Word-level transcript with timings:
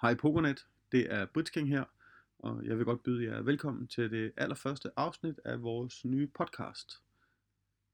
Hej 0.00 0.14
Pokernet, 0.14 0.66
det 0.92 1.12
er 1.12 1.26
Britsking 1.26 1.68
her, 1.68 1.84
og 2.38 2.66
jeg 2.66 2.76
vil 2.78 2.84
godt 2.84 3.02
byde 3.02 3.24
jer 3.24 3.42
velkommen 3.42 3.86
til 3.86 4.10
det 4.10 4.32
allerførste 4.36 4.90
afsnit 4.96 5.40
af 5.44 5.62
vores 5.62 6.04
nye 6.04 6.26
podcast. 6.26 7.02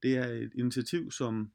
Det 0.03 0.17
er 0.17 0.25
et 0.25 0.51
initiativ, 0.55 1.11
som 1.11 1.51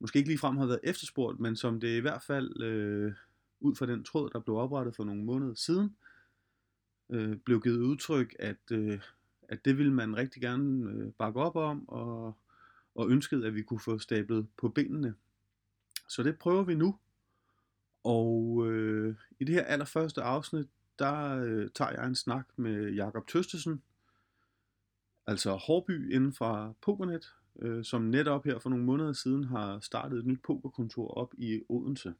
måske 0.00 0.16
ikke 0.16 0.28
ligefrem 0.28 0.56
har 0.56 0.66
været 0.66 0.80
efterspurgt, 0.82 1.40
men 1.40 1.56
som 1.56 1.80
det 1.80 1.96
i 1.96 2.00
hvert 2.00 2.22
fald, 2.22 2.62
øh, 2.62 3.12
ud 3.60 3.74
fra 3.74 3.86
den 3.86 4.04
tråd, 4.04 4.30
der 4.30 4.40
blev 4.40 4.56
oprettet 4.56 4.96
for 4.96 5.04
nogle 5.04 5.24
måneder 5.24 5.54
siden, 5.54 5.96
øh, 7.10 7.36
blev 7.36 7.60
givet 7.60 7.80
udtryk, 7.80 8.36
at, 8.38 8.70
øh, 8.70 9.00
at 9.42 9.64
det 9.64 9.78
ville 9.78 9.92
man 9.92 10.16
rigtig 10.16 10.42
gerne 10.42 10.90
øh, 10.90 11.12
bakke 11.12 11.40
op 11.40 11.56
om, 11.56 11.88
og, 11.88 12.36
og 12.94 13.10
ønskede, 13.10 13.46
at 13.46 13.54
vi 13.54 13.62
kunne 13.62 13.80
få 13.80 13.98
stablet 13.98 14.46
på 14.56 14.68
benene. 14.68 15.14
Så 16.08 16.22
det 16.22 16.38
prøver 16.38 16.62
vi 16.62 16.74
nu. 16.74 16.98
Og 18.04 18.66
øh, 18.66 19.16
i 19.40 19.44
det 19.44 19.54
her 19.54 19.64
allerførste 19.64 20.22
afsnit, 20.22 20.66
der 20.98 21.42
øh, 21.44 21.70
tager 21.74 21.90
jeg 21.90 22.06
en 22.06 22.14
snak 22.14 22.48
med 22.56 22.92
Jakob 22.92 23.28
Tøstesen, 23.28 23.82
altså 25.26 25.56
Hårby 25.56 26.14
inden 26.14 26.32
fra 26.32 26.72
Pokernet, 26.82 27.34
øh, 27.62 27.84
som 27.84 28.02
netop 28.02 28.44
her 28.44 28.58
for 28.58 28.70
nogle 28.70 28.84
måneder 28.84 29.12
siden 29.12 29.44
har 29.44 29.80
startet 29.80 30.18
et 30.18 30.26
nyt 30.26 30.42
pokerkontor 30.42 31.08
op 31.08 31.34
i 31.38 31.62
Odense. 31.68 32.14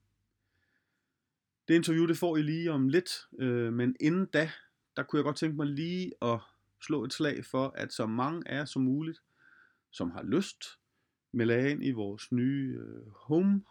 Det 1.68 1.74
interview, 1.74 2.06
det 2.06 2.18
får 2.18 2.36
I 2.36 2.42
lige 2.42 2.72
om 2.72 2.88
lidt, 2.88 3.10
øh, 3.38 3.72
men 3.72 3.96
inden 4.00 4.26
da, 4.26 4.50
der 4.96 5.02
kunne 5.02 5.18
jeg 5.18 5.24
godt 5.24 5.36
tænke 5.36 5.56
mig 5.56 5.66
lige 5.66 6.12
at 6.22 6.38
slå 6.80 7.04
et 7.04 7.12
slag 7.12 7.44
for, 7.44 7.72
at 7.76 7.92
så 7.92 8.06
mange 8.06 8.48
af 8.48 8.56
jer 8.56 8.64
som 8.64 8.82
muligt, 8.82 9.22
som 9.90 10.10
har 10.10 10.22
lyst, 10.22 10.64
melder 11.32 11.66
ind 11.66 11.84
i 11.84 11.90
vores 11.90 12.32
nye 12.32 12.78
øh, 12.80 13.10
home 13.10 13.62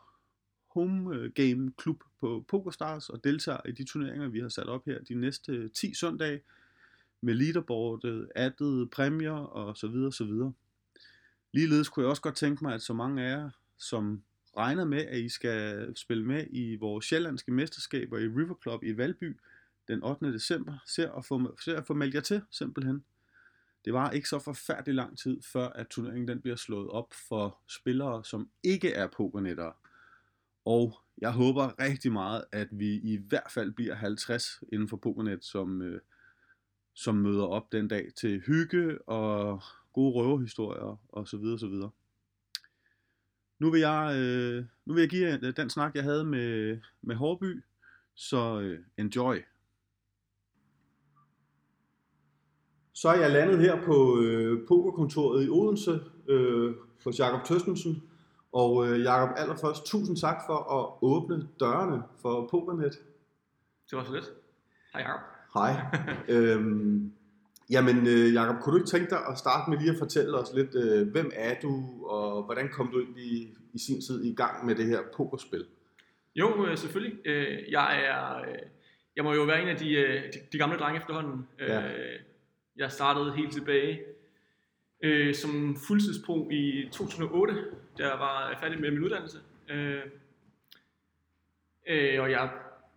home 0.74 1.16
øh, 1.16 1.32
game 1.32 1.72
klub 1.78 2.04
på 2.20 2.46
PokerStars 2.48 3.10
og 3.10 3.24
deltager 3.24 3.68
i 3.68 3.72
de 3.72 3.84
turneringer, 3.84 4.28
vi 4.28 4.40
har 4.40 4.50
sat 4.50 4.68
op 4.68 4.86
her 4.86 5.00
de 5.00 5.16
næste 5.16 5.68
10 5.68 5.94
søndage 5.94 6.42
med 7.22 7.34
leaderboardet, 7.34 8.30
addet, 8.36 8.90
præmier 8.90 9.32
og 9.32 9.78
så 9.78 9.88
videre, 9.88 10.12
så 10.12 10.24
videre. 10.24 10.54
Ligeledes 11.52 11.90
kunne 11.90 12.04
jeg 12.04 12.10
også 12.10 12.22
godt 12.22 12.36
tænke 12.36 12.64
mig, 12.64 12.74
at 12.74 12.82
så 12.82 12.94
mange 12.94 13.24
af 13.24 13.30
jer, 13.30 13.50
som 13.78 14.24
regner 14.58 14.86
med, 14.86 15.06
at 15.06 15.20
I 15.20 15.30
skal 15.30 15.94
spille 15.98 16.26
med 16.26 16.46
i 16.50 16.76
vores 16.76 17.06
sjællandske 17.06 17.52
mesterskaber 17.52 18.18
i 18.18 18.28
River 18.28 18.56
Club 18.62 18.84
i 18.84 18.98
Valby 18.98 19.38
den 19.88 20.04
8. 20.04 20.34
december, 20.34 20.78
ser 20.88 21.12
at 21.12 21.26
få, 21.26 21.58
ser 21.62 21.78
at 21.78 21.88
få 21.88 21.94
meldt 21.94 22.16
jer 22.16 22.22
til, 22.22 22.42
simpelthen. 22.52 23.04
Det 23.86 23.94
var 23.94 24.12
ikke 24.12 24.30
så 24.30 24.40
forfærdelig 24.40 24.96
lang 24.96 25.18
tid, 25.18 25.42
før 25.42 25.70
at 25.70 25.88
turneringen 25.88 26.28
den 26.28 26.42
bliver 26.42 26.56
slået 26.56 26.90
op 26.90 27.14
for 27.30 27.58
spillere, 27.68 28.24
som 28.24 28.50
ikke 28.64 28.94
er 28.94 29.08
pokernettere. 29.08 29.74
Og 30.66 31.00
jeg 31.18 31.32
håber 31.32 31.82
rigtig 31.82 32.12
meget, 32.12 32.44
at 32.52 32.68
vi 32.72 32.96
i 32.96 33.20
hvert 33.28 33.52
fald 33.54 33.72
bliver 33.72 33.96
50 33.96 34.64
inden 34.74 34.88
for 34.88 34.98
Pokernet, 34.98 35.46
som, 35.46 35.82
øh, 35.82 36.02
som 36.94 37.16
møder 37.16 37.46
op 37.46 37.72
den 37.72 37.88
dag 37.88 38.12
til 38.16 38.40
hygge 38.40 39.02
og 39.10 39.62
gode 39.94 40.14
røverhistorier 40.14 41.00
og 41.10 41.28
så 41.28 41.38
videre, 41.38 41.60
så 41.60 41.68
videre. 41.68 41.90
Nu 43.60 43.72
vil 43.72 43.80
jeg, 43.80 44.16
øh, 44.20 44.66
nu 44.86 44.94
vil 44.94 45.02
jeg 45.02 45.10
give 45.10 45.52
den 45.52 45.70
snak, 45.70 45.96
jeg 45.96 46.04
havde 46.04 46.26
med, 46.26 46.80
med 47.02 47.16
Hårby, 47.16 47.64
så 48.16 48.60
øh, 48.62 48.80
enjoy. 48.98 49.38
Så 52.94 53.10
er 53.10 53.20
jeg 53.20 53.32
landet 53.32 53.60
her 53.60 53.86
på 53.86 54.20
øh, 54.20 54.68
pokerkontoret 54.68 55.46
i 55.46 55.50
Odense 55.50 56.00
øh, 56.28 56.76
hos 57.04 57.20
Jakob 57.20 57.46
Tøstensen, 57.46 58.04
og 58.54 58.88
øh, 58.88 59.04
Jacob, 59.04 59.30
allerførst 59.38 59.86
tusind 59.86 60.18
tak 60.18 60.38
for 60.48 60.58
at 60.78 60.98
åbne 61.02 61.48
dørene 61.60 62.04
for 62.22 62.48
Pokernet. 62.52 62.94
Det 63.90 63.98
var 63.98 64.04
så 64.04 64.14
lidt. 64.14 64.26
Hej 64.94 65.02
Jacob. 65.02 65.22
Hej. 65.54 65.74
øhm, 66.36 67.14
jamen 67.70 68.08
øh, 68.08 68.34
Jacob, 68.34 68.56
kunne 68.62 68.74
du 68.74 68.78
ikke 68.78 68.90
tænke 68.90 69.10
dig 69.10 69.20
at 69.30 69.38
starte 69.38 69.70
med 69.70 69.78
lige 69.78 69.92
at 69.92 69.98
fortælle 69.98 70.38
os 70.38 70.54
lidt, 70.54 70.76
øh, 70.76 71.12
hvem 71.12 71.32
er 71.36 71.56
du, 71.62 72.06
og 72.06 72.44
hvordan 72.44 72.70
kom 72.70 72.88
du 72.88 73.00
ind 73.00 73.20
i, 73.20 73.58
i 73.74 73.80
sin 73.80 74.02
tid 74.02 74.24
i 74.24 74.36
gang 74.36 74.66
med 74.66 74.76
det 74.76 74.86
her 74.86 75.00
pokerspil? 75.18 75.66
Jo, 76.36 76.66
øh, 76.66 76.78
selvfølgelig. 76.78 77.28
Øh, 77.28 77.72
jeg 77.72 78.06
er, 78.06 78.38
øh, 78.40 78.60
jeg 79.16 79.24
må 79.24 79.34
jo 79.34 79.44
være 79.44 79.62
en 79.62 79.68
af 79.68 79.78
de, 79.78 79.94
øh, 79.94 80.24
de, 80.34 80.40
de 80.52 80.58
gamle 80.58 80.78
drenge 80.78 81.00
efterhånden. 81.00 81.48
Ja. 81.60 81.88
Øh, 81.88 82.20
jeg 82.78 82.92
startede 82.92 83.36
helt 83.36 83.54
tilbage 83.54 84.00
øh, 85.04 85.36
som 85.36 85.76
fuldtidspro 85.88 86.50
i 86.50 86.90
2008, 86.92 87.56
da 87.98 88.08
jeg 88.08 88.20
var 88.20 88.58
færdig 88.62 88.82
med 88.82 88.92
min 88.92 89.04
uddannelse. 89.04 89.38
Øh, 89.70 90.02
øh, 91.88 92.22
og 92.22 92.32
jeg, 92.32 92.50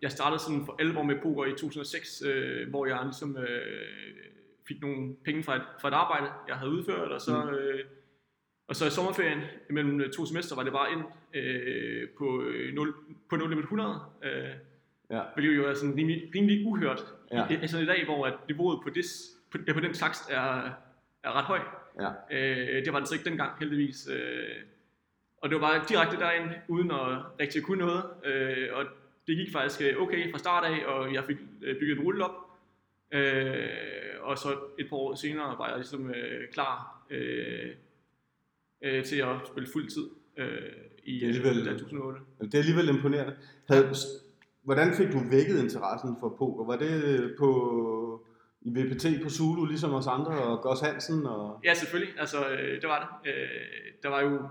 jeg 0.02 0.10
startede 0.10 0.40
sådan 0.40 0.66
for 0.66 0.76
alvor 0.78 1.02
med 1.02 1.16
poker 1.22 1.44
i 1.44 1.50
2006, 1.50 2.22
øh, 2.26 2.68
hvor 2.68 2.86
jeg 2.86 3.00
ligesom 3.04 3.36
øh, 3.36 3.86
fik 4.68 4.80
nogle 4.80 5.16
penge 5.24 5.42
fra 5.42 5.56
et, 5.56 5.62
fra 5.80 5.88
et 5.88 5.94
arbejde, 5.94 6.26
jeg 6.48 6.56
havde 6.56 6.70
udført, 6.72 7.12
og 7.12 7.20
så, 7.20 7.44
mm. 7.44 7.54
øh, 7.54 7.84
og 8.68 8.76
så 8.76 8.86
i 8.86 8.90
sommerferien 8.90 9.40
mellem 9.70 10.12
to 10.12 10.26
semester 10.26 10.56
var 10.56 10.62
det 10.62 10.72
bare 10.72 10.92
ind 10.92 11.02
øh, 11.34 12.08
på, 12.18 12.42
0, 12.74 12.94
på 13.30 13.36
0 13.36 13.50
limit 13.50 13.62
100. 13.62 14.00
Øh, 14.22 14.30
ja. 15.10 15.22
Hvilket 15.34 15.56
jo 15.56 15.68
er 15.68 15.74
sådan 15.74 15.96
rimelig, 15.96 16.30
rimelig 16.34 16.66
uhørt. 16.66 17.04
Ja. 17.32 17.46
Altså 17.50 17.78
i 17.78 17.86
dag, 17.86 18.04
hvor 18.04 18.26
at 18.26 18.34
niveauet 18.48 18.80
på, 18.82 18.90
this, 18.90 19.26
på, 19.50 19.58
på 19.74 19.80
den 19.80 19.94
slags 19.94 20.18
er, 20.30 20.70
er 21.22 21.32
ret 21.32 21.44
højt. 21.44 21.66
Ja. 22.00 22.10
Øh, 22.30 22.84
det 22.84 22.92
var 22.92 22.98
det 22.98 23.08
så 23.08 23.14
ikke 23.14 23.30
dengang, 23.30 23.58
heldigvis. 23.58 24.08
Øh, 24.12 24.56
og 25.46 25.50
det 25.50 25.60
var 25.60 25.66
bare 25.68 25.84
direkte 25.88 26.16
derind, 26.16 26.50
uden 26.68 26.90
at 26.90 27.40
rigtig 27.40 27.62
kunne 27.62 27.78
noget. 27.78 28.04
Øh, 28.24 28.68
og 28.72 28.84
det 29.26 29.36
gik 29.36 29.52
faktisk 29.52 29.82
øh, 29.82 30.02
okay 30.02 30.32
fra 30.32 30.38
start 30.38 30.64
af, 30.64 30.86
og 30.86 31.14
jeg 31.14 31.24
fik 31.24 31.36
øh, 31.62 31.78
bygget 31.80 31.98
en 31.98 32.04
rulle 32.04 32.24
op. 32.24 32.36
Øh, 33.12 33.68
og 34.20 34.38
så 34.38 34.48
et 34.78 34.88
par 34.88 34.96
år 34.96 35.14
senere 35.14 35.58
var 35.58 35.68
jeg 35.68 35.76
ligesom 35.76 36.10
øh, 36.10 36.48
klar 36.52 37.06
øh, 37.10 37.70
øh, 38.84 39.04
til 39.04 39.16
at 39.16 39.36
spille 39.46 39.68
fuld 39.72 39.88
tid 39.88 40.06
øh, 40.36 40.46
i 41.04 41.14
det 41.14 41.22
er 41.22 41.28
alligevel, 41.28 41.78
2008. 41.78 42.20
Det 42.40 42.54
er 42.54 42.58
alligevel 42.58 42.88
imponerende. 42.88 43.36
Havde, 43.68 43.94
hvordan 44.62 44.94
fik 44.94 45.12
du 45.12 45.18
vækket 45.30 45.62
interessen 45.62 46.16
for 46.20 46.28
poker? 46.38 46.64
Var 46.64 46.76
det 46.76 47.34
på 47.38 47.50
i 48.60 48.70
VPT 48.70 49.06
på 49.22 49.28
Zulu, 49.28 49.64
ligesom 49.64 49.94
os 49.94 50.06
andre, 50.06 50.32
og 50.32 50.62
Goss 50.62 50.80
Hansen? 50.80 51.26
Og... 51.26 51.60
Ja, 51.64 51.74
selvfølgelig. 51.74 52.14
Altså, 52.18 52.48
øh, 52.48 52.80
det 52.80 52.88
var 52.88 53.20
det. 53.24 53.30
Øh, 53.30 53.48
der 54.02 54.08
var 54.08 54.20
jo, 54.20 54.48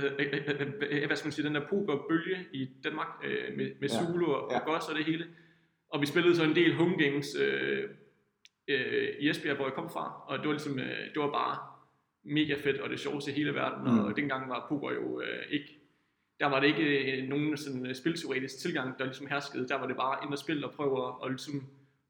hvad, 0.00 1.06
hvad 1.06 1.16
skal 1.16 1.26
man 1.26 1.32
sige, 1.32 1.46
den 1.46 1.54
der 1.54 1.68
pokerbølge 1.68 2.46
i 2.52 2.70
Danmark 2.84 3.08
øh, 3.24 3.56
med, 3.56 3.72
med 3.80 3.88
ja. 3.88 4.04
Zulu 4.04 4.26
og, 4.26 4.52
ja. 4.52 4.58
og 4.58 4.66
Goss 4.66 4.88
og 4.88 4.94
det 4.94 5.04
hele. 5.04 5.26
Og 5.88 6.00
vi 6.00 6.06
spillede 6.06 6.36
så 6.36 6.44
en 6.44 6.56
del 6.56 6.74
home 6.74 6.96
games 6.98 7.36
øh, 7.40 7.90
øh, 8.68 9.08
i 9.18 9.28
Esbjerg, 9.28 9.56
hvor 9.56 9.64
jeg 9.64 9.74
kom 9.74 9.90
fra, 9.90 10.24
og 10.26 10.38
det 10.38 10.46
var 10.46 10.52
ligesom, 10.52 10.78
øh, 10.78 11.14
det 11.14 11.16
var 11.22 11.30
bare 11.30 11.58
mega 12.22 12.54
fedt, 12.54 12.80
og 12.80 12.90
det 12.90 13.00
sjoveste 13.00 13.30
i 13.30 13.34
hele 13.34 13.54
verden, 13.54 13.94
mm. 13.94 13.98
og 13.98 14.16
dengang 14.16 14.48
var 14.48 14.66
poker 14.68 14.92
jo 14.92 15.20
øh, 15.20 15.42
ikke 15.50 15.80
der 16.40 16.46
var 16.46 16.60
det 16.60 16.66
ikke 16.66 17.12
øh, 17.12 17.28
nogen 17.28 17.56
sådan 17.56 17.94
spilteoretisk 17.94 18.58
tilgang, 18.58 18.98
der 18.98 19.04
ligesom 19.04 19.26
herskede. 19.26 19.68
Der 19.68 19.78
var 19.78 19.86
det 19.86 19.96
bare 19.96 20.24
ind 20.24 20.32
og 20.32 20.38
spille 20.38 20.66
og 20.66 20.72
prøve 20.72 21.06
at, 21.06 21.14
og 21.20 21.30
ligesom 21.30 21.54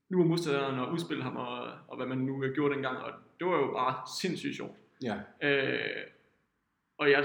nu 0.09 0.21
er 0.21 0.25
modstanderen 0.25 0.79
og 0.79 0.93
udspille 0.93 1.23
ham, 1.23 1.37
og, 1.37 1.73
og 1.89 1.97
hvad 1.97 2.07
man 2.07 2.19
nu 2.19 2.45
gjorde 2.55 2.75
dengang, 2.75 2.99
og 2.99 3.13
det 3.39 3.47
var 3.47 3.57
jo 3.57 3.73
bare 3.73 3.95
sindssygt 4.21 4.57
sjovt. 4.57 4.77
Ja. 5.03 5.17
Øh, 5.43 6.05
og 6.99 7.11
jeg, 7.11 7.25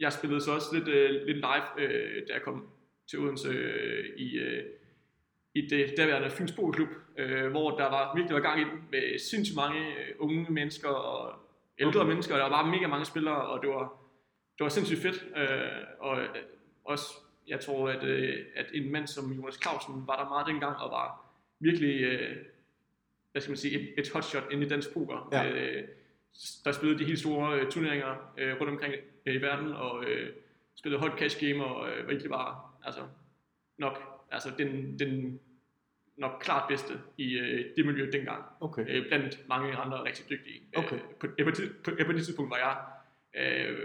jeg 0.00 0.12
spillede 0.12 0.40
så 0.40 0.52
også 0.52 0.76
lidt, 0.76 0.88
øh, 0.88 1.26
lidt 1.26 1.36
live, 1.36 1.68
øh, 1.78 2.22
da 2.28 2.32
jeg 2.32 2.42
kom 2.42 2.68
til 3.10 3.18
Odense 3.18 3.48
øh, 3.48 4.04
i, 4.16 4.38
øh, 4.38 4.64
i 5.54 5.60
det 5.60 5.94
derværende 5.96 6.30
Fyns 6.30 6.52
Klub, 6.52 6.88
øh, 7.18 7.50
hvor 7.50 7.70
der 7.70 7.84
var 7.84 8.14
virkelig 8.16 8.34
var 8.34 8.40
gang 8.40 8.60
i 8.60 8.64
den 8.64 8.84
med 8.90 9.18
sindssygt 9.18 9.56
mange 9.56 9.80
øh, 9.80 10.14
unge 10.18 10.46
mennesker 10.52 10.88
og 10.88 11.34
ældre 11.78 12.00
okay. 12.00 12.08
mennesker, 12.08 12.34
og 12.34 12.40
der 12.40 12.48
var 12.48 12.66
mega 12.66 12.86
mange 12.86 13.04
spillere, 13.04 13.46
og 13.46 13.62
det 13.62 13.70
var, 13.70 13.82
det 14.58 14.64
var 14.64 14.68
sindssygt 14.68 15.00
fedt. 15.00 15.26
Øh, 15.36 15.82
og 15.98 16.18
også, 16.84 17.04
jeg 17.48 17.60
tror, 17.60 17.88
at, 17.88 18.04
øh, 18.04 18.36
at 18.56 18.66
en 18.74 18.92
mand 18.92 19.06
som 19.06 19.32
Jonas 19.32 19.58
Clausen 19.62 20.06
var 20.06 20.22
der 20.22 20.28
meget 20.28 20.46
dengang, 20.46 20.76
og 20.76 20.90
var 20.90 21.34
virkelig, 21.60 22.00
øh, 22.02 22.36
hvad 23.32 23.42
skal 23.42 23.50
man 23.50 23.56
sige, 23.56 23.80
et, 23.80 23.94
et 23.98 24.10
hotshot 24.10 24.44
ind 24.50 24.62
i 24.62 24.68
dansk 24.68 24.94
poker. 24.94 25.28
Ja. 25.32 25.50
Øh, 25.50 25.84
der 26.64 26.72
spillede 26.72 26.98
de 26.98 27.04
helt 27.04 27.18
store 27.18 27.60
øh, 27.60 27.70
turneringer 27.70 28.32
øh, 28.38 28.60
rundt 28.60 28.72
omkring 28.72 28.94
øh, 29.26 29.34
i 29.34 29.38
verden, 29.38 29.72
og 29.72 30.04
øh, 30.04 30.32
spillede 30.74 31.02
hot 31.02 31.18
cash 31.18 31.40
game, 31.40 31.64
og 31.64 31.90
øh, 31.90 32.08
virkelig 32.08 32.30
var 32.30 32.74
altså, 32.84 33.00
nok 33.78 33.98
altså, 34.30 34.50
den, 34.58 34.98
den 34.98 35.40
nok 36.16 36.32
klart 36.40 36.68
bedste 36.68 36.92
i 37.16 37.38
øh, 37.38 37.64
det 37.76 37.86
miljø 37.86 38.10
dengang. 38.12 38.44
Okay. 38.60 38.84
Øh, 38.88 39.06
blandt 39.08 39.48
mange 39.48 39.76
andre 39.76 40.04
rigtig 40.04 40.28
dygtige. 40.30 40.60
Øh, 40.76 40.84
okay. 40.84 40.96
Øh, 40.96 41.00
på, 41.20 41.26
på, 41.44 41.50
på, 41.84 41.90
på 42.06 42.12
det 42.12 42.24
tidspunkt 42.24 42.50
var 42.50 42.56
jeg, 42.56 42.76
øh, 43.42 43.78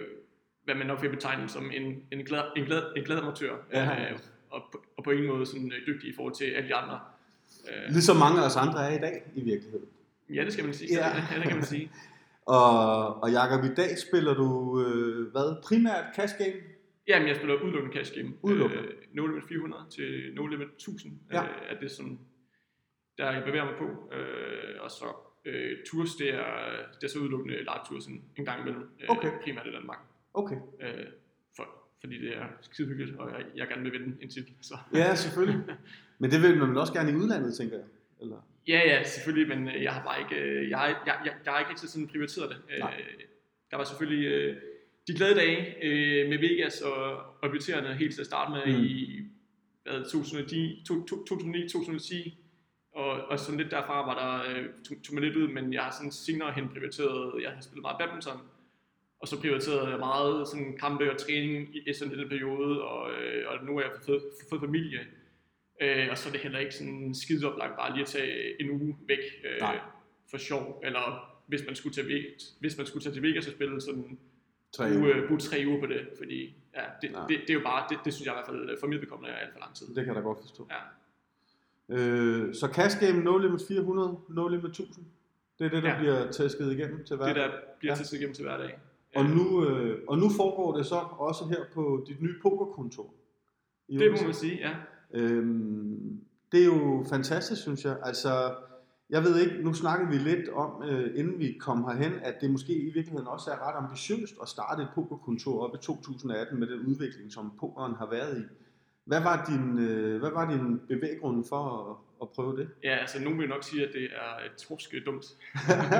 hvad 0.63 0.75
man 0.75 0.87
nok 0.87 1.01
vil 1.01 1.09
betegne 1.09 1.49
som 1.49 1.71
en, 1.71 2.03
en, 2.11 2.25
glad, 2.25 2.43
en, 2.55 2.65
glad, 2.65 2.83
en 2.95 3.03
glad 3.03 3.17
amatør, 3.17 3.55
ja. 3.73 4.11
øh, 4.11 4.19
og, 4.49 4.63
på, 4.71 4.85
og 4.97 5.03
på 5.03 5.11
ingen 5.11 5.27
måde 5.27 5.45
sådan, 5.45 5.71
øh, 5.71 5.87
dygtig 5.87 6.09
i 6.09 6.13
forhold 6.15 6.33
til 6.33 6.45
alle 6.45 6.69
de 6.69 6.75
andre 6.75 6.99
Øh, 7.69 7.93
ligesom 7.93 8.17
mange 8.17 8.41
af 8.41 8.45
os 8.45 8.55
andre 8.55 8.89
er 8.89 8.97
i 8.97 9.01
dag, 9.01 9.23
i 9.35 9.41
virkeligheden. 9.41 9.85
Ja, 10.29 10.45
det 10.45 10.53
skal 10.53 10.65
man 10.65 10.73
sige. 10.73 10.93
Ja. 10.93 11.07
ja 11.07 11.39
det 11.39 11.47
kan 11.47 11.55
man 11.55 11.65
sige. 11.65 11.91
og, 12.45 13.23
og 13.23 13.31
Jacob, 13.31 13.63
i 13.65 13.73
dag 13.75 13.97
spiller 13.97 14.33
du, 14.33 14.79
øh, 14.81 15.31
hvad, 15.31 15.63
primært 15.63 16.05
cash 16.15 16.33
game? 16.37 16.53
Jamen, 17.07 17.27
jeg 17.27 17.35
spiller 17.35 17.55
udelukkende 17.63 17.95
cash 17.97 18.13
game. 18.15 18.33
Udelukkende? 18.41 18.83
Øh, 18.83 18.93
no 19.13 19.27
limit 19.27 19.43
400 19.43 19.83
til 19.89 20.31
no 20.35 20.45
limit 20.47 20.67
1000 20.67 21.13
Ja. 21.31 21.43
øh, 21.43 21.49
er 21.69 21.79
det, 21.79 21.91
som 21.91 22.19
der 23.17 23.31
jeg 23.31 23.43
bevæger 23.45 23.65
mig 23.65 23.73
på. 23.79 24.15
Øh, 24.15 24.75
og 24.79 24.91
så 24.91 25.05
øh, 25.45 25.77
tours, 25.91 26.15
det 26.15 26.33
er, 26.33 26.45
det 27.01 27.03
er 27.03 27.07
så 27.11 27.19
udelukkende 27.19 27.53
live 27.57 27.83
tours 27.89 28.05
en, 28.05 28.21
en 28.37 28.45
gang 28.45 28.61
imellem. 28.61 28.81
Øh, 29.01 29.09
Okay. 29.17 29.31
Primært 29.43 29.67
i 29.67 29.71
Danmark. 29.71 29.99
Okay. 30.33 30.55
Øh, 30.81 31.05
for, 31.55 31.67
fordi 32.01 32.21
det 32.21 32.37
er 32.37 32.45
skide 32.61 32.87
hyggeligt, 32.87 33.17
og 33.19 33.29
jeg, 33.31 33.45
jeg 33.55 33.67
gerne 33.67 33.81
vil 33.83 33.91
vinde 33.91 34.17
en 34.21 34.29
titel. 34.29 34.53
Så. 34.61 34.77
Ja, 34.93 35.15
selvfølgelig. 35.15 35.61
Men 36.19 36.31
det 36.31 36.41
vil 36.41 36.57
man 36.59 36.69
vel 36.69 36.77
også 36.77 36.93
gerne 36.93 37.11
i 37.11 37.15
udlandet, 37.15 37.53
tænker 37.57 37.75
jeg. 37.77 37.85
Eller? 38.21 38.37
Ja, 38.67 38.81
ja, 38.85 39.03
selvfølgelig, 39.03 39.57
men 39.57 39.67
øh, 39.67 39.83
jeg 39.83 39.93
har 39.93 40.03
bare 40.03 40.19
ikke, 40.21 40.35
øh, 40.45 40.69
jeg 40.69 40.77
har, 40.77 40.87
jeg, 40.87 40.97
jeg, 41.25 41.33
jeg 41.45 41.53
har 41.53 41.59
ikke 41.59 41.69
rigtig 41.71 41.89
sådan 41.89 42.07
prioriteret 42.07 42.49
det. 42.49 42.57
Øh, 42.73 42.79
Nej. 42.79 43.01
der 43.71 43.77
var 43.77 43.83
selvfølgelig 43.83 44.25
øh, 44.27 44.55
de 45.07 45.13
glade 45.13 45.35
dage 45.35 45.75
øh, 45.83 46.29
med 46.29 46.37
Vegas 46.37 46.81
og, 46.81 47.17
og 47.17 47.49
budgetterende 47.51 47.93
helt 47.95 48.13
til 48.13 48.21
at 48.21 48.25
starte 48.25 48.51
med 48.51 48.77
Mm. 48.77 48.83
i 48.83 49.21
hvad, 49.83 50.09
2010, 50.11 50.83
to- 50.87 51.05
to- 51.05 51.25
2009, 51.25 51.69
2010, 51.69 52.37
og, 52.91 53.09
og 53.11 53.39
sådan 53.39 53.57
lidt 53.59 53.71
derfra 53.71 54.05
var 54.05 54.15
der, 54.21 54.57
øh, 54.57 54.65
tog, 54.87 54.97
tog 55.03 55.13
mig 55.13 55.23
lidt 55.23 55.35
ud, 55.35 55.47
men 55.47 55.73
jeg 55.73 55.81
har 55.83 55.91
sådan 55.91 56.11
senere 56.11 56.51
hen 56.51 56.69
prioriteret, 56.69 57.43
jeg 57.43 57.51
har 57.51 57.61
spillet 57.61 57.81
meget 57.81 57.97
badminton, 57.99 58.39
og 59.19 59.27
så 59.27 59.41
prioriterede 59.41 59.89
jeg 59.89 59.99
meget 59.99 60.47
sådan 60.47 60.77
kampe 60.79 61.11
og 61.11 61.17
træning 61.17 61.75
i 61.89 61.93
sådan 61.93 62.17
den 62.19 62.29
periode, 62.29 62.81
og, 62.83 63.11
øh, 63.11 63.43
og 63.47 63.65
nu 63.65 63.77
er 63.77 63.81
jeg 63.81 63.91
fået, 64.05 64.21
fået 64.49 64.61
familie, 64.61 64.99
øh, 65.81 66.07
og 66.11 66.17
så 66.17 66.29
er 66.29 66.31
det 66.33 66.41
heller 66.41 66.59
ikke 66.59 66.75
sådan 66.75 67.15
skide 67.15 67.51
oplagt 67.51 67.75
bare 67.77 67.91
lige 67.91 68.01
at 68.01 68.07
tage 68.07 68.61
en 68.61 68.69
uge 68.71 68.97
væk 69.07 69.19
øh, 69.45 69.59
Nej. 69.59 69.79
for 70.31 70.37
sjov, 70.37 70.81
eller 70.83 71.31
hvis 71.47 71.61
man 71.65 71.75
skulle 71.75 71.95
tage, 71.95 72.25
hvis 72.59 72.77
man 72.77 72.85
skulle 72.87 73.03
tage 73.03 73.13
til 73.13 73.23
Vegas 73.23 73.47
og 73.47 73.53
spille 73.53 73.81
sådan 73.81 74.17
Tre 74.73 74.85
uge, 74.89 74.99
uger. 74.99 75.17
øh, 75.17 75.27
bruge 75.27 75.39
tre 75.39 75.63
uger 75.67 75.79
på 75.79 75.85
det, 75.85 76.07
fordi 76.17 76.55
ja, 76.75 76.81
det, 77.01 77.09
det, 77.29 77.39
det, 77.41 77.49
er 77.49 77.53
jo 77.53 77.61
bare, 77.63 77.85
det, 77.89 77.97
det 78.05 78.13
synes 78.13 78.25
jeg 78.25 78.33
i 78.33 78.37
hvert 78.37 78.45
fald 78.47 78.69
øh, 78.69 78.77
for 78.79 78.87
mit 78.87 79.01
vedkommende 79.01 79.31
er 79.33 79.37
alt 79.37 79.53
for 79.53 79.59
lang 79.59 79.75
tid. 79.75 79.87
Det 79.87 79.95
kan 79.95 80.05
jeg 80.07 80.15
da 80.15 80.19
godt 80.21 80.39
forstå. 80.41 80.67
Ja. 80.71 80.81
Øh, 81.89 82.53
så 82.55 82.67
cash 82.67 82.99
game, 82.99 83.23
no 83.23 83.37
limit 83.37 83.61
400, 83.67 84.17
no 84.29 84.47
limit 84.47 84.65
1000. 84.69 85.05
Det 85.59 85.65
er 85.65 85.69
det, 85.69 85.83
der 85.83 85.89
ja. 85.89 85.97
Bliver 85.99 86.31
tæsket 86.31 86.71
igennem 86.71 87.05
til 87.05 87.15
hver 87.15 87.25
Det 87.25 87.35
der 87.35 87.51
bliver 87.79 87.95
Ja. 87.97 88.03
til 88.03 88.17
igennem 88.17 88.33
til 88.35 88.43
hverdag. 88.45 88.79
Og 89.15 89.23
Øh, 89.23 89.29
nu, 89.29 89.65
øh, 89.69 89.99
og 90.07 90.17
nu 90.17 90.29
foregår 90.29 90.77
det 90.77 90.85
så 90.85 90.95
også 90.95 91.45
her 91.49 91.63
på 91.73 92.05
dit 92.07 92.21
nye 92.21 92.35
pokerkontor. 92.41 93.13
i 93.87 93.97
det 93.97 94.11
må 94.11 94.17
man 94.23 94.33
sige, 94.33 94.55
ja. 94.55 94.75
Øhm, 95.13 96.19
det 96.51 96.61
er 96.61 96.65
jo 96.65 97.05
fantastisk, 97.09 97.61
synes 97.61 97.85
jeg. 97.85 97.97
Altså, 98.03 98.55
jeg 99.09 99.23
ved 99.23 99.39
ikke, 99.39 99.63
nu 99.63 99.73
snakkede 99.73 100.09
vi 100.09 100.17
lidt 100.17 100.49
om, 100.49 100.83
øh, 100.89 101.19
inden 101.19 101.39
vi 101.39 101.57
kom 101.59 101.83
herhen, 101.83 102.13
at 102.23 102.35
det 102.41 102.49
måske 102.49 102.73
i 102.73 102.93
virkeligheden 102.93 103.27
også 103.27 103.51
er 103.51 103.67
ret 103.67 103.83
ambitiøst 103.83 104.35
at 104.41 104.47
starte 104.47 104.81
et 104.81 104.89
pokerkontor 104.95 105.67
op 105.67 105.75
i 105.75 105.77
2018 105.77 106.59
med 106.59 106.67
den 106.67 106.79
udvikling, 106.79 107.31
som 107.31 107.51
pokeren 107.59 107.95
har 107.95 108.09
været 108.09 108.37
i. 108.37 108.43
Hvad 109.05 109.21
var 109.21 109.45
din, 109.49 109.79
øh, 109.79 110.19
hvad 110.19 110.31
var 110.31 110.51
din 110.51 110.79
bevæggrund 110.87 111.45
for 111.49 111.91
at, 111.91 111.97
at 112.21 112.29
prøve 112.29 112.57
det? 112.57 112.69
Ja, 112.83 112.95
altså 112.95 113.21
nogen 113.21 113.39
vil 113.39 113.49
nok 113.49 113.63
sige, 113.63 113.87
at 113.87 113.93
det 113.93 114.03
er 114.03 114.97
et 114.97 115.05
dumt. 115.05 115.25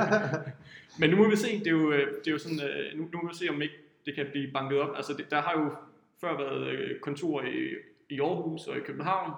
Men 0.99 1.09
nu 1.09 1.17
må 1.17 1.29
vi 1.29 1.35
se, 1.35 1.59
det 1.59 1.67
er 1.67 1.71
jo, 1.71 1.91
øh, 1.91 2.07
det 2.19 2.27
er 2.27 2.31
jo 2.31 2.37
sådan, 2.37 2.59
øh, 2.59 2.99
nu, 2.99 3.03
nu 3.13 3.21
må 3.23 3.27
vi 3.27 3.35
se, 3.35 3.49
om 3.49 3.61
ikke 3.61 3.75
det 4.05 4.15
kan 4.15 4.25
blive 4.31 4.51
banket 4.53 4.79
op. 4.79 4.95
Altså 4.95 5.13
det, 5.13 5.31
der 5.31 5.41
har 5.41 5.61
jo 5.61 5.75
før 6.21 6.37
været 6.37 6.67
øh, 6.67 6.99
kontor 6.99 7.41
i, 7.41 7.73
i 8.09 8.19
Aarhus 8.19 8.67
og 8.67 8.77
i 8.77 8.79
København, 8.79 9.31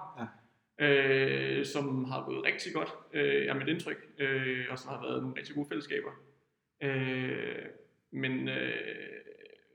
ja. 0.80 0.86
øh, 0.86 1.66
som 1.66 2.04
har 2.04 2.24
gået 2.24 2.44
rigtig 2.44 2.72
godt, 2.72 2.88
øh, 3.12 3.46
er 3.46 3.54
mit 3.54 3.68
indtryk, 3.68 4.08
øh, 4.18 4.66
og 4.70 4.78
som 4.78 4.90
har 4.90 5.02
været 5.02 5.22
nogle 5.22 5.36
rigtig 5.38 5.54
gode 5.54 5.68
fællesskaber. 5.68 6.10
Øh, 6.82 7.64
men, 8.10 8.48
øh, 8.48 8.72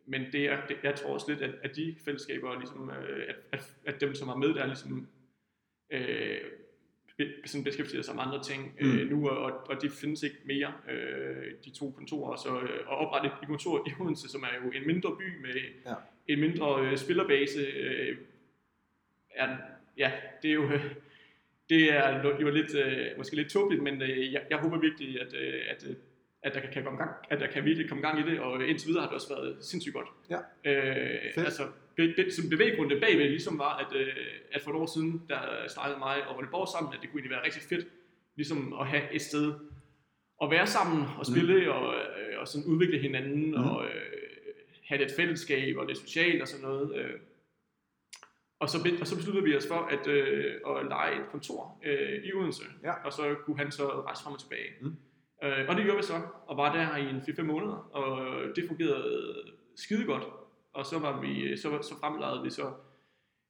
men 0.05 0.21
det 0.31 0.45
er, 0.45 0.65
det, 0.67 0.77
jeg 0.83 0.95
tror 0.95 1.13
også 1.13 1.31
lidt, 1.31 1.41
at, 1.41 1.55
at 1.63 1.75
de 1.75 1.95
fællesskaber, 2.05 2.59
ligesom, 2.59 2.89
øh, 2.89 3.23
at, 3.29 3.35
at, 3.51 3.75
at 3.85 4.01
dem, 4.01 4.15
som 4.15 4.29
er 4.29 4.35
med 4.35 4.53
der, 4.53 4.65
ligesom, 4.65 5.07
øh, 5.89 6.37
sådan 7.45 7.63
beskæftiger 7.63 8.01
sig 8.01 8.15
med 8.15 8.23
andre 8.23 8.43
ting 8.43 8.75
Mm. 8.81 8.99
øh, 8.99 9.09
nu, 9.09 9.29
og, 9.29 9.67
og 9.69 9.81
de 9.81 9.89
findes 9.89 10.23
ikke 10.23 10.37
mere, 10.45 10.73
øh, 10.91 11.51
de 11.65 11.69
to 11.69 11.91
kontorer. 11.91 12.35
Så 12.35 12.59
øh, 12.61 12.79
at 12.79 12.87
oprette 12.87 13.27
et 13.27 13.47
kontor 13.47 13.87
i 13.87 13.91
Odense, 14.01 14.29
som 14.29 14.43
er 14.43 14.65
jo 14.65 14.71
en 14.71 14.87
mindre 14.87 15.15
by 15.19 15.41
med 15.41 15.53
ja. 15.85 15.93
en 16.27 16.39
mindre 16.39 16.85
øh, 16.85 16.97
spillerbase, 16.97 17.59
øh, 17.61 18.17
er, 19.35 19.57
ja, 19.97 20.11
det 20.41 20.49
er 20.49 20.53
jo... 20.53 20.69
Det 21.69 21.93
er 21.93 22.37
jo 22.41 22.49
lidt, 22.49 22.75
øh, 22.75 23.07
måske 23.17 23.35
lidt 23.35 23.49
tåbeligt, 23.49 23.83
men 23.83 24.01
øh, 24.01 24.33
jeg, 24.33 24.41
jeg 24.49 24.57
håber 24.57 24.79
virkelig, 24.79 25.21
at, 25.21 25.33
øh, 25.33 25.61
at, 25.69 25.85
at 26.43 26.53
der 26.53 26.59
kan, 26.59 26.69
kan 26.73 26.83
komme 26.83 26.99
gang, 26.99 27.11
at 27.29 27.39
der 27.39 27.47
kan 27.47 27.65
virkelig 27.65 27.89
komme 27.89 28.07
gang 28.07 28.19
i 28.19 28.31
det, 28.31 28.39
og 28.39 28.63
indtil 28.67 28.87
videre 28.87 29.01
har 29.01 29.07
det 29.09 29.15
også 29.15 29.35
været 29.35 29.57
sindssygt 29.65 29.95
godt. 29.95 30.07
Ja. 30.29 30.37
Øh, 30.71 31.19
Fedt. 31.35 31.45
altså, 31.45 31.63
be, 31.95 32.13
be, 32.17 32.31
som 32.31 32.49
bevæggrunde 32.49 32.99
bagved 32.99 33.29
ligesom 33.29 33.59
var, 33.59 33.77
at, 33.77 33.97
at 34.51 34.61
for 34.61 34.71
et 34.71 34.77
år 34.77 34.85
siden, 34.85 35.21
der 35.29 35.67
snakkede 35.67 35.99
mig 35.99 36.27
og 36.27 36.37
Rune 36.37 36.47
Borg 36.51 36.67
sammen, 36.67 36.93
at 36.93 36.99
det 37.01 37.09
kunne 37.09 37.19
egentlig 37.19 37.35
være 37.35 37.45
rigtig 37.45 37.61
fedt, 37.61 37.87
ligesom 38.35 38.75
at 38.79 38.87
have 38.87 39.03
et 39.13 39.21
sted 39.21 39.53
at 40.43 40.51
være 40.51 40.67
sammen 40.67 41.05
og 41.17 41.25
spille, 41.25 41.61
mm. 41.63 41.69
og, 41.71 41.95
og 42.37 42.47
sådan 42.47 42.67
udvikle 42.67 42.99
hinanden, 42.99 43.45
Mm. 43.51 43.57
mm. 43.57 43.63
og 43.69 43.85
øh, 43.85 43.91
have 44.87 44.99
lidt 45.01 45.15
fællesskab 45.15 45.77
og 45.77 45.85
lidt 45.85 45.97
socialt 45.97 46.41
og 46.41 46.47
sådan 46.47 46.65
noget. 46.65 46.95
Øh. 46.95 47.19
Og 48.63 48.69
så, 48.69 48.77
og 49.01 49.07
så 49.07 49.15
besluttede 49.15 49.45
vi 49.45 49.57
os 49.57 49.67
for 49.67 49.81
at, 49.95 50.07
øh, 50.07 50.53
at 50.67 50.85
lege 50.93 51.15
et 51.15 51.27
kontor 51.31 51.79
øh, 51.85 52.23
i 52.23 52.33
Odense, 52.33 52.63
Ja. 52.83 52.93
og 53.05 53.13
så 53.13 53.35
kunne 53.45 53.57
han 53.57 53.71
så 53.71 53.83
rejse 54.07 54.23
frem 54.23 54.33
og 54.33 54.39
tilbage. 54.39 54.69
Mm. 54.81 54.95
Øh, 55.43 55.65
og 55.69 55.75
det 55.75 55.83
gjorde 55.83 55.97
vi 55.97 56.03
så, 56.03 56.13
og 56.47 56.57
var 56.57 56.69
der 56.75 56.97
i 56.97 57.09
en 57.09 57.17
4-5 57.17 57.41
måneder, 57.41 57.77
og 57.99 58.07
det 58.55 58.63
fungerede 58.67 59.35
skide 59.75 60.05
godt. 60.05 60.23
Og 60.73 60.85
så, 60.85 60.99
var 60.99 61.21
vi, 61.21 61.57
så, 61.57 61.69
så 61.81 61.93
fremlejede 61.99 62.43
vi 62.43 62.49
så 62.49 62.71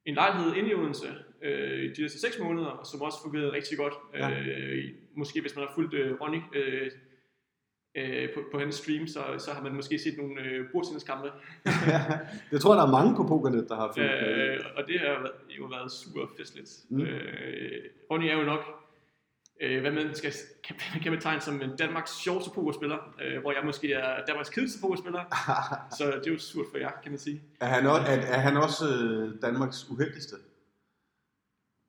en 0.05 0.13
lejlighed 0.15 0.53
inde 0.55 0.69
i 0.69 0.73
Odense 0.73 1.07
øh, 1.43 1.83
i 1.83 1.93
de 1.93 2.01
næste 2.01 2.19
6 2.19 2.39
måneder, 2.39 2.89
som 2.91 3.01
også 3.01 3.17
fungerede 3.23 3.51
rigtig 3.51 3.77
godt. 3.77 3.93
Ja. 4.13 4.29
Øh, 4.39 4.83
måske 5.15 5.41
hvis 5.41 5.55
man 5.55 5.65
har 5.67 5.73
fulgt 5.75 5.93
øh, 5.93 6.21
Ronny 6.21 6.41
øh, 6.55 6.91
øh, 7.95 8.29
på, 8.33 8.39
på 8.51 8.59
hans 8.59 8.75
stream, 8.75 9.07
så, 9.07 9.23
så 9.37 9.51
har 9.51 9.63
man 9.63 9.75
måske 9.75 9.99
set 9.99 10.17
nogle 10.17 10.41
øh, 10.41 10.65
bordtenniskampe. 10.71 11.31
jeg 12.51 12.61
tror, 12.61 12.75
der 12.75 12.83
er 12.83 12.91
mange 12.91 13.15
på 13.15 13.23
pokernet, 13.23 13.65
der 13.69 13.75
har 13.75 13.91
fulgt. 13.95 14.11
Øh, 14.11 14.59
og 14.77 14.83
det 14.87 14.99
har 14.99 15.31
jo 15.49 15.65
været 15.65 15.91
super 15.91 16.25
festligt. 16.37 16.71
Mm. 16.89 17.01
Øh, 17.01 17.83
Ronny 18.11 18.25
er 18.25 18.37
jo 18.37 18.43
nok, 18.43 18.59
øh, 19.61 19.81
hvad 19.81 19.91
man 19.91 20.15
skal, 20.15 20.33
kan, 20.63 20.75
kan 21.03 21.11
betegne 21.11 21.41
som 21.41 21.61
en 21.61 21.75
Danmarks 21.75 22.11
sjoveste 22.23 22.49
pokerspiller, 22.55 23.15
øh, 23.21 23.41
hvor 23.41 23.51
jeg 23.51 23.61
måske 23.65 23.93
er 23.93 24.25
Danmarks 24.27 24.49
kedeligste 24.49 24.81
pokerspiller. 24.81 25.23
så 25.97 26.05
det 26.05 26.27
er 26.27 26.31
jo 26.31 26.39
surt 26.39 26.65
for 26.71 26.77
jer, 26.77 26.91
kan 27.03 27.11
man 27.11 27.19
sige. 27.19 27.41
er, 27.61 27.65
han 27.65 27.87
også, 27.87 28.05
er, 28.07 28.15
er 28.15 28.39
han 28.39 28.57
også 28.57 28.85
øh, 28.85 29.41
Danmarks 29.41 29.89
uheldigste? 29.89 30.35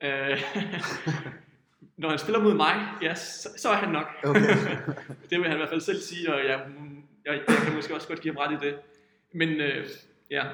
Når 1.97 2.09
han 2.09 2.19
spiller 2.19 2.41
mod 2.43 2.55
mig, 2.55 2.89
ja, 3.03 3.15
så, 3.15 3.49
så 3.57 3.69
er 3.69 3.75
han 3.75 3.93
nok. 3.93 4.07
Okay. 4.25 4.41
det 5.31 5.39
vil 5.39 5.45
han 5.45 5.53
i 5.53 5.57
hvert 5.57 5.69
fald 5.69 5.81
selv 5.81 5.99
sige, 6.01 6.35
og 6.35 6.45
jeg, 6.45 6.67
jeg, 7.25 7.41
jeg 7.49 7.57
kan 7.65 7.75
måske 7.75 7.95
også 7.95 8.09
godt 8.09 8.21
give 8.21 8.35
ham 8.35 8.39
ret 8.53 8.63
i 8.63 8.67
det. 8.67 8.79
Men 9.33 9.49
øh, 9.49 9.87
ja, 10.31 10.45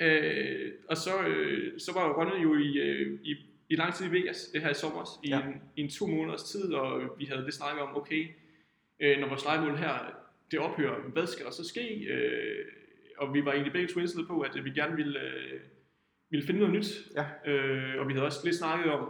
øh, 0.00 0.72
og 0.88 0.96
så, 0.96 1.10
øh, 1.26 1.80
så 1.80 1.92
var 1.92 2.12
Ronny 2.12 2.42
jo 2.42 2.54
i, 2.56 2.78
øh, 2.78 3.18
i, 3.22 3.36
i 3.68 3.76
lang 3.76 3.94
tid 3.94 4.06
i 4.06 4.10
Vegas, 4.12 4.36
det 4.52 4.62
her 4.62 4.70
i 4.70 4.74
sommer, 4.74 5.18
i, 5.22 5.28
Ja. 5.28 5.40
en, 5.40 5.62
i 5.76 5.80
en 5.82 5.90
to 5.90 6.06
måneders 6.06 6.42
tid, 6.42 6.72
og 6.74 7.02
vi 7.18 7.24
havde 7.24 7.42
lidt 7.44 7.54
snakket 7.54 7.82
om, 7.82 7.96
okay, 7.96 8.28
øh, 9.00 9.18
når 9.20 9.28
vores 9.28 9.44
legemål 9.44 9.76
her, 9.76 9.94
det 10.50 10.58
ophører, 10.58 11.00
hvad 11.12 11.26
skal 11.26 11.44
der 11.44 11.50
så 11.50 11.68
ske? 11.68 12.04
Øh, 12.04 12.64
og 13.18 13.34
vi 13.34 13.44
var 13.44 13.52
egentlig 13.52 13.72
begge 13.72 13.88
to 13.88 14.00
indstillet 14.00 14.28
på, 14.28 14.40
at 14.40 14.64
vi 14.64 14.70
gerne 14.70 14.96
ville, 14.96 15.20
øh, 15.20 15.60
ville 16.30 16.46
finde 16.46 16.60
noget 16.60 16.74
nyt. 16.74 16.86
Ja. 17.14 17.52
Øh, 17.52 18.00
og 18.00 18.08
vi 18.08 18.12
havde 18.12 18.26
også 18.26 18.40
lidt 18.44 18.56
snakket 18.56 18.92
om, 18.92 19.08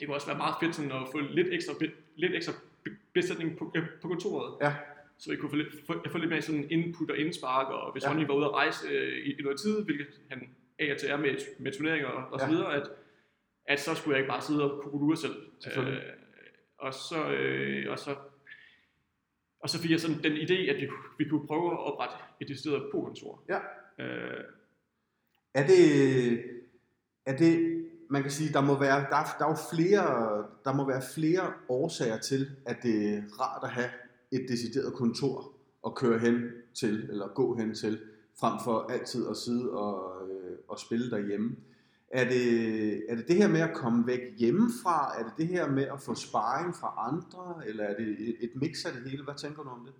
det 0.00 0.06
kunne 0.08 0.16
også 0.16 0.26
være 0.26 0.36
meget 0.36 0.54
fedt 0.60 0.74
sådan 0.74 0.92
at 0.92 1.08
få 1.12 1.18
lidt 1.20 1.48
ekstra, 1.50 1.72
lidt 2.16 2.34
ekstra 2.34 2.52
be- 2.84 2.96
besætning 3.14 3.58
på, 3.58 3.72
øh, 3.76 3.82
på 4.02 4.08
kontoret. 4.08 4.54
Ja. 4.62 4.74
Så 5.18 5.30
vi 5.30 5.36
kunne 5.36 5.50
få 5.50 5.56
lidt, 5.56 5.68
få, 5.86 5.94
få 6.10 6.18
lidt 6.18 6.30
mere 6.30 6.42
sådan 6.42 6.70
input 6.70 7.10
og 7.10 7.18
indspark, 7.18 7.66
og 7.66 7.92
hvis 7.92 8.04
Ja. 8.04 8.10
Ronny 8.10 8.26
var 8.26 8.34
ude 8.34 8.44
at 8.44 8.52
rejse 8.52 8.88
øh, 8.88 9.26
i, 9.26 9.32
i 9.32 9.42
noget 9.42 9.60
tid, 9.60 9.84
hvilket 9.84 10.06
han 10.30 10.48
af 10.78 10.92
og 10.92 10.98
til 10.98 11.10
er 11.10 11.16
med, 11.16 11.36
med 11.58 11.72
turneringer 11.72 12.08
og, 12.08 12.32
og 12.32 12.38
Ja. 12.40 12.44
så 12.46 12.50
videre, 12.52 12.74
at, 12.74 12.90
at 13.66 13.80
så 13.80 13.94
skulle 13.94 14.14
jeg 14.14 14.20
ikke 14.20 14.28
bare 14.30 14.40
sidde 14.42 14.72
og 14.72 14.82
kukulure 14.82 15.16
selv. 15.16 15.34
Øh, 15.78 15.96
og 16.78 16.94
så, 16.94 17.30
øh, 17.32 17.90
og 17.90 17.98
så 17.98 18.16
og 19.62 19.70
så 19.70 19.82
fik 19.82 19.90
jeg 19.90 20.00
sådan 20.00 20.22
den 20.22 20.32
idé, 20.32 20.54
at 20.70 20.80
vi, 20.80 20.86
kunne- 20.86 21.08
vi 21.18 21.24
kunne 21.28 21.46
prøve 21.46 21.72
at 21.72 21.78
oprette 21.78 22.14
et 22.40 22.48
decideret 22.48 22.82
pokerkontor. 22.92 23.42
Ja. 23.48 23.58
Øh, 24.04 24.44
Er 25.54 25.66
det, 25.66 26.44
er 27.26 27.36
det, 27.36 27.79
man 28.10 28.22
kan 28.22 28.30
sige, 28.30 28.52
der 28.52 28.60
må 28.60 28.78
være, 28.78 29.00
der, 29.10 29.16
er- 29.16 29.36
der 29.38 29.44
er 29.44 29.50
jo 29.50 29.56
flere, 29.74 30.04
der 30.64 30.72
må 30.72 30.86
være 30.86 31.02
flere 31.14 31.52
årsager 31.68 32.18
til, 32.18 32.50
at 32.66 32.76
det 32.82 33.14
er 33.14 33.22
rart 33.40 33.64
at 33.64 33.70
have 33.70 33.90
et 34.32 34.46
decideret 34.48 34.94
kontor 34.94 35.52
at 35.86 35.94
køre 35.94 36.18
hen 36.18 36.42
til, 36.74 37.08
eller 37.10 37.28
gå 37.28 37.56
hen 37.56 37.74
til, 37.74 38.00
frem 38.40 38.58
for 38.64 38.86
altid 38.92 39.28
at 39.28 39.36
sidde 39.36 39.70
og, 39.70 40.28
øh, 40.30 40.56
og 40.68 40.78
spille 40.78 41.10
derhjemme. 41.10 41.56
Er 42.12 42.24
det, 42.28 42.44
er 43.10 43.14
det 43.16 43.28
det 43.28 43.36
her 43.36 43.48
med 43.48 43.60
at 43.60 43.74
komme 43.74 44.06
væk 44.06 44.20
hjemmefra? 44.38 45.18
Er 45.20 45.22
det 45.22 45.32
det 45.38 45.46
her 45.48 45.68
med 45.68 45.82
at 45.84 46.00
få 46.00 46.14
sparring 46.14 46.74
fra 46.76 46.94
andre? 47.08 47.66
Eller 47.68 47.84
er 47.84 47.96
det 47.96 48.08
et, 48.08 48.36
et 48.40 48.50
mix 48.54 48.84
af 48.84 48.92
det 48.92 49.10
hele? 49.10 49.24
Hvad 49.24 49.34
tænker 49.34 49.62
du 49.62 49.68
om 49.68 49.84
det? 49.86 49.94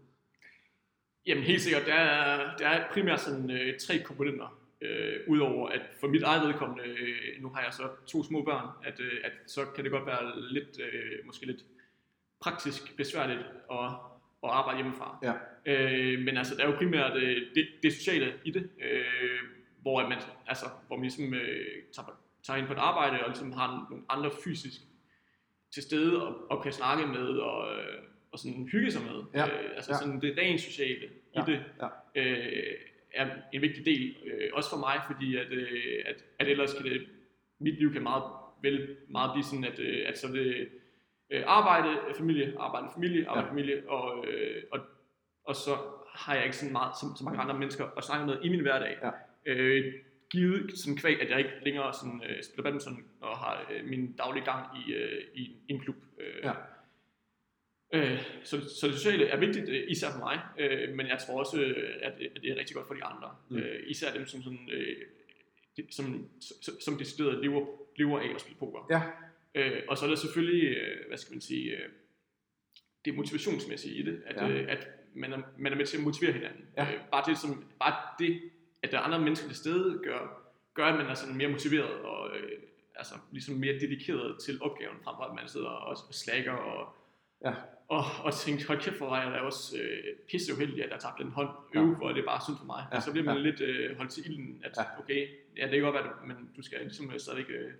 Jamen 1.26 1.44
helt 1.44 1.62
sikkert, 1.62 1.86
der 1.86 1.94
er, 1.94 2.56
der 2.56 2.68
er 2.68 2.92
primært 2.92 3.20
sådan 3.20 3.50
øh, 3.50 3.78
tre 3.80 3.98
komponenter. 4.04 4.59
Øh, 4.82 5.16
Udover 5.26 5.68
at 5.68 5.80
for 6.00 6.08
mit 6.08 6.22
eget 6.22 6.48
vedkommende, 6.48 6.84
øh, 6.84 7.42
nu 7.42 7.48
har 7.48 7.62
jeg 7.62 7.72
så 7.72 7.82
to 8.06 8.22
små 8.24 8.42
børn, 8.44 8.68
at, 8.84 9.00
øh, 9.00 9.12
at 9.24 9.32
så 9.46 9.64
kan 9.74 9.84
det 9.84 9.92
godt 9.92 10.06
være 10.06 10.40
lidt, 10.52 10.80
øh, 10.80 11.26
måske 11.26 11.46
lidt 11.46 11.64
praktisk 12.40 12.96
besværligt 12.96 13.40
at, 13.72 13.84
at 14.44 14.50
arbejde 14.50 14.78
hjemmefra. 14.78 15.18
Ja. 15.22 15.32
Øh, 15.66 16.18
men 16.20 16.36
altså, 16.36 16.54
der 16.54 16.62
er 16.64 16.70
jo 16.70 16.76
primært 16.76 17.16
øh, 17.16 17.42
det, 17.54 17.68
det 17.82 17.92
sociale 17.92 18.32
i 18.44 18.50
det, 18.50 18.70
øh, 18.82 19.38
hvor, 19.82 20.08
man, 20.08 20.18
altså, 20.46 20.64
hvor 20.86 20.96
man 20.96 21.02
ligesom 21.02 21.34
øh, 21.34 21.66
tager, 21.92 22.20
tager 22.42 22.56
ind 22.56 22.66
på 22.66 22.72
et 22.72 22.78
arbejde 22.78 23.20
og 23.24 23.28
ligesom 23.28 23.52
har 23.52 23.86
nogle 23.90 24.04
andre 24.08 24.30
fysisk 24.44 24.80
til 25.74 25.82
stede 25.82 26.26
og, 26.26 26.50
og 26.50 26.62
kan 26.62 26.72
snakke 26.72 27.06
med 27.06 27.26
og, 27.28 27.78
øh, 27.78 28.02
og 28.32 28.38
sådan 28.38 28.68
hygge 28.72 28.90
sig 28.90 29.02
med. 29.02 29.22
Ja. 29.34 29.46
Øh, 29.46 29.70
altså 29.76 29.92
Ja. 29.92 29.98
sådan 29.98 30.20
det 30.20 30.38
rent 30.38 30.60
sociale 30.60 31.08
Ja. 31.36 31.42
i 31.42 31.44
det 31.46 31.64
Ja. 31.82 31.88
øh, 32.22 32.74
er 33.14 33.30
en 33.52 33.62
vigtig 33.62 33.84
del, 33.84 34.16
øh, 34.26 34.50
også 34.52 34.70
for 34.70 34.76
mig, 34.78 35.00
fordi 35.06 35.36
at, 35.36 35.50
øh, 35.52 36.02
at, 36.06 36.24
at 36.38 36.48
ellers 36.48 36.74
kan 36.74 36.84
det, 36.84 37.06
mit 37.60 37.74
liv 37.78 37.92
kan 37.92 38.02
meget 38.02 38.22
vel 38.62 38.96
meget 39.08 39.30
blive 39.34 39.44
sådan, 39.44 39.64
at, 39.64 39.78
øh, 39.78 40.08
at 40.08 40.18
så 40.18 40.28
det 40.28 40.68
øh, 41.30 41.42
arbejde, 41.46 41.98
familie, 42.18 42.54
arbejde, 42.58 42.86
familie, 42.94 43.28
arbejde, 43.28 43.46
Ja. 43.46 43.52
familie, 43.52 43.88
og, 43.88 44.26
øh, 44.28 44.62
og, 44.72 44.80
og 45.44 45.56
så 45.56 45.70
har 46.14 46.34
jeg 46.34 46.44
ikke 46.44 46.56
så 46.56 46.72
meget, 46.72 46.96
så, 46.96 47.06
så 47.18 47.24
mange 47.24 47.40
andre 47.40 47.58
mennesker 47.58 47.84
at 47.96 48.04
snakke 48.04 48.26
med 48.26 48.38
i 48.42 48.48
min 48.48 48.60
hverdag. 48.60 48.96
Ja. 49.02 49.10
Øh, 49.46 49.94
givet 50.30 50.78
sådan 50.78 50.96
kvæg, 50.96 51.20
at 51.22 51.30
jeg 51.30 51.38
ikke 51.38 51.50
længere 51.64 51.92
sådan, 51.94 52.22
øh, 52.28 52.42
spiller 52.42 52.62
badminton 52.62 53.04
og 53.20 53.36
har 53.38 53.66
øh, 53.72 53.84
min 53.84 54.12
daglige 54.12 54.44
gang 54.44 54.66
i, 54.86 54.92
øh, 54.92 55.22
i 55.34 55.56
en 55.68 55.80
klub. 55.80 55.96
Øh, 56.20 56.34
Ja. 56.44 56.52
Øh, 57.92 58.18
så, 58.44 58.60
så 58.80 58.86
det 58.86 58.94
sociale 58.94 59.26
er 59.26 59.36
vigtigt, 59.36 59.68
øh, 59.68 59.84
især 59.88 60.08
for 60.12 60.18
mig, 60.18 60.40
øh, 60.58 60.94
men 60.94 61.06
jeg 61.06 61.18
tror 61.18 61.38
også, 61.38 61.60
øh, 61.60 61.94
at, 62.02 62.12
det 62.18 62.50
er 62.50 62.56
rigtig 62.56 62.76
godt 62.76 62.86
for 62.86 62.94
de 62.94 63.04
andre. 63.04 63.36
Mm. 63.48 63.56
Øh, 63.56 63.82
især 63.86 64.12
dem, 64.12 64.26
som, 64.26 64.42
sådan, 64.42 64.68
øh, 64.72 64.96
som, 65.90 66.28
som, 66.40 66.74
som 66.80 66.98
decideret 66.98 67.42
lever, 67.42 67.66
lever 67.96 68.20
af 68.20 68.34
at 68.34 68.40
spille 68.40 68.58
poker. 68.58 68.86
Ja. 68.90 69.02
Øh, 69.54 69.82
og 69.88 69.98
så 69.98 70.04
er 70.04 70.08
der 70.08 70.16
selvfølgelig, 70.16 70.76
øh, 70.76 71.08
hvad 71.08 71.18
skal 71.18 71.34
man 71.34 71.40
sige, 71.40 71.76
det 73.04 73.14
motivationsmæssige 73.14 73.94
i 73.94 74.02
det, 74.02 74.22
at, 74.26 74.36
ja. 74.36 74.48
øh, 74.48 74.72
at 74.72 74.88
man, 75.14 75.32
er, 75.32 75.38
man 75.58 75.72
er 75.72 75.76
med 75.76 75.86
til 75.86 75.96
at 75.96 76.02
motivere 76.02 76.32
hinanden. 76.32 76.64
Ja. 76.76 76.82
Øh, 76.82 77.00
bare, 77.10 77.30
det, 77.30 77.38
som, 77.38 77.64
bare 77.78 77.94
det, 78.18 78.40
at 78.82 78.92
der 78.92 78.98
er 78.98 79.02
andre 79.02 79.18
mennesker 79.18 79.48
til 79.48 79.56
stede, 79.56 80.00
gør, 80.02 80.52
gør 80.74 80.84
at 80.84 80.98
man 80.98 81.06
er 81.06 81.14
sådan 81.14 81.36
mere 81.36 81.48
motiveret 81.48 81.92
og 81.92 82.36
øh, 82.36 82.52
altså, 82.94 83.14
ligesom 83.32 83.54
mere 83.54 83.74
dedikeret 83.74 84.40
til 84.40 84.58
opgaven, 84.62 84.96
frem 85.04 85.16
for 85.16 85.24
at 85.24 85.34
man 85.34 85.48
sidder 85.48 85.68
og, 85.68 85.96
og 86.08 86.14
slækker 86.14 86.52
og, 86.52 86.94
Ja. 87.44 87.52
og, 87.88 88.04
og 88.24 88.34
tænker, 88.34 88.66
hold 88.66 88.80
kæft, 88.80 88.96
hvor 88.96 89.16
er 89.16 89.32
jeg 89.32 89.40
også 89.40 89.76
øh, 89.82 89.98
pisse 90.30 90.54
uheldig, 90.54 90.84
at 90.84 90.90
jeg 90.90 91.00
tabte 91.00 91.22
en 91.24 91.30
hånd 91.30 91.48
Ja. 91.74 91.80
øve, 91.80 91.94
hvor 91.96 92.08
det 92.08 92.18
er 92.18 92.24
bare 92.32 92.40
synd 92.46 92.56
for 92.58 92.66
mig. 92.66 92.82
Ja, 92.92 92.96
Og 92.96 93.02
så 93.02 93.10
bliver 93.12 93.24
man 93.26 93.36
ja. 93.36 93.42
lidt 93.42 93.60
øh, 93.60 93.96
holdt 93.96 94.10
til 94.10 94.22
ilden, 94.30 94.60
at 94.64 94.72
Ja. 94.78 94.82
okay, 95.02 95.20
ja, 95.58 95.62
det 95.64 95.72
kan 95.72 95.82
godt 95.82 95.94
være, 95.94 96.02
du- 96.04 96.26
men 96.26 96.36
du 96.56 96.62
skal 96.62 96.78
ligesom 96.80 97.10
øh, 97.14 97.20
stadigvæk 97.20 97.46
øh, 97.50 97.70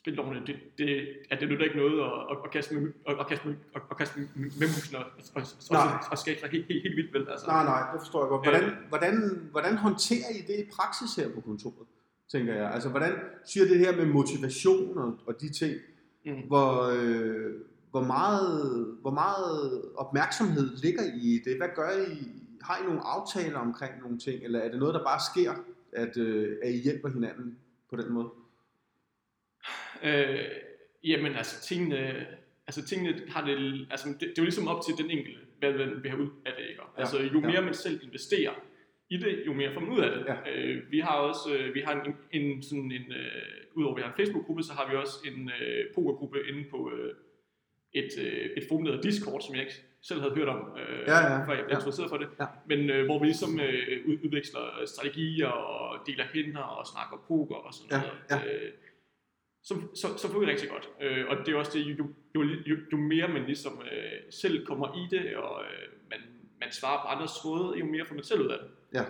spille 0.00 0.20
ordentligt. 0.22 0.46
Det, 0.46 0.56
det, 0.78 1.08
at 1.30 1.40
det 1.40 1.48
nytter 1.48 1.64
ikke 1.64 1.76
noget 1.76 1.96
at, 2.06 2.12
at, 2.30 2.36
at 2.44 2.50
kaste 2.50 2.74
med, 2.74 2.92
at, 3.08 3.14
at 3.20 3.26
kaste 3.26 3.48
med, 3.48 3.56
at, 3.76 3.82
at 3.90 3.96
kaste 3.96 4.18
med, 4.20 4.26
med 4.34 4.50
musen 4.74 4.96
og, 4.96 5.04
og, 5.34 5.42
og, 5.70 5.78
og, 6.12 6.18
skabe 6.18 6.40
sig 6.40 6.48
helt, 6.50 6.66
helt, 6.66 6.82
helt 6.82 6.96
vildt 6.96 7.12
vel. 7.14 7.26
Altså. 7.30 7.46
Nej, 7.46 7.64
nej, 7.64 7.80
det 7.92 8.00
forstår 8.00 8.20
jeg 8.24 8.28
godt. 8.28 8.42
Hvordan, 8.46 8.64
hvordan, 8.88 9.14
hvordan 9.50 9.76
håndterer 9.76 10.30
I 10.38 10.40
det 10.50 10.56
i 10.64 10.66
praksis 10.76 11.10
her 11.18 11.28
på 11.34 11.40
kontoret, 11.40 11.86
tænker 12.32 12.54
jeg? 12.54 12.70
Altså, 12.74 12.88
hvordan 12.88 13.12
siger 13.44 13.66
det 13.66 13.78
her 13.78 13.96
med 13.96 14.06
motivation 14.06 14.98
og, 14.98 15.18
og 15.26 15.40
de 15.40 15.52
ting, 15.52 15.74
Mm. 16.26 16.32
hvor, 16.46 16.82
øh, 16.96 17.52
hvor, 17.94 18.04
meget, 18.16 18.96
hvor 19.00 19.10
meget 19.10 19.82
opmærksomhed 19.96 20.76
ligger 20.84 21.02
I 21.22 21.40
det? 21.44 21.56
Hvad 21.56 21.68
gør 21.74 21.90
I? 21.90 22.16
Har 22.62 22.76
I 22.80 22.84
nogle 22.84 23.00
aftaler 23.00 23.58
omkring 23.58 23.94
nogle 24.02 24.18
ting, 24.18 24.44
eller 24.44 24.58
er 24.60 24.68
det 24.68 24.78
noget, 24.78 24.94
der 24.94 25.04
bare 25.04 25.20
sker, 25.30 25.52
at, 25.92 26.16
øh, 26.16 26.56
at 26.62 26.70
I 26.70 26.76
hjælper 26.76 27.08
hinanden 27.08 27.58
på 27.90 27.96
den 27.96 28.12
måde? 28.12 28.28
Øh, 30.04 30.38
jamen 31.04 31.34
altså 31.34 31.62
tingene, 31.62 32.26
altså 32.66 32.86
tingene 32.86 33.20
har 33.28 33.46
det, 33.46 33.86
altså 33.90 34.08
det, 34.08 34.20
det 34.20 34.28
er 34.28 34.42
jo 34.42 34.44
ligesom 34.44 34.68
op 34.68 34.84
til 34.86 34.94
den 35.04 35.10
enkelte, 35.10 35.40
hvad 35.58 35.72
man 35.72 36.02
vil 36.02 36.10
have 36.10 36.22
ud 36.22 36.30
af 36.46 36.52
det, 36.58 36.64
ikke? 36.70 36.82
Ja, 36.96 37.00
Altså 37.00 37.18
jo 37.18 37.40
ja. 37.40 37.46
mere 37.46 37.62
man 37.62 37.74
selv 37.74 38.00
investerer 38.02 38.52
i 39.10 39.16
det, 39.16 39.42
jo 39.46 39.52
mere 39.52 39.72
får 39.72 39.80
man 39.80 39.90
ud 39.90 40.00
af 40.00 40.10
det. 40.10 40.26
Ja. 40.26 40.36
Øh, 40.56 40.90
vi 40.90 41.00
har 41.00 41.14
også, 41.14 41.56
øh, 41.58 41.74
vi 41.74 41.80
har 41.80 41.92
en, 41.92 42.16
en 42.32 42.62
sådan 42.62 42.92
en, 42.92 43.12
øh, 43.12 43.42
udover 43.74 43.94
vi 43.94 44.02
har 44.02 44.08
en 44.08 44.16
Facebook-gruppe, 44.16 44.62
så 44.62 44.72
har 44.72 44.90
vi 44.90 44.96
også 44.96 45.16
en 45.26 45.50
øh, 45.60 45.94
pokergruppe 45.94 46.38
inde 46.48 46.64
på 46.70 46.92
øh, 46.94 47.14
et, 47.94 48.10
øh, 48.24 48.50
et 48.56 48.64
forum, 48.68 48.84
der 48.84 48.92
hedder 48.92 49.10
Discord, 49.10 49.40
som 49.40 49.54
jeg 49.54 49.62
ikke 49.62 49.74
selv 50.02 50.20
havde 50.20 50.34
hørt 50.34 50.48
om, 50.48 50.76
øh, 50.78 50.98
Ja, 51.06 51.18
ja, 51.32 51.44
før 51.46 51.52
jeg 51.54 51.64
blev 51.64 51.74
ja. 51.74 51.74
introduceret 51.74 52.08
for 52.10 52.16
det. 52.16 52.28
Ja. 52.40 52.46
Men 52.66 52.90
øh, 52.90 53.04
hvor 53.04 53.18
vi 53.18 53.26
ligesom 53.26 53.60
øh, 53.60 53.98
ud- 54.08 54.18
udveksler 54.24 54.60
strategier 54.86 55.48
og 55.48 56.06
deler 56.06 56.24
hænder 56.34 56.60
og 56.62 56.86
snakker 56.86 57.24
poker 57.28 57.54
og 57.54 57.74
sådan 57.74 57.90
Ja, 58.30 58.36
noget. 58.36 58.62
Øh, 58.64 58.70
så, 59.62 59.74
så, 59.94 60.06
så 60.18 60.32
får 60.32 60.38
vi 60.40 60.46
rigtig 60.46 60.68
godt. 60.68 60.88
Øh, 61.00 61.24
og 61.28 61.36
det 61.46 61.54
er 61.54 61.58
også 61.58 61.78
det, 61.78 61.98
jo, 61.98 62.06
jo, 62.34 62.42
jo, 62.66 62.76
jo 62.92 62.96
mere 62.96 63.28
man 63.28 63.44
ligesom 63.44 63.82
øh, 63.92 64.12
selv 64.30 64.66
kommer 64.66 64.86
i 65.06 65.16
det, 65.16 65.36
og 65.36 65.62
øh, 65.64 65.88
man, 66.10 66.18
man 66.60 66.72
svarer 66.72 67.02
på 67.02 67.08
andres 67.08 67.32
tråde, 67.32 67.78
jo 67.78 67.84
mere 67.84 68.04
får 68.04 68.14
man 68.14 68.24
selv 68.24 68.40
ud 68.40 68.48
af 68.48 68.58
det. 68.58 68.68
Ja. 68.98 69.04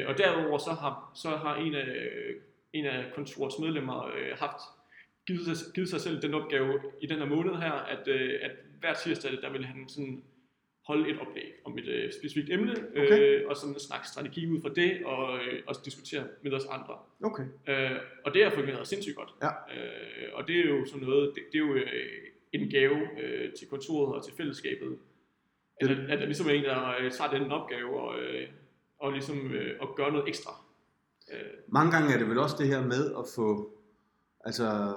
Øh, 0.00 0.08
og 0.08 0.18
derudover 0.18 0.58
så 0.58 0.70
har, 0.70 1.10
så 1.14 1.28
har 1.28 1.56
en 1.56 1.74
af, 1.74 1.86
en 2.72 2.84
af 2.86 3.04
kontorets 3.14 3.58
medlemmer 3.58 4.06
øh, 4.06 4.38
haft 4.38 4.60
givet 5.26 5.56
sig, 5.58 5.74
givet 5.74 5.88
sig 5.88 6.00
selv 6.00 6.22
den 6.22 6.34
opgave 6.34 6.80
i 7.00 7.06
den 7.06 7.18
her 7.18 7.26
måned 7.26 7.54
her, 7.54 7.72
at, 7.72 8.08
øh, 8.08 8.30
at 8.42 8.50
hver 8.80 8.94
tirsdag, 8.94 9.32
der 9.42 9.52
vil 9.52 9.64
han 9.64 9.88
sådan 9.88 10.24
holde 10.86 11.10
et 11.10 11.18
oplæg 11.20 11.52
om 11.64 11.78
et 11.78 11.88
øh, 11.88 12.12
specifikt 12.12 12.50
emne, 12.52 12.74
Okay. 12.96 13.20
øh, 13.20 13.48
og 13.48 13.56
sådan 13.56 13.78
snakke 13.78 14.08
strategi 14.08 14.46
ud 14.50 14.60
fra 14.62 14.68
det, 14.68 15.04
og 15.04 15.38
øh, 15.38 15.62
også 15.66 15.80
diskutere 15.84 16.24
med 16.42 16.52
os 16.52 16.64
andre. 16.66 16.98
Okay. 17.24 17.44
Øh, 17.68 17.98
og 18.24 18.34
det 18.34 18.44
har 18.44 18.50
fungeret 18.50 18.86
sindssygt 18.88 19.16
godt. 19.16 19.30
Ja. 19.42 19.48
Øh, 19.48 20.28
og 20.34 20.48
det 20.48 20.56
er 20.60 20.64
jo 20.64 20.86
sådan 20.86 21.06
noget, 21.06 21.32
det, 21.34 21.42
det 21.52 21.58
er 21.58 21.66
jo 21.66 21.74
øh, 21.74 21.84
en 22.52 22.70
gave 22.70 22.98
øh, 23.22 23.52
til 23.52 23.68
kontoret 23.68 24.14
og 24.16 24.24
til 24.24 24.34
fællesskabet. 24.36 24.98
At, 25.80 25.88
Det- 25.88 25.98
at, 25.98 26.10
at 26.10 26.18
der 26.18 26.24
ligesom 26.26 26.46
er 26.46 26.50
en, 26.52 26.64
der 26.64 26.94
øh, 27.00 27.10
tager 27.10 27.30
den 27.30 27.50
opgave 27.52 28.00
og, 28.00 28.20
øh, 28.22 28.48
og 28.98 29.12
ligesom 29.12 29.52
øh, 29.54 29.76
og 29.80 29.96
gør 29.96 30.10
noget 30.10 30.28
ekstra. 30.28 30.50
Øh, 31.32 31.38
Mange 31.68 31.92
gange 31.92 32.14
er 32.14 32.18
det 32.18 32.28
vel 32.28 32.38
også 32.38 32.56
det 32.58 32.68
her 32.68 32.82
med 32.82 33.14
at 33.18 33.24
få, 33.36 33.70
altså 34.46 34.94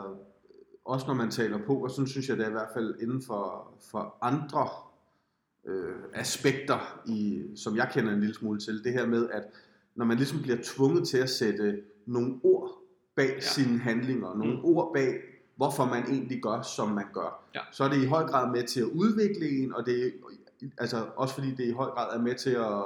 også 0.86 1.08
når 1.08 1.14
man 1.14 1.32
taler 1.32 1.60
poker, 1.68 1.88
så 1.88 2.06
synes 2.06 2.30
jeg 2.30 2.38
det 2.38 2.44
er 2.46 2.50
i 2.50 2.52
hvert 2.52 2.70
fald 2.74 2.96
inden 3.02 3.22
for, 3.22 3.74
for 3.92 4.16
andre 4.22 4.68
øh, 5.66 5.96
aspekter, 6.14 7.02
i, 7.06 7.44
som 7.56 7.76
jeg 7.76 7.90
kender 7.94 8.14
en 8.14 8.20
lille 8.20 8.36
smule 8.36 8.60
til, 8.60 8.84
det 8.84 8.94
her 8.94 9.06
med, 9.06 9.30
at 9.30 9.44
når 9.96 10.06
man 10.06 10.18
ligesom 10.18 10.42
bliver 10.42 10.58
tvunget 10.64 11.08
til 11.08 11.18
at 11.18 11.30
sætte 11.30 11.82
nogle 12.06 12.40
ord 12.44 12.72
bag 13.16 13.30
ja. 13.36 13.40
Sine 13.42 13.80
handlinger, 13.80 14.34
nogle. 14.36 14.54
Mm. 14.54 14.66
ord 14.66 14.94
bag, 14.94 15.14
hvorfor 15.56 15.86
man 15.86 16.04
egentlig 16.04 16.44
gør, 16.44 16.62
som 16.62 16.90
man 16.90 17.06
gør, 17.14 17.44
Ja. 17.56 17.60
så 17.72 17.84
er 17.84 17.90
det 17.90 18.04
i 18.04 18.06
høj 18.06 18.24
grad 18.24 18.52
med 18.52 18.64
til 18.64 18.80
at 18.82 18.88
udvikle 18.88 19.50
en, 19.50 19.74
og 19.74 19.86
det 19.86 20.06
er, 20.06 20.10
altså 20.78 21.06
også 21.16 21.34
fordi 21.34 21.52
det 21.56 21.64
i 21.68 21.72
høj 21.72 21.90
grad 21.90 22.18
er 22.18 22.22
med 22.22 22.36
til 22.36 22.50
at, 22.50 22.84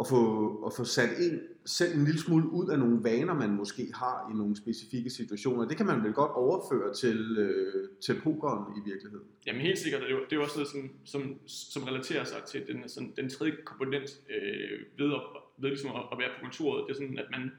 at 0.00 0.06
få, 0.08 0.22
at 0.66 0.72
få 0.76 0.84
sat 0.84 1.10
en 1.18 1.40
selv 1.66 1.98
en 1.98 2.04
lille 2.04 2.20
smule 2.20 2.46
ud 2.58 2.68
af 2.70 2.78
nogle 2.78 3.04
vaner, 3.04 3.34
man 3.34 3.50
måske 3.50 3.82
har 3.94 4.30
i 4.32 4.36
nogle 4.36 4.56
specifikke 4.56 5.10
situationer. 5.10 5.68
Det 5.68 5.76
kan 5.76 5.86
man 5.86 6.04
vel 6.04 6.12
godt 6.12 6.32
overføre 6.32 6.94
til, 6.94 7.38
øh, 7.38 7.88
til 8.04 8.14
pokeren 8.22 8.64
i 8.78 8.80
virkeligheden. 8.90 9.28
Jamen 9.46 9.62
helt 9.62 9.78
sikkert, 9.78 10.02
og 10.02 10.08
det 10.08 10.14
er 10.16 10.28
det 10.30 10.36
er 10.36 10.40
også 10.40 10.58
noget, 10.58 10.70
som, 10.74 10.82
som, 11.04 11.22
som 11.46 11.82
relaterer 11.82 12.24
sig 12.24 12.42
til 12.50 12.66
den, 12.68 12.88
sådan, 12.88 13.12
den 13.16 13.28
tredje 13.30 13.52
komponent 13.64 14.10
øh, 14.34 14.78
ved, 14.98 15.14
at, 15.14 15.22
ved 15.58 15.68
ligesom 15.68 15.90
at, 15.90 16.02
at 16.12 16.18
være 16.18 16.30
på 16.34 16.40
kontoret. 16.42 16.84
Det 16.86 16.90
er 16.90 16.98
sådan, 17.00 17.18
at 17.18 17.28
man, 17.30 17.50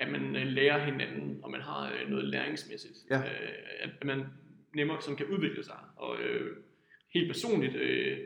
at 0.00 0.08
man 0.12 0.36
øh, 0.36 0.46
lærer 0.46 0.84
hinanden, 0.84 1.40
og 1.44 1.50
man 1.50 1.60
har 1.60 1.92
øh, 1.92 2.10
noget 2.10 2.24
læringsmæssigt. 2.24 2.98
Ja. 3.10 3.18
Øh, 3.18 3.90
at, 4.00 4.04
man 4.04 4.24
nemmere 4.74 5.02
sådan 5.02 5.16
kan 5.16 5.26
udvikle 5.26 5.64
sig. 5.64 5.80
Og 5.96 6.22
øh, 6.22 6.56
helt 7.14 7.28
personligt, 7.32 7.76
øh, 7.76 8.18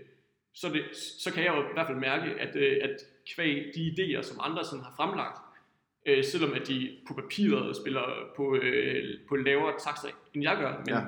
så, 0.55 0.69
det, 0.69 0.97
så 0.97 1.33
kan 1.33 1.45
jeg 1.45 1.55
jo 1.57 1.61
i 1.63 1.73
hvert 1.75 1.87
fald 1.87 1.99
mærke, 1.99 2.31
at, 2.41 2.57
øh, 2.57 2.77
at 2.83 2.97
kvæg 3.35 3.73
de 3.75 3.81
idéer, 3.97 4.23
som 4.23 4.37
andre 4.41 4.65
sådan 4.65 4.85
har 4.85 4.93
fremlagt, 4.97 5.39
øh, 6.07 6.25
selvom 6.25 6.53
at 6.53 6.69
de 6.69 6.97
på 7.09 7.15
papiret 7.15 7.77
spiller 7.77 8.03
på, 8.37 8.55
øh, 8.63 9.05
på 9.29 9.37
lavere 9.37 9.73
takster, 9.85 10.09
end 10.35 10.43
jeg 10.43 10.57
gør, 10.61 10.73
men 10.79 10.89
Ja. 10.89 11.01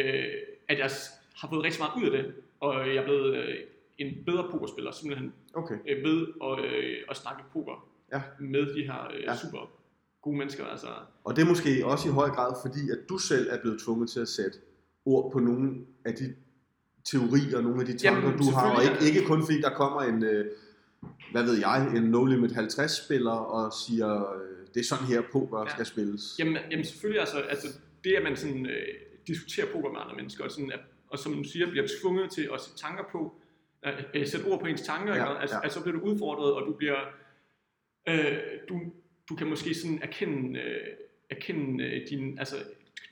øh, 0.00 0.34
at 0.68 0.78
jeg 0.78 0.90
har 1.36 1.48
fået 1.48 1.64
rigtig 1.64 1.80
meget 1.82 2.02
ud 2.02 2.10
af 2.16 2.22
det, 2.22 2.34
og 2.60 2.88
jeg 2.88 2.96
er 2.96 3.04
blevet 3.04 3.36
øh, 3.36 3.54
en 3.98 4.24
bedre 4.26 4.48
pokerspiller, 4.50 4.90
simpelthen 4.92 5.32
Okay. 5.54 5.74
øh, 5.88 6.04
ved 6.04 6.26
at, 6.44 6.64
øh, 6.64 6.96
at 7.10 7.16
snakke 7.16 7.42
poker 7.52 7.88
Ja. 8.12 8.22
med 8.40 8.74
de 8.74 8.82
her 8.82 9.10
øh, 9.14 9.22
Ja. 9.22 9.36
super 9.36 9.70
gode 10.22 10.36
mennesker. 10.38 10.64
Altså, 10.66 10.86
Og 11.24 11.36
det 11.36 11.42
er 11.42 11.46
måske 11.48 11.86
også 11.86 12.08
i 12.08 12.12
høj 12.12 12.28
grad 12.28 12.54
fordi, 12.66 12.90
at 12.90 12.98
du 13.08 13.18
selv 13.18 13.48
er 13.50 13.60
blevet 13.60 13.80
tvunget 13.80 14.10
til 14.10 14.20
at 14.20 14.28
sætte 14.28 14.58
ord 15.04 15.32
på 15.32 15.38
nogle 15.38 15.70
af 16.04 16.14
de 16.14 16.34
teorier, 17.04 17.60
nogle 17.60 17.80
af 17.80 17.86
de 17.86 17.98
tanker, 17.98 18.22
Jamen, 18.22 18.38
du 18.38 18.50
har, 18.54 18.76
og 18.76 18.82
ikke, 18.82 18.96
ikke 19.14 19.26
kun 19.26 19.40
fordi 19.44 19.60
der 19.60 19.70
kommer 19.70 20.02
en, 20.02 20.24
øh, 20.24 20.46
hvad 21.32 21.42
ved 21.42 21.58
jeg, 21.58 21.96
en 21.96 22.02
No 22.02 22.24
Limit 22.24 22.52
50 22.52 23.04
spiller 23.04 23.30
og 23.30 23.72
siger, 23.72 24.32
øh, 24.34 24.66
det 24.74 24.80
er 24.80 24.84
sådan 24.84 25.06
her 25.06 25.22
poker 25.32 25.60
Ja. 25.60 25.68
skal 25.68 25.86
spilles. 25.86 26.36
jamen, 26.38 26.56
jamen 26.70 26.84
selvfølgelig, 26.84 27.20
altså, 27.20 27.38
altså 27.38 27.68
det 28.04 28.14
at 28.14 28.22
man 28.22 28.36
sådan, 28.36 28.66
øh, 28.66 28.94
diskuterer 29.26 29.66
poker 29.72 29.92
med 29.92 30.00
andre 30.00 30.16
mennesker, 30.16 30.44
og, 30.44 30.50
sådan, 30.50 30.72
at, 30.72 30.80
og 31.08 31.18
som 31.18 31.34
du 31.34 31.44
siger, 31.44 31.70
bliver 31.70 31.86
tvunget 32.00 32.30
til 32.30 32.48
at 32.54 32.60
sætte 32.60 32.78
tanker 32.78 33.04
på, 33.12 33.34
øh, 33.86 33.92
øh, 34.14 34.26
sætte 34.26 34.46
ord 34.46 34.60
på 34.60 34.66
ens 34.66 34.80
tanker, 34.82 35.14
ja, 35.14 35.30
ikke? 35.30 35.40
Altså, 35.40 35.56
ja. 35.56 35.62
altså, 35.62 35.78
så 35.78 35.84
bliver 35.84 35.98
du 35.98 36.04
udfordret, 36.04 36.52
og 36.54 36.66
du 36.66 36.72
bliver, 36.72 36.98
øh, 38.08 38.38
du, 38.68 38.80
du 39.28 39.36
kan 39.36 39.46
måske 39.46 39.74
sådan 39.74 39.98
erkende, 40.02 40.60
øh, 40.60 40.86
erkende 41.30 41.84
øh, 41.84 42.08
din, 42.10 42.38
altså 42.38 42.56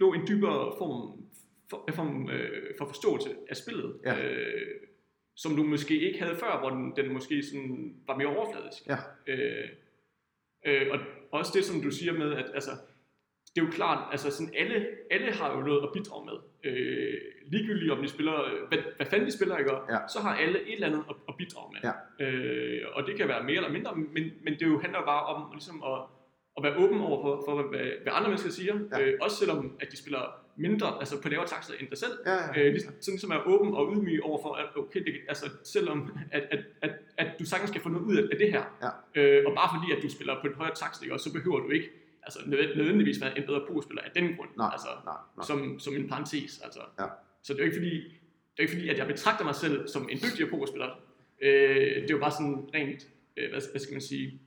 nå 0.01 0.13
en 0.13 0.21
dybere 0.29 0.75
form 0.79 1.21
for, 1.71 1.89
form, 1.95 2.31
øh, 2.31 2.75
for 2.79 2.87
forståelse 2.87 3.31
af 3.49 3.57
spillet, 3.57 3.97
ja. 4.05 4.27
øh, 4.27 4.67
som 5.37 5.57
du 5.57 5.63
måske 5.63 6.01
ikke 6.01 6.19
havde 6.19 6.37
før, 6.37 6.59
hvor 6.59 6.71
den, 6.71 6.97
den 6.97 7.13
måske 7.13 7.43
sådan 7.43 7.95
var 8.07 8.17
mere 8.17 8.37
overfladisk. 8.37 8.87
Ja. 8.87 8.97
Øh, 9.27 9.69
øh, 10.67 10.87
og 10.93 10.99
også 11.31 11.53
det, 11.55 11.65
som 11.65 11.81
du 11.83 11.91
siger 11.91 12.13
med, 12.13 12.33
at 12.33 12.47
altså, 12.55 12.71
det 13.55 13.63
er 13.63 13.67
jo 13.67 13.73
klart, 13.73 14.09
altså 14.13 14.31
sådan 14.31 14.55
alle, 14.59 14.87
alle 15.11 15.33
har 15.33 15.57
jo 15.57 15.61
noget 15.61 15.83
at 15.83 15.89
bidrage 15.93 16.25
med. 16.25 16.35
Øh, 16.65 17.15
ligegyldigt 17.47 17.93
om 17.93 18.03
de 18.03 18.09
spiller, 18.09 18.67
hvad, 18.69 18.79
hvad 18.97 19.07
fanden 19.07 19.27
de 19.27 19.33
spiller, 19.33 19.57
ikke? 19.57 19.73
Ja. 19.73 19.99
så 20.09 20.21
har 20.21 20.35
alle 20.37 20.61
et 20.61 20.73
eller 20.73 20.87
andet 20.87 21.05
at, 21.11 21.17
at 21.29 21.35
bidrage 21.37 21.73
med. 21.73 21.81
Ja. 21.91 22.25
Øh, 22.27 22.83
og 22.93 23.07
det 23.07 23.17
kan 23.17 23.29
være 23.29 23.45
mere 23.45 23.57
eller 23.57 23.71
mindre, 23.71 23.97
men, 23.97 24.25
men 24.45 24.53
det 24.55 24.63
jo 24.63 24.81
handler 24.81 25.05
bare 25.05 25.23
om 25.23 25.53
ligesom 25.53 25.83
at, 25.83 25.99
at 26.57 26.63
være 26.63 26.77
åben 26.77 27.01
over 27.01 27.23
for, 27.23 27.43
for 27.47 27.63
hvad, 27.63 27.87
hvad 28.03 28.13
andre 28.13 28.29
mennesker 28.29 28.51
siger. 28.51 28.79
Ja. 28.93 29.01
Øh, 29.03 29.19
også 29.21 29.37
selvom 29.37 29.77
at 29.81 29.93
de 29.93 29.97
spiller 29.97 30.46
mindre, 30.57 30.99
altså 30.99 31.23
på 31.23 31.29
lavere 31.29 31.47
takster 31.47 31.75
end 31.81 31.89
dig 31.89 31.99
selv. 31.99 32.13
Ja, 32.27 32.33
ja. 32.35 32.61
Øh, 32.67 32.73
ligesom, 32.73 32.95
sådan 33.01 33.19
som 33.19 33.31
er 33.31 33.41
åben 33.47 33.75
og 33.75 33.93
ydmyg 33.95 34.21
over 34.23 34.43
for, 34.43 34.55
at 34.55 34.67
okay, 34.77 35.05
det, 35.05 35.15
altså 35.29 35.51
selvom 35.65 36.11
at, 36.33 36.43
at, 36.51 36.65
at, 36.83 36.91
at 37.19 37.27
du 37.39 37.45
sagtens 37.45 37.71
skal 37.71 37.83
få 37.83 37.89
noget 37.89 38.05
ud 38.05 38.17
af, 38.17 38.23
af 38.33 38.39
det 38.39 38.51
her, 38.53 38.65
Ja. 38.83 39.21
øh, 39.21 39.47
og 39.47 39.55
bare 39.55 39.69
fordi 39.79 39.93
at 39.97 40.03
du 40.03 40.09
spiller 40.11 40.41
på 40.41 40.47
en 40.47 40.55
højere 40.55 40.75
takst, 40.75 41.03
ikke, 41.03 41.15
også, 41.15 41.25
så 41.29 41.33
behøver 41.33 41.61
du 41.61 41.71
ikke 41.71 41.91
altså, 42.23 42.39
nød- 42.47 42.77
nødvendigvis 42.77 43.21
være 43.21 43.39
en 43.39 43.47
bedre 43.47 43.65
pokerspiller 43.69 44.03
af 44.03 44.11
den 44.15 44.37
grund, 44.37 44.49
Nej, 44.57 44.69
altså, 44.73 44.89
nej, 45.05 45.15
nej. 45.37 45.45
Som, 45.47 45.79
som 45.79 45.95
en 45.97 46.09
parentes. 46.09 46.61
Altså. 46.65 46.81
Ja. 46.99 47.05
Så 47.43 47.53
det 47.53 47.61
er 47.61 47.65
jo 47.65 47.71
ikke 47.71 47.77
fordi, 47.77 47.95
det 48.53 48.59
er 48.59 48.63
ikke 48.63 48.73
fordi, 48.73 48.89
at 48.89 48.99
jeg 48.99 49.07
betragter 49.07 49.45
mig 49.45 49.55
selv 49.55 49.89
som 49.89 50.09
en 50.11 50.19
dygtigere 50.19 50.51
pokerspiller. 50.51 50.91
Øh, 51.43 51.51
det 52.03 52.11
er 52.11 52.15
jo 52.15 52.19
bare 52.19 52.33
sådan 52.33 52.69
rent, 52.75 53.09
øh, 53.37 53.51
hvad, 53.51 53.61
hvad 53.71 53.81
skal 53.81 53.95
man 53.95 54.01
sige, 54.01 54.41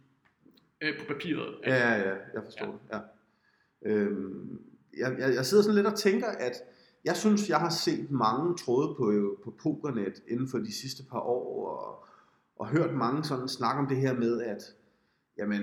øh, 0.81 0.97
på 0.99 1.05
papiret. 1.05 1.55
Ja, 1.65 1.75
ja, 1.75 1.97
ja, 2.09 2.15
jeg 2.33 2.41
forstår 2.43 2.81
ja. 2.91 2.97
det. 2.97 3.03
Ja. 3.85 3.89
Øhm, 3.91 4.61
jeg, 4.99 5.15
jeg, 5.19 5.35
jeg 5.35 5.45
sidder 5.45 5.63
sådan 5.63 5.75
lidt 5.75 5.87
og 5.87 5.99
tænker, 5.99 6.27
at 6.27 6.53
jeg 7.05 7.15
synes, 7.15 7.49
jeg 7.49 7.59
har 7.59 7.69
set 7.69 8.11
mange 8.11 8.55
tråde 8.57 8.95
på, 8.95 9.37
på 9.43 9.53
Pokernet 9.63 10.23
inden 10.27 10.47
for 10.47 10.57
de 10.57 10.73
sidste 10.73 11.03
par 11.03 11.19
år, 11.19 11.69
og, 11.69 12.05
og 12.55 12.67
hørt 12.67 12.95
mange 12.95 13.23
sådan 13.23 13.47
snakke 13.47 13.81
om 13.81 13.87
det 13.87 13.97
her 13.97 14.13
med, 14.13 14.41
at 14.41 14.61
jamen, 15.37 15.61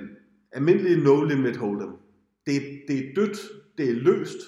almindelige 0.53 1.05
no-limit 1.05 1.57
hold'em, 1.57 1.91
det, 2.47 2.63
det 2.89 2.99
er 2.99 3.15
dødt, 3.17 3.39
det 3.79 3.91
er 3.91 3.95
løst, 3.95 4.39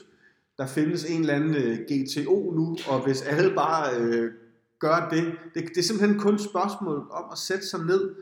der 0.59 0.67
findes 0.67 1.05
en 1.05 1.21
eller 1.21 1.35
anden 1.35 1.55
øh, 1.55 1.79
GTO 1.79 2.51
nu, 2.51 2.77
og 2.89 3.05
hvis 3.05 3.23
alle 3.23 3.55
bare 3.55 4.01
øh, 4.01 4.33
gør 4.79 5.09
det, 5.11 5.35
det, 5.55 5.69
det 5.69 5.79
er 5.79 5.83
simpelthen 5.83 6.19
kun 6.19 6.35
et 6.35 6.41
spørgsmål 6.41 7.07
om 7.11 7.25
at 7.33 7.39
sætte 7.39 7.67
sig 7.67 7.81
ned 7.87 8.15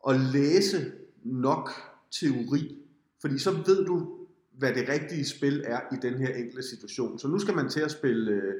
og 0.00 0.14
læse 0.14 0.92
nok 1.24 1.70
teori, 2.10 2.78
fordi 3.20 3.38
så 3.38 3.50
ved 3.66 3.84
du, 3.86 4.18
hvad 4.58 4.74
det 4.74 4.88
rigtige 4.88 5.24
spil 5.24 5.64
er 5.66 5.80
i 5.92 5.96
den 6.02 6.18
her 6.18 6.34
enkelte 6.34 6.68
situation. 6.68 7.18
Så 7.18 7.28
nu 7.28 7.38
skal 7.38 7.54
man 7.54 7.68
til 7.68 7.80
at 7.80 7.90
spille 7.90 8.32
øh, 8.32 8.54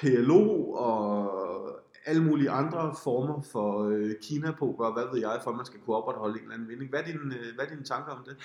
PLO 0.00 0.70
og 0.70 1.32
alle 2.06 2.22
mulige 2.22 2.50
andre 2.50 2.94
former 3.04 3.42
for 3.52 3.88
øh, 3.88 4.10
Kina-poker, 4.22 4.84
og 4.84 4.92
hvad 4.92 5.04
ved 5.12 5.20
jeg, 5.20 5.40
for 5.44 5.50
at 5.50 5.56
man 5.56 5.66
skal 5.66 5.80
kunne 5.80 5.96
opretholde 5.96 6.34
en 6.34 6.42
eller 6.42 6.54
anden 6.54 6.68
vinding. 6.68 6.90
Hvad 6.90 7.00
er, 7.00 7.04
din, 7.04 7.16
øh, 7.16 7.54
hvad 7.54 7.64
er 7.64 7.68
dine 7.68 7.84
tanker 7.84 8.12
om 8.12 8.24
det? 8.24 8.36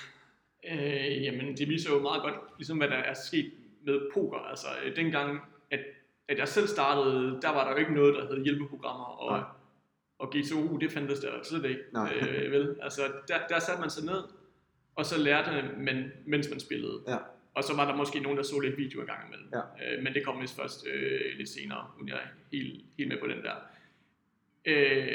Øh, 0.71 1.23
jamen, 1.23 1.57
det 1.57 1.69
viser 1.69 1.93
jo 1.93 1.99
meget 1.99 2.21
godt, 2.21 2.35
ligesom 2.57 2.77
hvad 2.77 2.87
der 2.87 2.95
er 2.95 3.13
sket 3.13 3.51
med 3.85 3.99
poker. 4.13 4.37
Altså, 4.37 4.67
øh, 4.83 4.95
dengang, 4.95 5.39
at, 5.71 5.79
at 6.29 6.37
jeg 6.37 6.47
selv 6.47 6.67
startede, 6.67 7.39
der 7.41 7.49
var 7.49 7.63
der 7.63 7.71
jo 7.71 7.77
ikke 7.77 7.93
noget, 7.93 8.15
der 8.15 8.35
hed 8.35 8.43
hjælpeprogrammer, 8.43 9.05
og, 9.05 9.31
Nej. 9.31 9.43
og 10.19 10.33
GTO, 10.35 10.77
det 10.77 10.91
fandtes 10.91 11.19
der 11.19 11.31
slet 11.43 11.65
ikke. 11.65 11.81
Nej. 11.93 12.13
Øh, 12.15 12.51
vel? 12.51 12.75
Altså, 12.81 13.01
der, 13.27 13.35
der 13.49 13.59
satte 13.59 13.81
man 13.81 13.89
sig 13.89 14.05
ned, 14.05 14.23
og 14.97 15.05
så 15.05 15.17
lærte 15.17 15.51
man, 15.77 16.11
mens 16.25 16.49
man 16.49 16.59
spillede. 16.59 16.99
Ja. 17.07 17.17
Og 17.53 17.63
så 17.63 17.75
var 17.75 17.85
der 17.85 17.95
måske 17.95 18.19
nogen, 18.19 18.37
der 18.37 18.43
så 18.43 18.59
lidt 18.59 18.77
video 18.77 19.01
en 19.01 19.07
gang 19.07 19.19
imellem. 19.27 19.49
Ja. 19.53 19.95
Øh, 19.95 20.03
men 20.03 20.13
det 20.13 20.25
kom 20.25 20.41
vist 20.41 20.55
først 20.55 20.87
øh, 20.87 21.21
lidt 21.37 21.49
senere, 21.49 21.85
uden 21.97 22.07
jeg 22.09 22.15
er 22.15 22.27
helt, 22.51 22.85
helt 22.97 23.09
med 23.09 23.17
på 23.19 23.27
den 23.27 23.37
der. 23.43 23.55
Øh, 24.65 25.07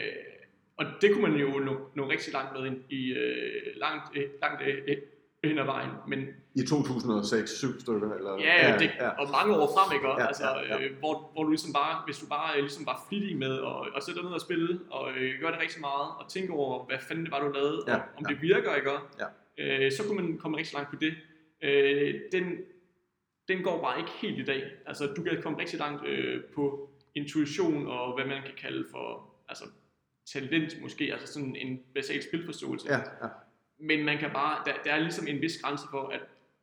og 0.77 0.85
det 1.01 1.13
kunne 1.13 1.23
man 1.31 1.41
jo 1.41 1.49
nå, 1.59 1.91
nå 1.95 2.11
rigtig 2.11 2.33
langt 2.33 2.53
med 2.53 2.67
ind 2.67 2.81
i 2.91 3.13
øh, 3.13 3.63
langt, 3.77 4.17
øh, 4.17 4.25
langt 4.43 4.63
øh, 4.63 4.97
hen 5.45 5.59
ad 5.59 5.65
vejen. 5.65 5.91
Men 6.09 6.29
I 6.55 6.63
2006, 6.67 7.51
syv 7.51 7.81
stykker? 7.81 8.15
Eller? 8.15 8.39
Ja, 8.41 8.71
ja, 8.71 8.79
det, 8.79 8.91
ja. 9.01 9.09
og 9.09 9.31
mange 9.31 9.57
år 9.57 9.69
frem, 9.77 9.95
ikke? 9.97 10.09
Ja, 10.09 10.21
Ja, 10.21 10.27
altså, 10.27 10.45
ja, 10.45 10.77
ja. 10.77 10.85
Øh, 10.85 10.99
hvor, 10.99 11.31
hvor 11.33 11.43
du 11.45 11.51
ligesom 11.51 11.73
bare, 11.73 12.03
hvis 12.07 12.19
du 12.19 12.27
bare 12.27 12.57
øh, 12.57 12.61
ligesom 12.61 12.87
var 12.87 13.07
flittig 13.09 13.37
med 13.37 13.55
at, 13.71 13.79
at 13.97 14.03
sætte 14.03 14.21
dig 14.21 14.25
ned 14.29 14.35
og 14.35 14.41
spille, 14.41 14.81
og 14.91 15.11
øh, 15.11 15.41
gøre 15.41 15.53
det 15.53 15.61
rigtig 15.61 15.81
meget, 15.81 16.09
og 16.21 16.25
tænke 16.29 16.53
over, 16.53 16.87
hvad 16.87 16.99
fanden 17.09 17.25
det 17.25 17.33
var, 17.33 17.41
du 17.41 17.53
lavede, 17.53 17.85
Ja, 17.87 17.95
og 17.95 18.01
om 18.19 18.25
ja. 18.29 18.35
det 18.35 18.43
virker, 18.43 18.75
ikke? 18.75 18.91
Ja. 18.91 19.27
Øh, 19.59 19.93
så 19.93 20.03
kunne 20.07 20.23
man 20.23 20.39
komme 20.39 20.59
rigtig 20.59 20.75
langt 20.75 20.91
på 20.91 20.97
det. 21.01 21.15
Øh, 21.63 22.21
den, 22.33 22.45
den 23.49 23.63
går 23.63 23.83
bare 23.83 23.99
ikke 23.99 24.11
helt 24.23 24.39
i 24.39 24.45
dag. 24.45 24.63
Altså, 24.87 25.07
du 25.17 25.23
kan 25.23 25.43
komme 25.43 25.59
rigtig 25.59 25.79
langt 25.79 26.07
øh, 26.07 26.45
på 26.55 26.91
intuition, 27.15 27.87
og 27.87 28.15
hvad 28.15 28.27
man 28.27 28.43
kan 28.43 28.55
kalde 28.59 28.85
for, 28.91 29.35
altså, 29.49 29.65
talent 30.33 30.83
måske, 30.83 31.13
altså 31.13 31.33
sådan 31.33 31.57
en 31.57 31.81
basal 31.95 32.23
spilforståelse. 32.23 32.89
Ja, 32.89 32.99
ja. 32.99 33.29
Men 33.79 34.05
man 34.05 34.19
kan 34.19 34.31
bare, 34.33 34.63
der, 34.67 34.73
der 34.85 34.93
er 34.93 34.99
ligesom 34.99 35.27
en 35.27 35.41
vis 35.41 35.63
grænse 35.63 35.85
for, 35.91 36.09
at 36.09 36.21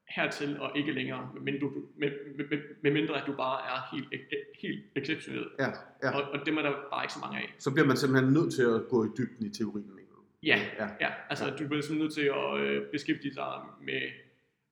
hertil 0.10 0.60
og 0.60 0.78
ikke 0.78 0.92
længere, 0.92 1.30
men 1.42 1.60
du, 1.60 1.72
med, 1.98 2.12
med, 2.38 2.46
med, 2.50 2.58
med 2.82 2.92
mindre 2.92 3.22
at 3.22 3.28
du 3.28 3.34
bare 3.36 3.60
er 3.74 3.96
helt, 3.96 4.24
helt 4.62 4.84
exceptionel. 4.96 5.48
ja, 5.60 5.70
ja. 6.04 6.18
Og, 6.18 6.32
og 6.32 6.46
dem 6.46 6.58
er 6.58 6.62
der 6.62 6.74
bare 6.92 7.04
ikke 7.04 7.14
så 7.14 7.20
mange 7.20 7.38
af. 7.38 7.56
Så 7.60 7.72
bliver 7.72 7.88
man 7.88 7.98
simpelthen 7.98 8.34
nødt 8.34 8.54
til 8.54 8.64
at 8.64 8.82
gå 8.90 9.06
i 9.06 9.08
dybden 9.18 9.46
i 9.46 9.50
teorien. 9.50 9.92
ikke? 10.00 10.09
Ja, 10.44 10.60
ja. 10.80 10.88
ja 11.02 11.10
altså 11.30 11.46
Ja. 11.46 11.52
du 11.52 11.58
bliver 11.68 11.82
simpelthen 11.82 11.98
nødt 12.00 12.14
til 12.14 12.22
at 12.22 12.60
øh, 12.60 12.92
beskæftige 12.92 13.34
sig 13.34 13.54
med 13.82 14.02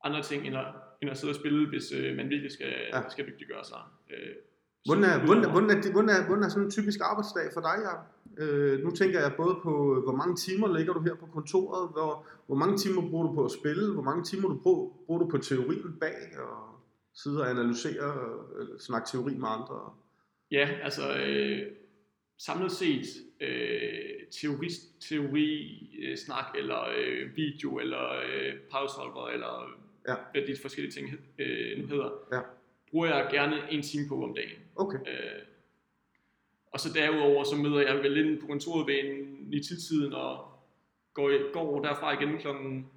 andre 0.03 0.21
ting, 0.21 0.47
end 0.47 0.57
at, 0.57 0.65
end 1.01 1.11
at 1.11 1.17
sidde 1.17 1.31
og 1.31 1.35
spille, 1.35 1.69
hvis 1.69 1.91
øh, 1.91 2.15
man 2.17 2.29
virkelig 2.29 2.51
skal, 2.51 2.73
Ja. 2.93 3.09
skal 3.09 3.25
dygtiggøre 3.27 3.63
sig. 3.63 3.79
Øh, 4.11 4.35
Hvordan 4.85 5.03
er, 5.03 5.25
hvordan, 5.25 5.43
er, 5.43 5.49
hvordan, 5.51 5.69
er, 5.69 5.91
hvordan, 5.91 6.09
er, 6.09 6.25
hvordan 6.27 6.43
er 6.43 6.49
sådan 6.49 6.63
en 6.63 6.71
typisk 6.71 6.99
arbejdsdag 7.03 7.43
for 7.53 7.61
dig, 7.61 7.75
Jacob? 7.85 8.05
Øh, 8.37 8.83
nu 8.83 8.91
tænker 8.91 9.19
jeg 9.19 9.33
både 9.37 9.55
på, 9.63 9.95
øh, 9.97 10.03
hvor 10.03 10.15
mange 10.15 10.35
timer 10.35 10.77
ligger 10.77 10.93
du 10.93 11.01
her 11.01 11.15
på 11.15 11.25
kontoret, 11.25 11.89
hvor, 11.91 12.25
hvor 12.45 12.55
mange 12.55 12.77
timer 12.77 13.09
bruger 13.09 13.27
du 13.27 13.33
på 13.33 13.45
at 13.45 13.51
spille, 13.51 13.93
hvor 13.93 14.01
mange 14.03 14.23
timer 14.23 14.47
du 14.49 14.57
bruger, 14.63 14.89
bruger 15.05 15.21
du 15.23 15.29
på 15.29 15.37
teorien 15.37 15.97
bag, 15.99 16.15
og 16.39 16.79
sidde 17.15 17.41
og 17.41 17.49
analysere, 17.49 18.13
eller 18.59 18.75
snakke 18.79 19.07
teori 19.07 19.33
med 19.33 19.47
andre. 19.47 19.93
Ja, 20.51 20.69
altså 20.83 21.17
øh, 21.17 21.59
samlet 22.37 22.71
set 22.71 23.05
øh, 23.39 24.27
teori, 24.31 24.67
teori 24.99 25.79
øh, 26.03 26.17
snak 26.17 26.45
eller 26.57 26.87
øh, 26.97 27.35
video 27.35 27.79
eller 27.79 28.09
øh, 28.11 28.53
powersolver 28.71 29.27
eller 29.27 29.79
Ja. 30.07 30.15
hvad 30.31 30.41
de 30.41 30.55
forskellige 30.61 30.91
ting 30.91 31.07
øh, 31.39 31.79
nu 31.79 31.87
hedder, 31.87 32.11
Ja. 32.31 32.39
bruger 32.91 33.07
jeg 33.07 33.27
gerne 33.31 33.55
en 33.71 33.81
time 33.81 34.07
på 34.07 34.23
om 34.23 34.35
dagen. 34.35 34.59
Okay, 34.75 34.97
Øh, 34.97 35.41
og 36.71 36.79
så 36.79 36.93
derudover 36.93 37.43
så 37.43 37.55
møder 37.55 37.81
jeg 37.81 37.97
vel 38.03 38.17
ind 38.17 38.41
på 38.41 38.47
kontoret 38.47 38.87
ved 38.87 38.95
en 39.03 39.53
i 39.53 39.59
tiden 39.59 40.13
og 40.13 40.45
går, 41.13 41.51
går 41.53 41.81
derfra 41.81 42.21
igen 42.21 42.37
klokken 42.37 42.87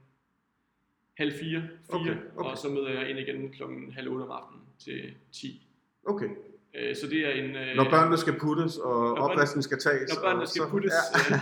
halv 1.14 1.32
fire, 1.32 1.62
fire 1.90 2.00
Okay, 2.00 2.10
okay. 2.36 2.50
og 2.50 2.58
så 2.58 2.68
møder 2.68 2.88
jeg 2.90 3.10
ind 3.10 3.18
igen 3.18 3.50
klokken 3.50 3.92
halv 3.92 4.08
otte 4.08 4.22
om 4.22 4.30
aftenen 4.30 4.62
til 4.78 5.14
10. 5.32 5.66
okay. 6.04 6.28
Øh, 6.74 6.96
så 6.96 7.06
det 7.06 7.26
er 7.26 7.30
en... 7.30 7.56
Øh, 7.56 7.76
Når 7.76 7.90
børnene 7.90 8.16
skal 8.18 8.38
puttes, 8.38 8.76
og 8.78 9.14
opvasken 9.14 9.62
skal 9.62 9.78
tages. 9.78 10.14
når 10.14 10.22
børnene 10.22 10.46
skal 10.46 10.62
så, 10.62 10.68
puttes, 10.68 10.92
Ja, 11.30 11.36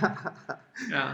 Ja. 0.99 1.07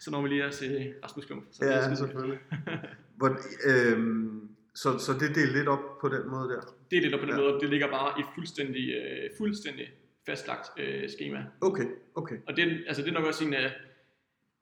Så 0.00 0.10
når 0.10 0.22
vi 0.22 0.28
lige 0.28 0.42
er 0.42 0.50
til 0.50 0.94
Rasmus 1.04 1.24
Klump. 1.24 1.44
Så 1.50 1.64
det 1.64 1.74
er 1.74 1.88
ja 1.88 1.94
selvfølgelig. 1.94 2.38
Hvor, 3.18 3.28
øhm, 3.66 4.48
så, 4.74 4.98
så 4.98 5.12
det 5.12 5.30
er 5.30 5.32
delt 5.32 5.52
lidt 5.56 5.68
op 5.68 5.98
på 6.00 6.08
den 6.08 6.28
måde 6.30 6.48
der. 6.48 6.60
Det 6.90 6.96
er 6.96 7.02
det, 7.02 7.12
der 7.12 7.18
på 7.18 7.24
den 7.24 7.34
Ja. 7.34 7.40
måde, 7.40 7.60
det 7.60 7.70
ligger 7.70 7.88
bare 7.90 8.20
i 8.20 8.22
fuldstændig, 8.34 8.90
øh, 8.94 9.30
fuldstændig 9.38 9.92
fastlagt 10.26 10.66
øh, 10.78 11.08
schema. 11.08 11.44
Okay, 11.60 11.84
okay. 12.14 12.36
Og 12.48 12.56
det, 12.56 12.64
er- 12.72 12.76
altså, 12.86 13.02
det 13.02 13.08
er 13.08 13.12
nok 13.12 13.24
også 13.26 13.44
en 13.44 13.54
af, 13.54 13.72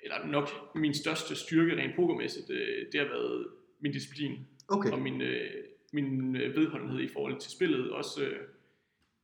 eller 0.00 0.26
nok 0.26 0.48
min 0.74 0.94
største 0.94 1.34
styrke 1.36 1.76
rent 1.76 1.96
pokermæssigt, 1.96 2.50
øh, 2.50 2.86
det 2.92 3.00
har 3.00 3.06
været 3.08 3.46
min 3.80 3.92
disciplin 3.92 4.46
Okay, 4.68 4.90
og 4.90 4.98
min, 4.98 5.20
øh, 5.22 5.50
min 5.92 6.36
øh, 6.36 6.56
vedholdenhed 6.56 7.00
i 7.00 7.08
forhold 7.12 7.40
til 7.40 7.50
spillet. 7.50 7.90
Også 7.90 8.22
øh, 8.22 8.36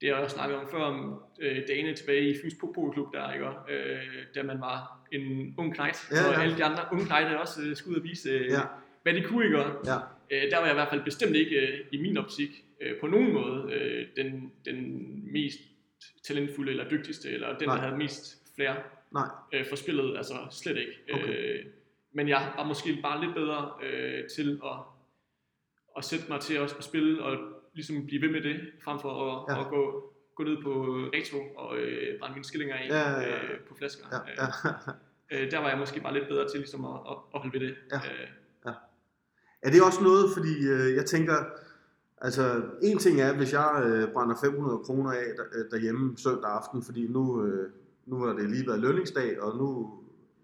det 0.05 0.11
jeg 0.11 0.19
også 0.19 0.35
snakket 0.37 0.59
om 0.59 0.69
før, 0.71 0.79
om 0.79 1.23
øh, 1.41 1.69
dagene 1.69 1.95
tilbage 1.95 2.31
i 2.31 2.35
Fyns 2.43 2.55
Pokerklub, 2.61 3.13
der, 3.15 3.33
ikke? 3.33 3.47
Og, 3.47 3.73
øh, 3.73 4.03
da 4.35 4.43
man 4.43 4.61
var 4.61 5.07
en 5.13 5.55
ung 5.59 5.75
knejt, 5.75 6.09
Ja, 6.11 6.29
og 6.29 6.35
ja. 6.35 6.41
alle 6.43 6.57
de 6.57 6.65
andre 6.65 6.83
unge 6.93 7.07
knejte 7.07 7.41
også 7.41 7.63
øh, 7.63 7.77
skulle 7.77 7.97
ud 7.97 8.01
og 8.01 8.05
vise, 8.09 8.31
øh, 8.31 8.47
Ja. 8.47 8.61
hvad 9.03 9.15
de 9.15 9.23
kunne, 9.23 9.45
ikke? 9.45 9.59
Og, 9.65 9.85
ja. 9.87 9.97
Øh, 10.31 10.51
der 10.51 10.57
var 10.59 10.65
jeg 10.65 10.75
i 10.75 10.75
hvert 10.75 10.89
fald 10.89 11.05
bestemt 11.05 11.37
ikke 11.37 11.57
øh, 11.57 11.79
i 11.93 11.97
min 12.03 12.17
optik 12.17 12.65
øh, 12.81 13.01
på 13.01 13.07
nogen 13.07 13.33
måde 13.33 13.73
øh, 13.73 14.07
den, 14.17 14.53
den 14.65 14.79
mest 15.33 15.59
talentfulde 16.27 16.71
eller 16.71 16.89
dygtigste, 16.89 17.31
eller 17.31 17.59
den, 17.59 17.69
Nej. 17.69 17.77
der 17.77 17.83
havde 17.83 17.97
mest 17.97 18.55
flere 18.55 18.77
Nej, 19.13 19.29
øh, 19.53 19.65
for 19.69 19.77
spillet, 19.77 20.17
altså 20.17 20.35
slet 20.51 20.77
ikke. 20.79 20.93
Okay. 21.13 21.59
Øh, 21.59 21.65
men 22.13 22.29
jeg 22.29 22.53
var 22.57 22.65
måske 22.65 22.99
bare 23.03 23.25
lidt 23.25 23.35
bedre 23.35 23.71
øh, 23.83 24.29
til 24.37 24.61
at, 24.65 24.77
at 25.97 26.05
sætte 26.05 26.25
mig 26.29 26.41
til 26.41 26.55
at, 26.55 26.75
at 26.79 26.85
spille 26.85 27.23
og 27.23 27.39
ligesom 27.75 28.07
blive 28.07 28.23
ved 28.23 28.31
med 28.31 28.43
det, 28.43 28.61
frem 28.85 28.99
for 29.01 29.11
at, 29.25 29.57
Ja. 29.57 29.61
at 29.61 29.69
gå, 29.71 30.13
gå 30.35 30.43
ned 30.45 30.63
på 30.63 30.71
retro 31.17 31.41
og 31.57 31.79
øh, 31.79 32.19
brænde 32.21 32.35
mine 32.35 32.45
skillinger 32.45 32.77
af 32.77 32.87
Ja, 32.89 33.11
ja, 33.11 33.21
ja. 33.21 33.43
øh, 33.43 33.61
på 33.69 33.75
flasker. 33.75 34.05
ja, 34.13 34.19
Øh, 34.19 34.37
ja. 34.39 35.45
Øh, 35.45 35.51
der 35.51 35.59
var 35.59 35.69
jeg 35.69 35.79
måske 35.79 36.01
bare 36.01 36.15
lidt 36.15 36.29
bedre 36.29 36.49
til 36.51 36.59
ligesom 36.61 36.85
at, 36.85 37.01
at, 37.11 37.17
at 37.35 37.41
holde 37.41 37.53
ved 37.61 37.67
det. 37.69 37.75
Ja. 37.93 37.97
Øh, 37.97 38.29
Ja. 38.67 38.73
Er 39.63 39.71
det 39.71 39.83
også 39.83 40.03
noget, 40.03 40.25
fordi 40.37 40.55
øh, 40.69 40.95
jeg 40.97 41.07
tænker, 41.07 41.35
altså 42.19 42.63
en 42.83 42.99
ting 42.99 43.21
er, 43.21 43.33
hvis 43.37 43.53
jeg 43.53 43.83
øh, 43.87 44.13
brænder 44.13 44.37
500 44.45 44.79
kroner 44.79 45.11
af 45.13 45.25
der, 45.37 45.45
øh, 45.55 45.71
derhjemme 45.71 46.19
søndag 46.19 46.51
aften, 46.51 46.83
fordi 46.83 47.07
nu, 47.09 47.45
øh, 47.47 47.71
nu 48.07 48.17
har 48.17 48.33
det 48.33 48.51
lige 48.51 48.67
været 48.67 48.81
lønningsdag, 48.81 49.43
og 49.43 49.57
nu, 49.57 49.99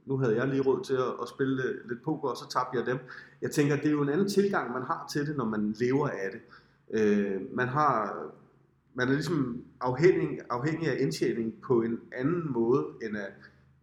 nu 0.07 0.17
havde 0.19 0.37
jeg 0.37 0.49
lige 0.49 0.63
råd 0.63 0.85
til 0.85 0.95
at, 0.95 1.13
at 1.23 1.29
spille 1.29 1.57
lidt- 1.57 1.89
lidt 1.89 2.03
poker, 2.03 2.29
og 2.29 2.37
så 2.37 2.49
tabte 2.51 2.79
jeg 2.79 2.87
dem. 2.87 2.99
Jeg 3.43 3.51
tænker, 3.51 3.77
det 3.77 3.87
er 3.87 3.91
jo 3.91 4.03
en 4.03 4.09
anden 4.09 4.29
tilgang, 4.29 4.73
man 4.73 4.83
har 4.83 5.07
til 5.13 5.27
det, 5.27 5.37
når 5.37 5.45
man 5.45 5.75
lever 5.81 6.09
af 6.09 6.29
det. 6.33 6.41
Øh, 6.91 7.41
man 7.55 7.69
har, 7.69 8.23
man 8.95 9.09
er 9.09 9.13
ligesom 9.13 9.65
afhængig, 9.81 10.41
afhængig 10.51 10.89
af 10.89 10.97
indtjening 11.01 11.55
på 11.63 11.83
en 11.83 11.99
anden 12.13 12.53
måde 12.53 12.87
end 13.03 13.17
af, 13.17 13.29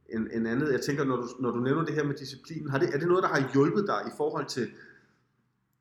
en, 0.09 0.31
en 0.31 0.45
andet. 0.45 0.71
Jeg 0.71 0.81
tænker, 0.81 1.03
når 1.03 1.15
du, 1.15 1.27
når 1.39 1.51
du 1.51 1.59
nævner 1.59 1.85
det 1.85 1.93
her 1.93 2.03
med 2.03 2.15
disciplinen, 2.15 2.69
har 2.69 2.79
det, 2.79 2.89
er 2.93 2.97
det 2.99 3.07
noget, 3.07 3.23
der 3.23 3.29
har 3.29 3.51
hjulpet 3.53 3.87
dig 3.87 4.01
i 4.07 4.11
forhold 4.17 4.45
til 4.45 4.69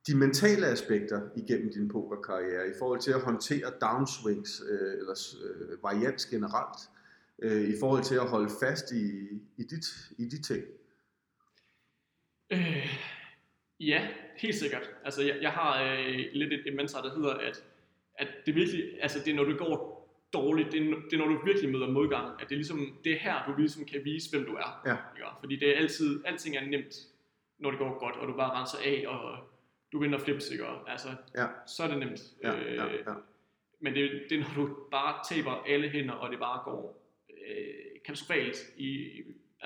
de 0.07 0.17
mentale 0.17 0.67
aspekter 0.67 1.21
igennem 1.37 1.73
din 1.73 1.89
pokerkarriere, 1.89 2.69
i 2.69 2.73
forhold 2.79 3.01
til 3.01 3.11
at 3.11 3.21
håndtere 3.21 3.73
downswings, 3.81 4.63
øh, 4.69 4.93
eller 4.99 5.37
øh, 5.45 5.83
varians 5.83 6.27
generelt, 6.27 6.81
øh, 7.43 7.69
i 7.69 7.75
forhold 7.81 8.05
til 8.05 8.15
at 8.15 8.29
holde 8.29 8.51
fast 8.61 8.93
i, 8.93 9.29
i, 9.57 9.65
dit, 9.65 9.87
i 10.19 10.25
de 10.25 10.43
ting? 10.43 10.65
Øh, 12.51 12.99
ja, 13.81 14.09
helt 14.39 14.55
sikkert. 14.55 14.91
Altså, 15.05 15.23
jeg, 15.23 15.39
jeg 15.43 15.51
har 15.51 15.83
øh, 15.83 16.19
lidt 16.33 16.53
et, 16.53 16.63
et 16.67 16.75
mantra, 16.75 17.03
der 17.09 17.15
hedder, 17.15 17.35
at, 17.35 17.65
at 18.15 18.29
det 18.47 18.55
virkelig, 18.55 18.85
altså 19.03 19.19
det 19.25 19.31
er, 19.31 19.35
når 19.37 19.45
det 19.45 19.59
går 19.59 19.97
dårligt, 20.33 20.73
det 20.73 20.81
er, 20.81 20.85
det 21.11 21.13
er, 21.13 21.17
når 21.19 21.27
du 21.29 21.45
virkelig 21.45 21.71
møder 21.73 21.91
modgang, 21.91 22.41
at 22.41 22.49
det 22.49 22.55
er 22.55 22.57
ligesom, 22.57 22.99
det 23.05 23.13
er 23.13 23.17
her, 23.19 23.47
du 23.47 23.57
ligesom 23.61 23.85
kan 23.85 24.01
vise, 24.05 24.31
hvem 24.31 24.47
du 24.47 24.55
er. 24.55 24.83
Ja. 24.87 24.97
Ikke? 25.17 25.29
Fordi 25.41 25.57
det 25.57 25.69
er 25.69 25.77
altid, 25.77 26.23
alting 26.27 26.57
er 26.57 26.65
nemt, 26.67 26.95
når 27.59 27.71
det 27.71 27.79
går 27.79 27.99
godt, 27.99 28.17
og 28.17 28.29
du 28.29 28.37
bare 28.37 28.61
renser 28.61 28.79
af, 28.85 29.05
og 29.09 29.39
du 29.93 29.99
vinder 29.99 30.19
flips, 30.19 30.51
ikke? 30.51 30.65
Altså, 30.87 31.09
Ja. 31.37 31.47
så 31.67 31.83
er 31.83 31.89
det 31.89 31.99
nemt. 31.99 32.21
Ja, 32.43 32.53
ja, 32.53 32.85
ja. 32.85 33.15
Men 33.81 33.95
det, 33.95 34.23
det 34.31 34.39
er, 34.41 34.45
når 34.57 34.67
du 34.67 34.77
bare 34.91 35.15
taber 35.35 35.51
alle 35.69 35.89
hænder, 35.89 36.15
og 36.15 36.31
det 36.31 36.39
bare 36.39 36.61
går 36.65 37.03
øh, 37.31 38.01
katastrofalt 38.05 38.57
i, 38.77 39.09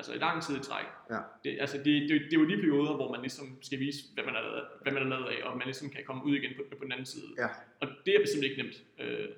altså 0.01 0.13
i 0.15 0.19
lang 0.27 0.43
tid 0.43 0.55
i 0.57 0.63
træk. 0.69 0.87
Ja. 1.11 1.21
Det, 1.45 1.51
altså 1.61 1.77
det, 1.77 1.85
det, 2.09 2.15
det, 2.29 2.33
er 2.37 2.41
jo 2.43 2.49
de 2.49 2.57
perioder, 2.65 2.95
hvor 2.97 3.11
man 3.13 3.21
ligesom 3.21 3.47
skal 3.63 3.79
vise, 3.81 3.99
hvad 4.15 4.25
man 4.25 4.35
er 4.35 4.43
lavet, 4.43 4.65
hvad 4.83 4.93
man 4.93 5.03
er 5.03 5.09
lavet 5.15 5.29
af, 5.35 5.39
og 5.49 5.57
man 5.59 5.67
ligesom 5.67 5.91
kan 5.91 6.03
komme 6.05 6.25
ud 6.25 6.35
igen 6.37 6.53
på, 6.57 6.63
på 6.79 6.85
den 6.85 6.93
anden 6.93 7.07
side. 7.07 7.29
Ja. 7.39 7.49
Og 7.81 7.87
det 8.07 8.15
er 8.15 8.21
bestemt 8.21 8.45
ikke 8.45 8.63
nemt. 8.63 8.77
Øh, 9.01 9.29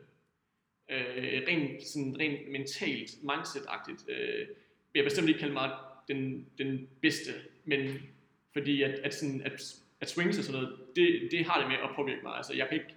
øh, 0.90 1.42
rent, 1.48 1.82
sådan, 1.86 2.16
rent 2.20 2.40
mentalt, 2.52 3.10
mindset-agtigt, 3.30 4.02
øh, 4.14 4.46
jeg 4.94 5.04
bestemt 5.04 5.28
ikke 5.28 5.40
kalde 5.40 5.54
mig 5.54 5.70
den, 6.08 6.46
den 6.58 6.88
bedste, 7.02 7.30
men 7.64 7.80
fordi 8.52 8.82
at, 8.82 8.90
at, 8.90 9.14
sådan, 9.14 9.42
at, 9.44 9.74
at 10.00 10.10
swings 10.10 10.38
og 10.38 10.44
sådan 10.44 10.60
noget, 10.60 10.78
det, 10.96 11.28
det 11.30 11.44
har 11.44 11.60
det 11.60 11.68
med 11.68 11.76
at 11.76 11.90
påvirke 11.96 12.20
mig. 12.22 12.36
Altså 12.36 12.54
jeg 12.54 12.68
kan 12.68 12.78
ikke, 12.80 12.94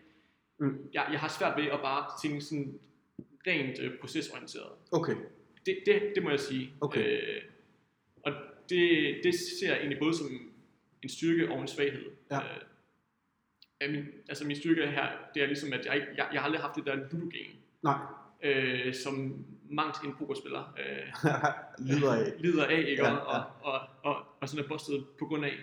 Mm. 0.59 0.89
jeg, 0.93 1.07
jeg 1.11 1.19
har 1.19 1.27
svært 1.39 1.57
ved 1.57 1.63
at 1.71 1.79
bare 1.81 2.05
tænke 2.23 2.41
sådan 2.41 2.79
rent 3.47 3.79
øh, 3.79 3.99
procesorienteret. 3.99 4.71
Okay, 4.91 5.15
Det, 5.65 5.77
det, 5.85 6.01
det 6.15 6.23
må 6.23 6.29
jeg 6.29 6.39
sige. 6.39 6.73
Okay. 6.81 7.21
Øh, 7.35 7.41
og 8.25 8.33
det, 8.69 9.15
det 9.23 9.33
ser 9.59 9.67
jeg 9.67 9.77
egentlig 9.77 9.99
både 9.99 10.17
som 10.17 10.27
en 11.03 11.09
styrke 11.09 11.51
og 11.51 11.61
en 11.61 11.67
svaghed. 11.67 12.05
Ja. 12.31 12.37
Øh, 12.39 12.61
af 13.79 13.89
min, 13.89 14.05
altså 14.29 14.45
min 14.47 14.55
styrke 14.55 14.87
her, 14.87 15.07
det 15.33 15.43
er 15.43 15.47
ligesom, 15.47 15.73
at 15.73 15.85
jeg, 15.85 15.95
ikke- 15.95 16.07
jeg, 16.17 16.27
jeg 16.33 16.41
har 16.41 16.45
aldrig 16.45 16.61
haft 16.61 16.75
det 16.75 16.85
der 16.85 16.95
ludogen, 16.95 17.51
nej, 17.83 17.97
øh, 18.43 18.93
som 18.93 19.45
mangt 19.69 20.03
en 20.05 20.15
pokerspiller 20.19 20.75
øh, 20.79 21.07
lider 21.87 22.13
af. 22.13 22.31
lider 22.39 22.65
af, 22.65 22.79
ikke? 22.79 23.03
Ja, 23.03 23.09
Ja, 23.09 23.15
og, 23.17 23.43
og, 23.61 23.79
og, 24.03 24.23
og 24.41 24.49
sådan 24.49 24.65
er 24.65 24.67
bustet 24.69 25.05
på 25.19 25.25
grund 25.25 25.45
af. 25.45 25.53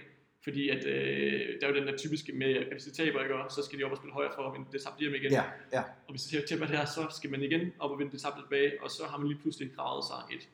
Fordi 0.44 0.68
at, 0.68 0.86
øh, 0.86 1.60
der 1.60 1.66
er 1.66 1.70
jo 1.70 1.76
den 1.76 1.86
der 1.86 1.96
typiske 1.96 2.32
med, 2.32 2.54
at 2.56 2.66
hvis 2.72 2.82
de 2.84 2.90
taber, 2.90 3.22
ikke? 3.22 3.34
Og 3.34 3.50
så 3.50 3.62
skal 3.64 3.78
de 3.78 3.84
op 3.84 3.90
og 3.90 3.96
spille 3.96 4.12
højre 4.12 4.30
for 4.34 4.42
at 4.42 4.52
vinde 4.54 4.72
det 4.72 4.82
tabte 4.82 5.00
hjem 5.00 5.14
igen. 5.14 5.32
Ja, 5.32 5.42
ja, 5.72 5.80
Og 6.06 6.10
hvis 6.10 6.22
de 6.22 6.46
taber 6.46 6.66
det 6.66 6.76
her, 6.78 6.84
så 6.84 7.06
skal 7.16 7.30
man 7.30 7.42
igen 7.42 7.72
op 7.78 7.90
og 7.90 7.98
vinde 7.98 8.12
det 8.12 8.20
tabte 8.20 8.40
tilbage, 8.42 8.72
og 8.82 8.90
så 8.90 9.02
har 9.10 9.18
man 9.18 9.28
lige 9.28 9.38
pludselig 9.40 9.72
gravet 9.76 10.04
sig 10.04 10.36
et, 10.36 10.48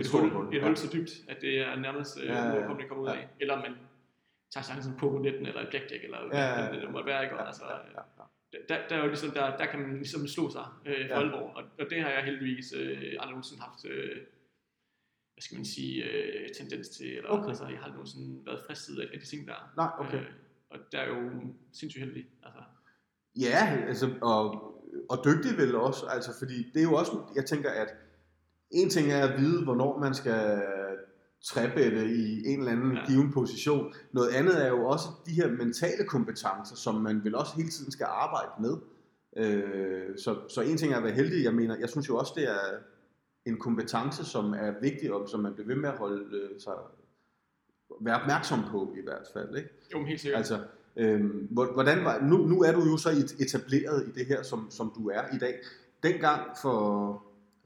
et 0.00 0.08
hul, 0.12 0.30
hul. 0.30 0.46
et 0.54 0.58
Ja. 0.60 0.66
hul 0.66 0.76
så 0.76 0.88
dybt, 0.92 1.10
at 1.28 1.36
det 1.40 1.58
er 1.60 1.76
nærmest 1.76 2.18
øh, 2.20 2.26
Ja, 2.26 2.32
ja, 2.34 2.38
ja, 2.38 2.44
ja. 2.46 2.52
uoverkommeligt 2.52 2.84
at 2.86 2.88
komme 2.88 3.02
ud 3.04 3.08
Ja. 3.08 3.14
af. 3.16 3.28
Eller 3.40 3.56
man 3.56 3.72
tager 4.52 4.64
chancen 4.64 4.92
på 4.98 5.18
netten, 5.24 5.46
eller 5.46 5.60
et 5.60 5.68
blackjack, 5.70 6.04
eller 6.04 6.18
Ja, 6.32 6.38
ja, 6.40 6.60
ja. 6.62 6.68
hvad 6.70 6.80
det 6.80 6.90
måtte 6.90 7.06
være. 7.06 7.22
Ikke? 7.24 7.36
Og, 7.36 7.46
altså, 7.46 7.64
Ja, 7.64 7.76
ja, 7.76 8.02
ja. 8.52 8.58
der, 8.68 8.88
der, 8.88 8.96
er 8.96 9.00
jo 9.02 9.06
ligesom, 9.08 9.30
der, 9.30 9.56
der 9.56 9.66
kan 9.66 9.80
man 9.80 9.96
ligesom 9.96 10.26
slå 10.26 10.50
sig 10.50 10.66
øh, 10.86 11.08
for 11.10 11.14
Ja. 11.14 11.20
alvor, 11.20 11.38
og, 11.56 11.62
og 11.80 11.86
det 11.90 12.02
har 12.02 12.10
jeg 12.10 12.22
heldigvis 12.24 12.72
øh, 12.76 12.96
aldrig 12.96 13.28
nogensinde 13.30 13.62
haft, 13.62 13.84
øh, 13.88 14.16
hvad 15.34 15.42
skal 15.42 15.56
man 15.56 15.64
sige, 15.64 16.04
øh, 16.04 16.48
tendens 16.58 16.88
til, 16.88 17.16
eller 17.16 17.30
Okay. 17.30 17.48
altså, 17.48 17.64
jeg 17.66 17.78
har 17.78 17.84
aldrig 17.84 17.94
nogensinde 18.00 18.46
været 18.46 18.60
fristet 18.66 18.98
af, 19.00 19.06
af 19.14 19.20
de 19.20 19.26
ting 19.26 19.46
der. 19.48 19.72
Nej, 19.76 19.90
okay. 19.98 20.18
Øh, 20.20 20.26
og 20.70 20.78
der 20.92 20.98
er 20.98 21.08
jo 21.08 21.30
sindssygt 21.72 22.04
heldig. 22.04 22.24
Altså, 22.42 22.60
Ja, 23.40 23.78
altså, 23.88 24.06
og, 24.22 24.44
og 25.10 25.18
dygtig 25.24 25.56
vel 25.58 25.74
også, 25.76 26.06
altså, 26.06 26.38
fordi 26.38 26.70
det 26.74 26.78
er 26.78 26.82
jo 26.82 26.94
også, 26.94 27.12
jeg 27.34 27.44
tænker, 27.44 27.70
at 27.70 27.88
en 28.70 28.90
ting 28.90 29.12
er 29.12 29.28
at 29.28 29.40
vide, 29.40 29.64
hvornår 29.64 29.98
man 29.98 30.14
skal 30.14 30.62
træbætte 31.44 32.08
i 32.14 32.46
en 32.46 32.58
eller 32.58 32.72
anden 32.72 32.92
ja. 32.94 33.06
Given 33.06 33.32
position. 33.32 33.92
Noget 34.12 34.28
andet 34.30 34.64
er 34.64 34.68
jo 34.68 34.86
også 34.86 35.08
de 35.26 35.32
her 35.32 35.50
mentale 35.50 36.04
kompetencer, 36.08 36.76
som 36.76 36.94
man 36.94 37.24
vel 37.24 37.34
også 37.34 37.52
hele 37.56 37.68
tiden 37.68 37.92
skal 37.92 38.06
arbejde 38.10 38.50
med. 38.60 38.76
Øh, 39.36 40.18
så, 40.18 40.36
så 40.48 40.60
en 40.60 40.76
ting 40.76 40.92
er 40.92 40.96
at 40.96 41.02
være 41.04 41.12
heldig, 41.12 41.44
jeg 41.44 41.54
mener, 41.54 41.76
jeg 41.80 41.88
synes 41.88 42.08
jo 42.08 42.16
også, 42.16 42.32
det 42.36 42.44
er 42.48 42.58
en 43.46 43.58
kompetence, 43.58 44.24
som 44.24 44.52
er 44.52 44.72
vigtig, 44.82 45.12
og 45.12 45.28
som 45.28 45.40
man 45.40 45.54
bliver 45.54 45.66
ved 45.66 45.76
med 45.76 45.88
at 45.88 45.98
holde 45.98 46.36
øh, 46.36 46.60
sig, 46.60 46.72
være 48.00 48.20
opmærksom 48.20 48.60
på 48.70 48.94
i 48.98 49.02
hvert 49.04 49.26
fald, 49.32 49.56
ikke? 49.56 49.68
jo, 49.94 50.04
helt 50.04 50.20
sikkert. 50.20 50.38
Altså, 50.38 50.60
øhm, 50.96 51.48
hvor- 51.50 51.72
hvordan 51.72 52.04
var, 52.04 52.20
nu, 52.20 52.36
nu 52.36 52.62
er 52.62 52.72
du 52.72 52.80
jo 52.80 52.96
så 52.96 53.10
et- 53.10 53.36
etableret 53.40 54.06
i 54.08 54.10
det 54.18 54.26
her, 54.26 54.42
som, 54.42 54.70
som 54.70 54.92
du 54.96 55.08
er 55.08 55.22
i 55.34 55.38
dag. 55.38 55.54
Dengang 56.02 56.40
for, 56.62 57.22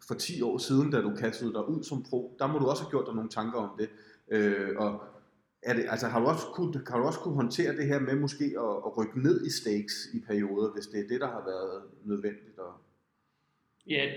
for 0.09 0.15
10 0.15 0.43
år 0.43 0.59
siden, 0.59 0.91
da 0.91 1.01
du 1.01 1.15
kastede 1.17 1.53
dig 1.53 1.69
ud 1.69 1.83
som 1.83 2.03
pro, 2.11 2.37
der 2.39 2.47
må 2.47 2.59
du 2.59 2.67
også 2.67 2.83
have 2.83 2.91
gjort 2.91 3.07
dig 3.07 3.15
nogle 3.15 3.31
tanker 3.31 3.59
om 3.59 3.79
det. 3.79 3.89
Øh, 4.31 4.77
og 4.77 5.03
er 5.63 5.75
det, 5.75 5.85
altså, 5.89 6.07
har, 6.09 6.21
du 6.21 6.27
også 6.27 6.47
kunne, 6.55 6.73
kan 6.73 6.97
du 6.97 7.03
også 7.03 7.19
kunne 7.21 7.35
håndtere 7.35 7.77
det 7.77 7.87
her 7.87 7.99
med 7.99 8.15
måske 8.15 8.45
at, 8.45 8.77
at 8.87 8.97
rykke 8.99 9.23
ned 9.23 9.47
i 9.47 9.51
stakes 9.51 9.95
i 10.15 10.21
perioder, 10.27 10.73
hvis 10.73 10.87
det 10.87 11.01
er 11.05 11.09
det, 11.09 11.21
der 11.21 11.27
har 11.27 11.45
været 11.45 11.83
nødvendigt? 12.05 12.59
Og... 12.59 12.73
Ja, 13.87 14.13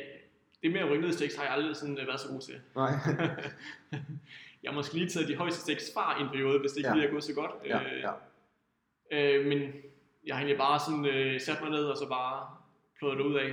det 0.63 0.71
med 0.71 0.79
at 0.79 0.89
rykke 0.89 1.01
ned 1.01 1.09
i 1.09 1.13
stakes 1.13 1.35
har 1.35 1.43
jeg 1.43 1.53
aldrig 1.53 1.75
sådan, 1.75 1.97
øh, 1.99 2.07
været 2.07 2.19
så 2.19 2.27
god 2.29 2.39
til. 2.41 2.55
Nej. 2.75 2.91
Jeg 4.63 4.71
har 4.71 4.75
måske 4.75 4.93
lige 4.93 5.09
taget 5.09 5.27
de 5.27 5.35
højeste 5.35 5.61
stakes 5.61 5.91
fra 5.93 6.19
i 6.19 6.23
en 6.23 6.29
periode, 6.29 6.59
hvis 6.59 6.71
det 6.71 6.77
ikke 6.77 6.87
Ja. 6.89 6.93
ja. 6.95 6.99
lige 6.99 7.07
er 7.07 7.11
gået 7.11 7.23
så 7.23 7.33
godt. 7.33 7.51
ja, 7.65 7.79
ja. 8.05 8.11
Øh, 9.11 9.45
men 9.45 9.59
jeg 10.25 10.35
har 10.35 10.41
egentlig 10.41 10.57
bare 10.57 10.79
sådan, 10.79 11.05
øh, 11.05 11.41
sat 11.41 11.61
mig 11.61 11.69
ned 11.71 11.83
og 11.85 11.97
så 11.97 12.07
bare 12.09 12.47
pløjet 12.99 13.17
det 13.17 13.25
ud 13.25 13.35
af 13.35 13.49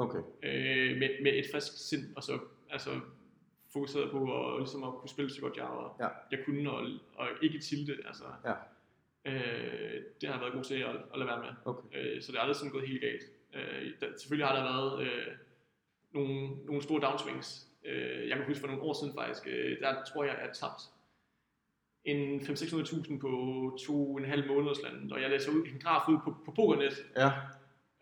Okay. 0.00 0.18
øh, 0.42 0.96
med, 0.98 1.08
med 1.22 1.32
et 1.34 1.44
frisk 1.52 1.88
sind, 1.88 2.16
og 2.16 2.22
så 2.22 2.38
altså, 2.70 2.90
fokuseret 3.72 4.10
på 4.10 4.20
at, 4.54 4.60
ligesom 4.60 4.84
at 4.84 4.92
kunne 4.94 5.08
spille 5.08 5.30
så 5.30 5.40
godt 5.40 5.56
jeg, 5.56 5.64
og, 5.64 5.96
Ja. 6.00 6.08
jeg 6.30 6.38
kunne, 6.44 6.70
og, 6.70 6.86
og 7.14 7.28
ikke 7.42 7.58
tilte. 7.58 7.96
Altså, 8.06 8.24
Ja. 8.44 8.52
øh, 9.24 10.02
det 10.20 10.28
har 10.28 10.34
jeg 10.34 10.40
været 10.40 10.52
god 10.54 10.64
til 10.64 10.74
at, 10.74 10.90
at 11.12 11.18
lade 11.18 11.26
være 11.28 11.40
med. 11.42 11.48
Okay. 11.64 12.14
Øh, 12.16 12.22
så 12.22 12.32
det 12.32 12.38
er 12.38 12.42
aldrig 12.42 12.56
sådan 12.56 12.72
gået 12.72 12.88
helt 12.88 13.00
galt. 13.00 13.22
Øh, 13.54 13.92
der, 14.00 14.06
selvfølgelig 14.18 14.46
har 14.46 14.56
der 14.56 14.62
været 14.72 15.02
øh, 15.06 15.26
nogle, 16.12 16.48
nogle 16.66 16.82
store 16.82 17.00
downswings. 17.00 17.66
Øh, 17.84 18.28
jeg 18.28 18.36
kan 18.36 18.46
huske 18.46 18.60
for 18.60 18.66
nogle 18.66 18.82
år 18.82 18.92
siden 18.92 19.14
faktisk, 19.14 19.46
øh, 19.46 19.80
der 19.80 20.04
tror 20.04 20.24
jeg, 20.24 20.34
at 20.34 20.46
jeg 20.46 20.54
tabt 20.54 20.82
en 22.04 22.40
500-600.000 22.40 23.18
på 23.20 23.30
to 23.86 24.16
en 24.18 24.24
halv 24.24 24.48
måneders 24.48 24.82
land, 24.82 25.12
og 25.12 25.20
jeg 25.22 25.30
læser 25.30 25.52
ud 25.52 25.66
en 25.66 25.80
graf 25.80 26.08
ud 26.08 26.18
på, 26.24 26.34
på 26.44 26.50
Pokernet, 26.50 26.92
Ja. 27.16 27.30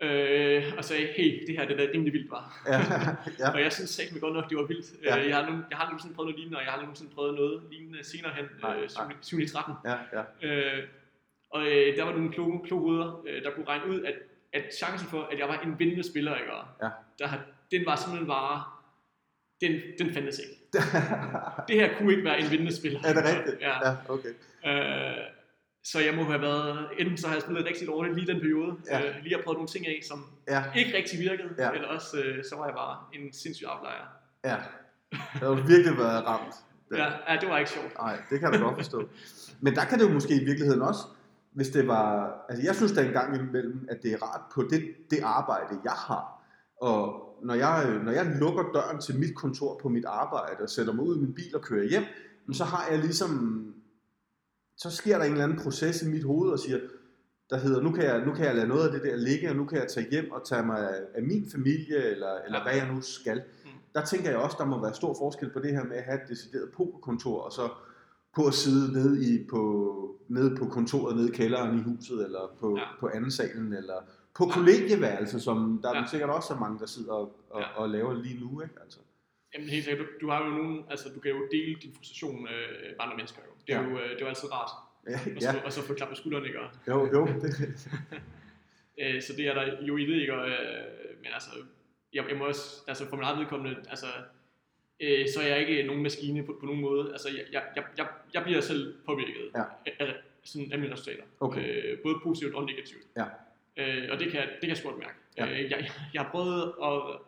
Øh, 0.03 0.65
og 0.79 0.85
sagde, 0.85 1.07
hey, 1.07 1.47
det 1.47 1.57
her 1.59 1.67
det 1.67 1.81
er 1.81 1.93
rimelig 1.95 2.13
vildt, 2.13 2.31
var. 2.31 2.63
Ja. 2.67 2.81
ja. 3.47 3.53
Og 3.55 3.61
jeg 3.63 3.73
synes 3.73 3.91
sagt 3.91 4.21
godt 4.21 4.35
nok, 4.35 4.51
det 4.51 4.59
var 4.59 4.65
vildt. 4.65 4.87
Ja. 5.05 5.17
Ja. 5.17 5.29
Jeg, 5.29 5.37
har 5.37 5.51
nu, 5.51 5.63
jeg 5.71 5.79
har 5.79 5.85
nogensinde 5.87 6.15
prøvet 6.15 6.27
noget 6.27 6.39
lignende, 6.39 6.59
og 6.59 6.65
jeg 6.65 6.73
har 6.73 6.81
nogensinde 6.81 7.11
prøvet 7.15 7.35
noget 7.35 7.63
lignende 7.71 8.05
senere 8.05 8.33
hen, 8.35 8.45
Nej, 8.63 8.77
øh, 8.77 8.89
nej. 8.97 9.15
7 9.21 9.39
i 9.41 9.49
13. 9.49 9.75
ja, 9.85 9.97
ja. 10.13 10.23
Øh, 10.49 10.85
og 11.51 11.63
øh, 11.67 11.97
der 11.97 12.05
var 12.05 12.13
nogle 12.13 12.33
kloge, 12.33 12.61
kloge 12.67 12.83
hoveder, 12.83 13.23
øh, 13.29 13.43
der 13.43 13.51
kunne 13.51 13.69
regne 13.69 13.87
ud, 13.87 14.03
at, 14.03 14.15
at 14.53 14.75
chancen 14.75 15.09
for, 15.09 15.23
at 15.33 15.39
jeg 15.39 15.49
var 15.49 15.59
en 15.59 15.79
vindende 15.79 16.09
spiller, 16.11 16.37
ikke? 16.37 16.53
Og 16.53 16.65
Ja. 16.83 16.89
Der, 17.19 17.29
den 17.71 17.87
var 17.87 17.97
simpelthen 17.97 18.27
bare, 18.27 18.65
den, 19.61 19.81
den 19.99 20.15
fandtes 20.15 20.39
ikke. 20.39 20.55
Det 21.69 21.77
her 21.77 21.99
kunne 21.99 22.13
ikke 22.13 22.25
være 22.25 22.41
en 22.41 22.51
vindende 22.51 22.77
spiller. 22.77 23.01
er 23.05 23.13
det 23.13 23.25
rigtigt? 23.25 23.61
Ja. 23.61 23.89
ja 23.89 23.95
okay. 24.09 24.29
Øh, 24.67 25.25
så 25.93 25.99
jeg 26.01 26.15
må 26.17 26.23
have 26.25 26.41
været, 26.41 26.87
enten 26.99 27.17
så 27.17 27.27
har 27.27 27.35
jeg 27.35 27.43
spillet 27.43 27.65
rigtig 27.67 27.87
dårligt 27.89 28.15
lige 28.17 28.27
den 28.33 28.41
periode, 28.41 28.73
Ja. 28.91 28.99
øh, 29.09 29.15
lige 29.23 29.35
har 29.37 29.43
prøvet 29.43 29.57
nogle 29.61 29.69
ting 29.69 29.87
af, 29.87 29.99
som 30.09 30.19
Ja, 30.49 30.63
ikke 30.77 30.97
rigtig 30.97 31.19
virkede, 31.19 31.49
Ja. 31.59 31.71
eller 31.71 31.89
også 31.89 32.17
øh, 32.21 32.45
så 32.51 32.57
var 32.57 32.65
jeg 32.67 32.75
bare 32.75 32.97
en 33.15 33.33
sindssyg 33.33 33.67
aflejer. 33.75 34.05
ja. 34.45 34.57
Det 35.33 35.43
har 35.49 35.67
virkelig 35.75 35.99
været 35.99 36.27
ramt. 36.27 36.55
Ja, 36.97 37.07
ja, 37.33 37.41
det 37.41 37.49
var 37.49 37.59
ikke 37.59 37.71
sjovt. 37.71 37.95
Nej, 37.99 38.17
det 38.31 38.41
kan 38.41 38.53
jeg 38.53 38.61
godt 38.61 38.77
forstå. 38.77 39.09
Men 39.61 39.75
der 39.75 39.85
kan 39.85 39.99
det 39.99 40.05
jo 40.09 40.13
måske 40.13 40.35
i 40.43 40.45
virkeligheden 40.45 40.83
også, 40.83 41.01
hvis 41.53 41.69
det 41.69 41.89
var... 41.89 42.35
Altså 42.49 42.65
jeg 42.67 42.75
synes 42.77 42.93
da 42.93 43.03
en 43.07 43.13
gang 43.13 43.37
imellem, 43.37 43.87
at 43.91 44.03
det 44.03 44.13
er 44.13 44.23
rart 44.23 44.41
på 44.55 44.63
det, 44.71 44.95
det 45.11 45.19
arbejde, 45.23 45.75
jeg 45.85 45.93
har. 45.93 46.43
Og 46.83 47.25
når 47.43 47.55
jeg, 47.55 47.99
når 48.05 48.13
jeg 48.13 48.27
lukker 48.41 48.63
døren 48.75 49.01
til 49.01 49.19
mit 49.19 49.35
kontor 49.37 49.79
på 49.83 49.89
mit 49.89 50.05
arbejde 50.05 50.63
og 50.63 50.69
sætter 50.71 50.93
mig 50.93 51.05
ud 51.05 51.17
i 51.17 51.21
min 51.21 51.35
bil 51.35 51.57
og 51.57 51.63
kører 51.63 51.89
hjem, 51.89 52.05
så 52.53 52.65
har 52.65 52.87
jeg 52.91 52.99
ligesom, 52.99 53.65
så 54.79 54.91
sker 54.91 55.19
der 55.19 55.25
en 55.25 55.33
eller 55.33 55.45
anden 55.45 55.59
proces 55.59 56.03
i 56.03 56.09
mit 56.09 56.25
hoved 56.25 56.51
og 56.51 56.59
siger, 56.59 56.79
der 57.51 57.59
hedder, 57.59 57.83
nu 57.83 57.93
kan, 57.93 58.05
jeg, 58.05 58.27
nu 58.27 58.33
kan 58.33 58.45
jeg 58.45 58.55
lade 58.55 58.69
noget 58.69 58.87
af 58.87 58.93
det 58.93 59.03
der 59.03 59.17
ligge, 59.17 59.51
og 59.51 59.57
nu 59.57 59.65
kan 59.65 59.79
jeg 59.79 59.89
tage 59.89 60.11
hjem 60.11 60.31
og 60.31 60.47
tage 60.47 60.67
mig 60.67 60.79
af, 60.79 61.01
af 61.15 61.23
min 61.23 61.51
familie, 61.53 62.05
eller, 62.05 62.35
eller 62.47 62.63
hvad 62.63 62.75
jeg 62.75 62.93
nu 62.95 63.01
skal. 63.01 63.43
Mm. 63.65 63.71
Der 63.95 64.05
tænker 64.05 64.31
jeg 64.31 64.39
også, 64.39 64.57
der 64.59 64.65
må 64.65 64.81
være 64.81 64.95
stor 64.95 65.15
forskel 65.19 65.51
på 65.51 65.59
det 65.59 65.73
her 65.73 65.85
med 65.85 65.97
at 65.97 66.05
have 66.05 66.23
et 66.23 66.29
decideret 66.29 66.71
pokerkontor, 66.77 67.41
og 67.41 67.53
så 67.53 67.69
på 68.37 68.47
at 68.47 68.55
sidde 68.55 68.93
nede, 68.93 69.35
i, 69.35 69.47
på, 69.51 69.63
nede 70.29 70.57
på 70.57 70.67
kontoret, 70.67 71.17
nede 71.17 71.29
i 71.29 71.33
kælderen 71.33 71.79
i 71.79 71.83
huset, 71.83 72.25
eller 72.25 72.57
på, 72.61 72.77
ja. 72.77 72.85
på 73.01 73.09
anden 73.15 73.31
salen, 73.31 73.73
eller 73.73 73.99
på 74.35 74.47
kollegieværelse, 74.47 75.41
som 75.41 75.81
der 75.83 75.91
ja. 75.95 76.03
er 76.03 76.07
sikkert 76.07 76.31
også 76.31 76.55
er 76.55 76.59
mange, 76.59 76.79
der 76.79 76.87
sidder 76.87 77.13
og, 77.13 77.37
og, 77.51 77.61
ja. 77.61 77.67
og 77.77 77.89
laver 77.89 78.15
lige 78.15 78.41
nu. 78.41 78.61
Ikke? 78.61 78.75
Altså. 78.83 78.99
Jamen 79.55 79.69
helt 79.69 79.85
sikkert, 79.85 80.07
du, 80.07 80.27
du 80.27 80.31
har 80.31 80.45
jo 80.45 80.51
nogen, 80.51 80.85
altså 80.91 81.09
du 81.15 81.21
kan 81.21 81.31
jo 81.31 81.49
dele 81.53 81.75
din 81.75 81.95
frustration 81.95 82.43
med 82.43 82.59
andre 82.99 83.17
mennesker 83.17 83.41
jo. 83.47 83.53
Det 83.67 83.75
er, 83.75 83.83
ja. 83.83 83.89
jo, 83.89 83.99
øh, 83.99 84.11
det 84.11 84.17
er 84.17 84.21
jo 84.21 84.27
altid 84.27 84.53
rart. 84.53 84.71
Ja, 85.09 85.19
og, 85.37 85.43
så, 85.43 85.57
ja. 85.57 85.65
og 85.65 85.73
så 85.73 85.83
få 85.83 85.95
klappet 85.95 86.19
skuldrene, 86.19 86.47
ikke? 86.47 86.59
Jo, 86.89 87.09
jo. 87.13 87.27
Det. 87.27 87.53
Øh, 89.01 89.23
så 89.23 89.33
det 89.37 89.47
er 89.47 89.55
der 89.55 89.83
jo 89.83 89.97
i 89.97 90.07
det, 90.07 90.21
ikke? 90.21 90.35
Og, 90.35 90.49
øh, 90.49 90.85
men 91.23 91.33
altså, 91.33 91.51
jeg, 92.15 92.25
jeg 92.29 92.37
må 92.39 92.47
også, 92.47 92.83
altså 92.89 93.09
for 93.09 93.17
min 93.17 93.25
eget 93.25 93.39
vedkommende, 93.39 93.77
altså, 93.91 94.07
øh, 95.01 95.29
så 95.35 95.41
er 95.41 95.47
jeg 95.47 95.59
ikke 95.61 95.87
nogen 95.87 96.03
maskine 96.03 96.47
på, 96.47 96.57
på 96.61 96.67
nogen 96.67 96.81
måde. 96.81 97.13
Altså, 97.13 97.29
jeg, 97.53 97.63
jeg, 97.77 97.85
jeg, 97.99 98.07
jeg 98.35 98.43
bliver 98.43 98.61
selv 98.61 98.95
påvirket 99.07 99.51
ja. 99.55 99.63
af, 99.99 100.15
sådan, 100.45 100.73
af 100.73 100.79
mine 100.79 100.93
resultater. 100.93 101.23
Okay. 101.41 101.93
Øh, 101.93 101.99
både 102.03 102.15
positivt 102.23 102.55
og 102.55 102.65
negativt. 102.65 103.03
Ja. 103.17 103.25
Øh, 103.77 104.09
og 104.13 104.19
det 104.19 104.33
kan, 104.33 104.41
det 104.41 104.61
kan 104.61 104.69
jeg 104.69 104.77
sgu 104.77 104.89
godt 104.89 104.99
mærke. 104.99 105.15
Ja. 105.37 105.47
Øh, 105.47 105.71
jeg, 105.71 105.91
jeg 106.15 106.23
har 106.23 106.31
prøvet 106.31 106.73
at, 106.83 107.19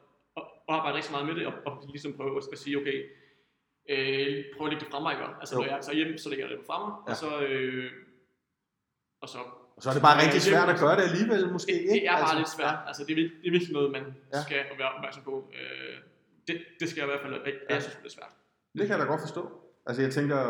at, 0.70 0.76
arbejde 0.76 0.96
rigtig 0.96 1.12
meget 1.12 1.26
med 1.26 1.34
det, 1.34 1.46
og, 1.46 1.54
og 1.66 1.72
ligesom 1.94 2.12
prøve 2.12 2.36
at, 2.36 2.44
at 2.52 2.58
sige, 2.58 2.76
okay, 2.80 2.98
øh, 3.92 4.44
prøve 4.54 4.66
at 4.66 4.72
lægge 4.72 4.84
det 4.84 4.92
frem 4.92 5.02
mig, 5.02 5.14
Altså, 5.40 5.54
jo. 5.54 5.60
når 5.60 5.68
jeg 5.68 5.78
er 5.92 5.94
hjemme, 6.00 6.18
så 6.18 6.28
lægger 6.28 6.44
jeg 6.44 6.50
det 6.50 6.58
på 6.62 6.66
fremme, 6.70 6.88
ja. 7.06 7.10
og 7.10 7.16
så... 7.22 7.30
Øh, 7.46 7.90
og 9.22 9.28
så 9.28 9.38
og 9.76 9.84
så 9.84 9.90
er 9.90 9.94
det 9.98 10.02
bare 10.08 10.18
rigtig 10.24 10.42
svært 10.42 10.68
at 10.74 10.78
gøre 10.84 10.96
det 10.98 11.04
alligevel, 11.10 11.52
måske 11.52 11.72
ikke? 11.72 11.92
Det 11.94 12.06
er 12.06 12.12
bare 12.12 12.20
altså, 12.20 12.36
lidt 12.36 12.50
svært. 12.56 12.76
Ja. 12.80 12.88
Altså, 12.88 13.02
det, 13.06 13.12
er, 13.12 13.16
det 13.40 13.46
er 13.50 13.54
virkelig 13.56 13.72
noget, 13.72 13.90
man 13.98 14.04
ja. 14.34 14.42
skal 14.46 14.58
være 14.78 14.90
opmærksom 14.96 15.22
på. 15.22 15.34
Øh, 15.58 15.96
det, 16.48 16.56
det 16.80 16.86
skal 16.88 16.98
jeg 17.00 17.06
i 17.08 17.10
hvert 17.12 17.22
fald, 17.24 17.34
jeg, 17.46 17.54
jeg 17.70 17.82
synes, 17.82 17.96
det 18.02 18.08
er 18.12 18.16
svært. 18.18 18.32
Det 18.78 18.82
kan 18.86 18.90
jeg 18.94 18.98
da 18.98 19.04
godt 19.12 19.20
forstå. 19.20 19.42
Altså, 19.86 20.02
jeg 20.02 20.12
tænker, 20.18 20.40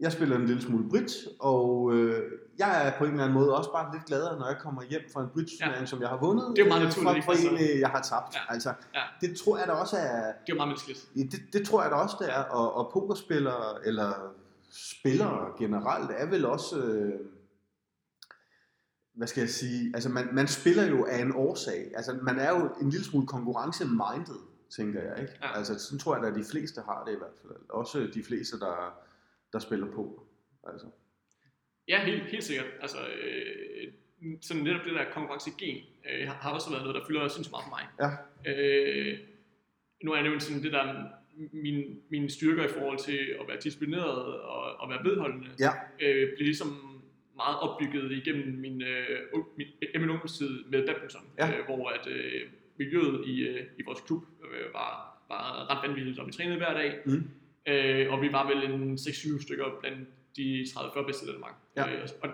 jeg 0.00 0.12
spiller 0.12 0.36
en 0.36 0.46
lille 0.46 0.62
smule 0.62 0.88
bridge, 0.88 1.14
og 1.40 1.92
øh, 1.94 2.22
jeg 2.58 2.86
er 2.86 2.98
på 2.98 3.04
en 3.04 3.10
eller 3.10 3.24
anden 3.24 3.38
måde 3.38 3.56
også 3.56 3.72
bare 3.72 3.92
lidt 3.94 4.04
gladere, 4.04 4.38
når 4.38 4.46
jeg 4.46 4.56
kommer 4.58 4.82
hjem 4.82 5.02
fra 5.12 5.22
en 5.22 5.28
bridge 5.28 5.52
ja. 5.60 5.84
som 5.86 6.00
jeg 6.00 6.08
har 6.08 6.16
vundet. 6.16 6.52
Det 6.56 6.64
er 6.64 6.68
meget 6.68 6.82
naturligt. 6.82 7.24
Fra, 7.24 7.32
en, 7.32 7.54
øh, 7.54 7.80
jeg 7.80 7.88
har 7.88 8.02
tabt. 8.02 8.34
Ja. 8.34 8.40
Altså, 8.48 8.68
ja. 8.94 9.02
Det 9.20 9.36
tror 9.36 9.58
jeg 9.58 9.66
da 9.66 9.72
også 9.72 9.96
er... 9.96 10.32
Det 10.46 10.52
er 10.52 10.56
meget 10.56 10.68
menneskeligt. 10.68 11.08
Det, 11.14 11.40
det 11.52 11.66
tror 11.66 11.82
jeg 11.82 11.90
da 11.90 11.96
også, 11.96 12.16
det 12.20 12.28
er. 12.30 12.42
Og, 12.42 12.74
og 12.74 12.90
pokerspillere, 12.92 13.86
eller 13.86 14.12
spillere 14.70 15.52
generelt, 15.58 16.10
er 16.10 16.26
vel 16.26 16.44
også... 16.44 16.78
Øh, 16.78 17.12
hvad 19.14 19.26
skal 19.28 19.40
jeg 19.40 19.50
sige, 19.50 19.92
altså 19.94 20.08
man, 20.08 20.28
man 20.32 20.48
spiller 20.48 20.86
jo 20.86 21.04
af 21.04 21.18
en 21.18 21.32
årsag. 21.36 21.92
Altså 21.96 22.18
man 22.22 22.38
er 22.38 22.58
jo 22.58 22.70
en 22.80 22.90
lille 22.90 23.04
smule 23.04 23.26
konkurrence-minded, 23.26 24.40
tænker 24.76 25.02
jeg. 25.02 25.20
Ikke? 25.20 25.32
Ja. 25.42 25.56
Altså 25.56 25.78
sådan 25.78 25.98
tror 25.98 26.16
jeg, 26.16 26.24
at 26.24 26.34
de 26.34 26.44
fleste 26.44 26.80
har 26.80 27.04
det 27.06 27.12
i 27.12 27.18
hvert 27.18 27.36
fald. 27.42 27.52
Også 27.68 28.08
de 28.14 28.22
fleste, 28.24 28.60
der, 28.60 28.94
der 29.52 29.58
spiller 29.58 29.86
på. 29.86 30.26
Altså. 30.68 30.86
Ja, 31.88 32.04
helt, 32.04 32.22
helt 32.22 32.44
sikkert. 32.44 32.66
Altså, 32.80 32.98
øh, 33.22 33.92
sådan 34.40 34.62
netop 34.62 34.84
det 34.84 34.94
der 34.94 35.04
konkurrencegen 35.12 35.84
øh, 36.10 36.28
har 36.28 36.50
også 36.50 36.70
været 36.70 36.82
noget, 36.82 36.94
der 36.94 37.06
fylder 37.06 37.28
sindssygt 37.28 37.52
meget 37.52 37.64
for 37.64 37.74
mig. 37.76 37.84
Ja. 38.02 38.10
Øh, 38.50 39.18
nu 40.04 40.10
er 40.12 40.16
jeg 40.16 40.22
nævnt 40.22 40.42
sådan 40.42 40.62
det 40.62 40.72
der 40.72 41.04
min, 41.52 42.00
mine 42.10 42.30
styrker 42.30 42.64
i 42.64 42.68
forhold 42.68 42.98
til 42.98 43.36
at 43.40 43.48
være 43.48 43.56
disciplineret 43.64 44.24
og, 44.34 44.80
og 44.80 44.90
være 44.90 45.04
vedholdende, 45.04 45.48
ja. 45.58 45.70
øh, 46.00 46.28
bliver 46.34 46.44
ligesom 46.44 46.68
meget 47.36 47.58
opbygget 47.58 48.12
igennem 48.12 48.58
min, 48.58 48.82
øh, 48.82 49.20
min, 49.56 49.66
min 49.94 50.10
ungdomstid 50.10 50.64
med 50.64 50.86
badminton, 50.86 51.22
ja. 51.38 51.58
øh, 51.58 51.64
hvor 51.64 51.88
at 51.88 52.06
øh, 52.06 52.42
miljøet 52.78 53.26
i, 53.26 53.40
øh, 53.40 53.66
i 53.78 53.82
vores 53.82 54.00
klub 54.00 54.22
øh, 54.44 54.72
var, 54.72 55.22
var 55.28 55.70
ret 55.70 55.88
vanvittigt, 55.88 56.18
og 56.18 56.26
vi 56.26 56.32
trænede 56.32 56.56
hver 56.56 56.74
dag. 56.74 56.98
Mm. 57.06 57.30
Øh, 57.66 58.12
og 58.12 58.22
vi 58.22 58.32
var 58.32 58.46
vel 58.46 58.70
en 58.70 58.94
6-7 58.94 59.42
stykker 59.42 59.64
blandt 59.80 60.08
de 60.36 60.62
30-40 60.62 61.06
bedste 61.06 61.26
i 61.26 61.32
Danmark. 61.32 61.54
Ja. 61.76 61.92
Øh, 61.92 62.08
og, 62.22 62.28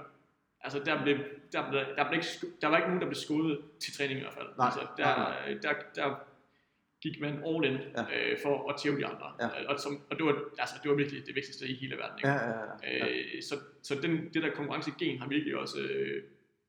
altså 0.60 0.78
der 0.84 1.02
blev, 1.02 1.18
der, 1.52 1.70
blev, 1.70 1.80
der, 1.96 2.08
blev 2.08 2.18
ikke, 2.18 2.56
der 2.60 2.68
var 2.68 2.76
ikke 2.76 2.88
nogen, 2.88 3.00
der 3.00 3.08
blev 3.08 3.14
skåret 3.14 3.60
til 3.80 3.96
træning 3.96 4.18
i 4.18 4.22
hvert 4.22 4.34
fald. 4.34 4.46
Nej, 4.58 4.66
altså, 4.66 4.80
der, 4.96 5.04
nej, 5.04 5.48
nej. 5.48 5.58
Der, 5.62 5.72
der, 5.94 6.14
gik 7.00 7.20
man 7.20 7.32
all 7.46 7.64
in 7.64 7.78
ja. 7.96 8.02
øh, 8.02 8.38
for 8.42 8.70
at 8.70 8.76
tæve 8.82 8.98
de 8.98 9.06
andre. 9.06 9.32
Ja. 9.40 9.72
Og, 9.72 9.80
som, 9.80 10.00
og 10.10 10.16
det, 10.16 10.26
var, 10.26 10.34
altså, 10.58 10.74
det 10.82 10.90
var 10.90 10.96
virkelig 10.96 11.26
det 11.26 11.34
vigtigste 11.34 11.68
i 11.68 11.74
hele 11.74 11.96
verden. 11.96 12.18
Ikke? 12.18 12.28
Ja, 12.28 12.34
ja, 12.34 12.58
ja, 12.82 13.06
ja. 13.06 13.06
Øh, 13.08 13.42
så 13.42 13.54
så 13.82 13.94
den, 14.02 14.34
det 14.34 14.42
der 14.42 14.50
konkurrencegen 14.50 15.18
har 15.18 15.28
virkelig 15.28 15.56
også 15.56 15.78
øh, 15.80 16.22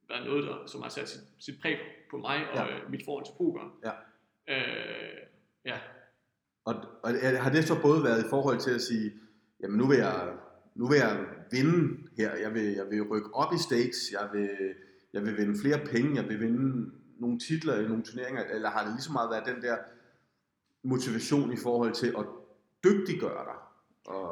været 0.10 0.26
noget, 0.26 0.44
der, 0.44 0.66
som 0.66 0.82
har 0.82 0.90
sat 0.90 1.10
sit, 1.10 1.22
sit 1.40 1.62
præg 1.62 1.78
på 2.12 2.18
mig 2.18 2.50
og 2.50 2.56
ja. 2.56 2.76
øh, 2.76 2.92
mit 2.92 3.06
forhold 3.06 3.26
til 3.26 3.34
poker. 3.38 3.78
Ja. 3.86 3.92
Øh, 4.54 5.18
ja. 5.66 5.78
Og, 6.68 6.76
og 7.04 7.12
har 7.44 7.52
det 7.52 7.68
så 7.68 7.82
både 7.82 8.04
været 8.04 8.26
i 8.26 8.30
forhold 8.30 8.60
til 8.60 8.72
at 8.72 8.82
sige, 8.82 9.14
jamen 9.62 9.78
nu 9.78 9.88
vil 9.88 9.98
jeg, 9.98 10.34
nu 10.76 10.88
vil 10.88 10.98
jeg 10.98 11.26
vinde 11.52 11.98
her, 12.18 12.36
jeg 12.36 12.54
vil, 12.54 12.64
jeg 12.64 12.86
vil 12.92 13.02
rykke 13.04 13.34
op 13.34 13.54
i 13.54 13.58
stakes, 13.58 14.12
jeg 14.12 14.30
vil, 14.34 14.50
jeg 15.14 15.22
vil 15.26 15.38
vinde 15.38 15.60
flere 15.62 15.80
penge, 15.86 16.16
jeg 16.16 16.30
vil 16.30 16.40
vinde 16.40 16.92
nogle 17.20 17.40
titler 17.40 17.80
i 17.80 17.88
nogle 17.88 18.04
turneringer, 18.04 18.44
eller 18.44 18.70
har 18.70 18.84
det 18.84 18.94
lige 18.94 19.02
så 19.02 19.12
meget 19.12 19.30
været 19.30 19.56
den 19.56 19.62
der 19.62 19.78
motivation 20.84 21.54
i 21.54 21.58
forhold 21.64 21.94
til 21.94 22.08
at 22.18 22.26
dygtiggøre 22.84 23.46
dig, 23.46 23.60
og, 24.06 24.32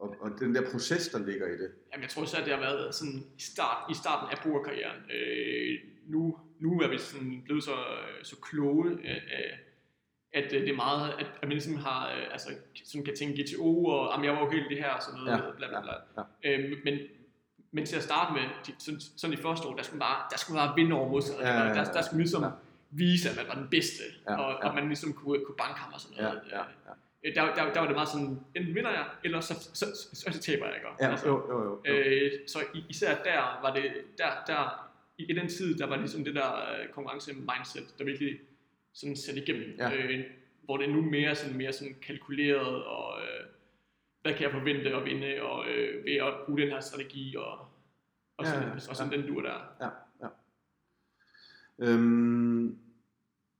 og, 0.00 0.16
og 0.20 0.30
den 0.40 0.54
der 0.54 0.70
proces, 0.70 1.08
der 1.08 1.18
ligger 1.18 1.46
i 1.46 1.56
det? 1.62 1.70
Jamen, 1.92 2.02
jeg 2.02 2.10
tror 2.10 2.24
så, 2.24 2.36
at 2.36 2.44
det 2.44 2.52
har 2.52 2.60
været 2.60 2.94
sådan 2.94 3.24
i, 3.38 3.42
start, 3.42 3.90
i 3.90 3.94
starten 3.94 4.36
af 4.36 4.38
brugerkarrieren. 4.42 5.00
Øh, 5.16 5.78
nu, 6.06 6.38
nu 6.58 6.80
er 6.80 6.88
vi 6.88 6.98
sådan 6.98 7.42
blevet 7.44 7.64
så, 7.64 7.76
så 8.22 8.36
kloge, 8.40 8.90
øh, 8.90 9.16
øh 9.16 9.73
at 10.34 10.52
øh, 10.52 10.60
det 10.60 10.68
er 10.68 10.76
meget, 10.76 11.10
at, 11.18 11.26
at 11.42 11.48
man 11.48 11.50
ligesom 11.50 11.76
har, 11.76 12.08
øh, 12.08 12.32
altså, 12.32 12.48
sådan 12.84 13.04
kan 13.04 13.16
tænke 13.16 13.42
GTO, 13.42 13.84
og 13.84 14.12
jamen, 14.12 14.24
jeg 14.24 14.32
var 14.32 14.40
jo 14.40 14.50
helt 14.50 14.70
det 14.70 14.78
her, 14.78 14.90
og 14.90 15.02
sådan 15.02 15.20
noget, 15.20 15.32
ja, 15.32 15.50
bla 15.56 15.68
bla 15.68 15.80
bla. 15.80 15.94
Ja. 16.44 16.58
Øh, 16.58 16.78
men, 16.84 16.98
men 17.72 17.86
til 17.86 17.96
at 17.96 18.02
starte 18.02 18.32
med, 18.32 18.42
de, 18.66 18.72
sådan, 18.78 19.00
sådan 19.16 19.38
i 19.38 19.42
første 19.42 19.68
år, 19.68 19.74
der 19.76 19.82
skulle 19.82 19.98
man 19.98 20.06
bare, 20.06 20.22
der 20.30 20.38
skulle 20.38 20.58
man 20.58 20.68
bare 20.68 20.76
vinde 20.76 20.96
over 20.96 21.08
modstanderne. 21.08 21.48
Ja, 21.48 21.62
ja, 21.62 21.68
ja, 21.68 21.84
der, 21.84 21.92
der 21.92 22.02
skulle 22.02 22.22
ligesom 22.22 22.42
ja. 22.42 22.50
vise, 22.90 23.30
at 23.30 23.36
man 23.36 23.44
var 23.48 23.54
den 23.54 23.68
bedste, 23.70 24.02
ja, 24.28 24.36
og, 24.40 24.50
ja. 24.62 24.68
og 24.68 24.74
man 24.74 24.86
ligesom 24.86 25.12
kunne, 25.12 25.44
kunne 25.44 25.56
banke 25.56 25.80
ham 25.80 25.92
og 25.92 26.00
sådan 26.00 26.16
noget. 26.16 26.40
Ja, 26.50 26.56
ja, 26.56 26.62
ja. 26.86 26.92
Øh, 27.24 27.34
der, 27.34 27.54
der, 27.54 27.72
der 27.72 27.80
var 27.80 27.86
det 27.86 27.96
meget 27.96 28.08
sådan, 28.08 28.40
enten 28.56 28.74
vinder 28.74 28.90
jeg, 28.90 29.06
eller 29.24 29.40
så, 29.40 29.54
så, 29.54 29.86
så, 29.94 30.08
så, 30.12 30.32
så 30.32 30.40
taber 30.40 30.66
jeg, 30.66 30.74
ikke? 30.74 30.88
Ja, 31.00 31.10
altså, 31.10 31.26
jo, 31.28 31.36
jo, 31.50 31.62
jo, 31.64 31.80
jo. 31.86 31.92
Øh, 31.94 32.32
så 32.46 32.58
især 32.88 33.22
der 33.22 33.58
var 33.62 33.74
det, 33.74 33.84
der, 34.18 34.30
der, 34.46 34.90
i, 35.18 35.34
den 35.34 35.48
tid, 35.48 35.78
der 35.78 35.86
var 35.86 35.96
ligesom 35.96 36.24
det 36.24 36.34
der 36.34 36.50
øh, 36.54 36.88
konkurrence-mindset, 36.88 37.98
der 37.98 38.04
virkelig 38.04 38.38
sådan 38.94 39.16
sætte 39.16 39.42
igennem. 39.42 39.76
Ja. 39.78 39.94
Øh, 39.94 40.24
hvor 40.64 40.76
det 40.76 40.88
er 40.88 40.92
nu 40.92 41.02
mere 41.02 41.34
sådan, 41.34 41.56
mere 41.56 41.72
sådan 41.72 41.96
kalkuleret, 42.02 42.84
og 42.84 43.20
øh, 43.20 43.46
hvad 44.22 44.32
kan 44.32 44.42
jeg 44.42 44.52
forvente 44.52 44.96
at 44.96 45.04
vinde, 45.04 45.42
og 45.42 45.68
øh, 45.68 46.04
ved 46.04 46.12
at 46.12 46.34
bruge 46.46 46.60
den 46.60 46.68
her 46.68 46.80
strategi, 46.80 47.36
og, 47.36 47.58
og 48.36 48.46
sådan, 48.46 48.68
ja, 48.68 48.74
og 48.74 48.96
sådan 48.96 49.12
ja. 49.12 49.18
den 49.18 49.26
dur 49.26 49.42
der. 49.42 49.74
Ja, 49.80 49.88
ja. 50.22 50.28
Øhm, 51.78 52.78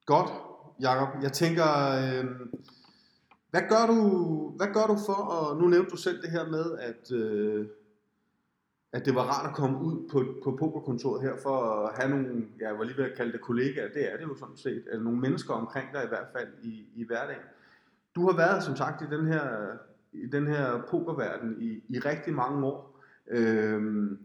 godt, 0.07 0.31
Jacob. 0.81 1.23
Jeg 1.23 1.33
tænker, 1.33 1.65
øh, 2.01 2.25
hvad 3.51 3.63
gør 3.69 3.87
du, 3.87 3.99
hvad 4.57 4.67
gør 4.67 4.87
du 4.87 4.97
for, 5.07 5.23
og 5.37 5.57
nu 5.57 5.69
nævnte 5.69 5.91
du 5.91 5.97
selv 5.97 6.23
det 6.23 6.31
her 6.31 6.51
med, 6.51 6.79
at, 6.79 7.13
øh, 7.13 7.67
at 8.95 9.05
det 9.05 9.15
var 9.15 9.23
rart 9.23 9.51
at 9.51 9.57
komme 9.57 9.79
ud 9.79 10.09
på, 10.13 10.25
på 10.45 10.57
pokerkontoret 10.57 11.23
her, 11.23 11.37
for 11.43 11.57
at 11.87 11.95
have 11.99 12.11
nogle, 12.11 12.45
jeg 12.61 12.79
var 12.79 12.85
lige 12.85 12.97
ved 12.97 13.05
at 13.05 13.17
kalde 13.17 13.33
det 13.33 13.41
kollegaer, 13.41 13.89
det 13.89 14.13
er 14.13 14.17
det 14.17 14.25
jo 14.25 14.37
sådan 14.37 14.57
set, 14.57 14.85
eller 14.91 15.05
nogle 15.05 15.21
mennesker 15.21 15.55
omkring 15.55 15.89
dig 15.93 16.05
i 16.05 16.09
hvert 16.09 16.27
fald 16.33 16.49
i, 16.63 16.87
i 16.95 17.07
hverdagen. 17.07 17.43
Du 18.15 18.27
har 18.27 18.37
været 18.37 18.63
som 18.63 18.77
sagt 18.77 19.03
i 19.03 19.17
den 19.17 19.27
her, 19.27 19.47
i 20.13 20.27
den 20.27 20.47
her 20.47 20.83
pokerverden 20.91 21.57
i, 21.61 21.83
i 21.89 21.99
rigtig 21.99 22.35
mange 22.35 22.67
år. 22.67 23.01
Øhm, 23.29 24.19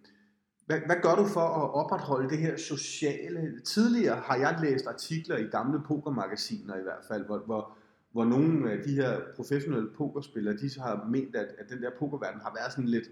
hvad, 0.66 0.80
hvad 0.86 0.96
gør 1.02 1.16
du 1.16 1.26
for 1.26 1.48
at 1.64 1.74
opretholde 1.74 2.30
det 2.30 2.38
her 2.38 2.58
sociale? 2.58 3.60
Tidligere 3.60 4.16
har 4.16 4.36
jeg 4.36 4.60
læst 4.62 4.88
artikler 4.88 5.38
i 5.38 5.44
gamle 5.44 5.82
pokermagasiner 5.88 6.76
i 6.76 6.84
hvert 6.84 7.06
fald, 7.08 7.26
hvor, 7.26 7.38
hvor, 7.38 7.72
hvor 8.12 8.26
nogle 8.26 8.72
af 8.72 8.84
de 8.84 8.94
her 8.94 9.20
professionelle 9.36 9.90
pokerspillere, 9.98 10.58
de 10.58 10.70
har 10.80 11.08
ment, 11.12 11.36
at, 11.36 11.48
at 11.58 11.70
den 11.70 11.82
der 11.82 11.90
pokerverden 12.00 12.42
har 12.42 12.54
været 12.60 12.72
sådan 12.72 12.90
lidt, 12.90 13.06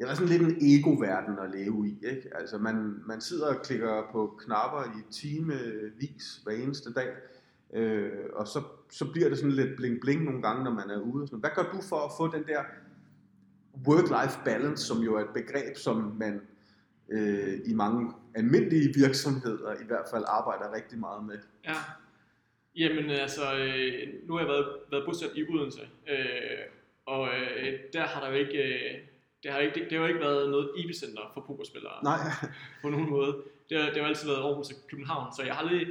det 0.00 0.08
var 0.08 0.14
sådan 0.14 0.28
lidt 0.28 0.42
en 0.42 0.56
ego-verden 0.60 1.38
at 1.38 1.50
leve 1.50 1.88
i. 1.88 2.06
Ikke? 2.06 2.30
Altså 2.34 2.58
man, 2.58 3.02
man 3.06 3.20
sidder 3.20 3.54
og 3.54 3.62
klikker 3.62 4.08
på 4.12 4.38
knapper 4.38 4.84
i 4.98 5.12
timevis 5.12 6.40
hver 6.44 6.52
eneste 6.52 6.92
dag, 6.92 7.08
øh, 7.74 8.10
og 8.32 8.46
så, 8.46 8.62
så 8.90 9.12
bliver 9.12 9.28
det 9.28 9.38
sådan 9.38 9.52
lidt 9.52 9.80
bling-bling 9.80 10.24
nogle 10.24 10.42
gange, 10.42 10.64
når 10.64 10.70
man 10.70 10.90
er 10.90 11.00
ude. 11.00 11.22
Og 11.22 11.28
sådan. 11.28 11.40
Hvad 11.40 11.50
gør 11.54 11.62
du 11.62 11.82
for 11.88 11.96
at 11.96 12.12
få 12.18 12.36
den 12.36 12.46
der 12.46 12.62
work-life 13.88 14.44
balance, 14.44 14.86
som 14.86 14.98
jo 14.98 15.16
er 15.16 15.20
et 15.20 15.34
begreb, 15.34 15.76
som 15.76 16.16
man 16.18 16.40
øh, 17.08 17.58
i 17.64 17.74
mange 17.74 18.12
almindelige 18.34 18.94
virksomheder 18.94 19.72
i 19.72 19.86
hvert 19.86 20.06
fald 20.12 20.24
arbejder 20.28 20.74
rigtig 20.74 20.98
meget 20.98 21.26
med? 21.26 21.38
Ja, 21.64 21.76
Jamen 22.76 23.10
altså, 23.10 23.56
øh, 23.58 24.08
nu 24.26 24.32
har 24.34 24.40
jeg 24.40 24.48
været, 24.48 24.66
været 24.90 25.04
bosat 25.06 25.30
i 25.34 25.44
Odense, 25.50 25.88
øh, 26.10 26.64
Og 27.06 27.28
øh, 27.28 27.78
der 27.92 28.00
har 28.00 28.20
der 28.20 28.28
jo 28.28 28.34
ikke, 28.34 28.58
øh, 28.58 28.98
det 29.42 29.52
har, 29.52 29.58
ikke, 29.58 29.74
det, 29.74 29.90
det 29.90 29.98
har 29.98 29.98
jo 29.98 30.06
ikke 30.06 30.20
været 30.20 30.50
noget 30.50 30.70
epicenter 30.76 31.30
for 31.34 31.40
pokerspillere. 31.40 32.04
Nej. 32.04 32.18
På 32.82 32.88
nogen 32.88 33.10
måde. 33.10 33.42
Det 33.70 33.78
har, 33.78 33.90
det 33.90 34.02
har 34.02 34.08
altid 34.08 34.28
været 34.28 34.42
Aarhus 34.42 34.70
og 34.70 34.76
København, 34.88 35.34
så 35.36 35.42
jeg 35.42 35.54
har 35.54 35.62
aldrig, 35.62 35.86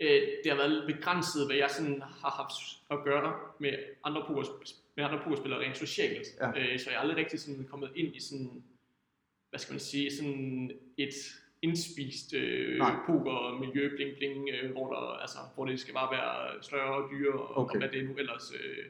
øh, 0.00 0.22
det 0.44 0.52
har 0.52 0.56
været 0.56 0.94
begrænset, 0.94 1.46
hvad 1.46 1.56
jeg 1.56 1.70
sådan 1.70 2.02
har 2.02 2.30
haft 2.30 2.52
at 2.90 2.98
gøre 3.04 3.34
med 3.58 3.72
andre, 4.04 4.24
poker, 4.26 4.42
med 4.96 5.04
andre 5.04 5.20
pokerspillere 5.24 5.60
rent 5.60 5.78
socialt. 5.78 6.26
Ja. 6.40 6.48
Øh, 6.48 6.78
så 6.78 6.90
jeg 6.90 6.98
har 6.98 7.02
aldrig 7.02 7.16
rigtig 7.16 7.40
sådan 7.40 7.66
kommet 7.70 7.90
ind 7.94 8.16
i 8.16 8.20
sådan, 8.20 8.62
hvad 9.50 9.60
skal 9.60 9.72
man 9.72 9.80
sige, 9.80 10.16
sådan 10.16 10.70
et 10.96 11.14
indspist 11.62 12.34
øh, 12.34 12.80
poker-miljø, 13.06 13.96
bling 13.96 14.16
bling, 14.16 14.48
øh, 14.48 14.72
hvor, 14.72 14.92
der, 14.92 15.20
altså, 15.20 15.38
hvor 15.54 15.64
det 15.64 15.80
skal 15.80 15.94
bare 15.94 16.10
være 16.16 16.62
større 16.62 16.94
og 16.94 17.10
dyre, 17.10 17.32
og, 17.32 17.58
okay. 17.58 17.74
og 17.74 17.78
hvad 17.78 17.88
det 17.88 18.08
nu 18.08 18.16
ellers 18.16 18.52
øh, 18.54 18.84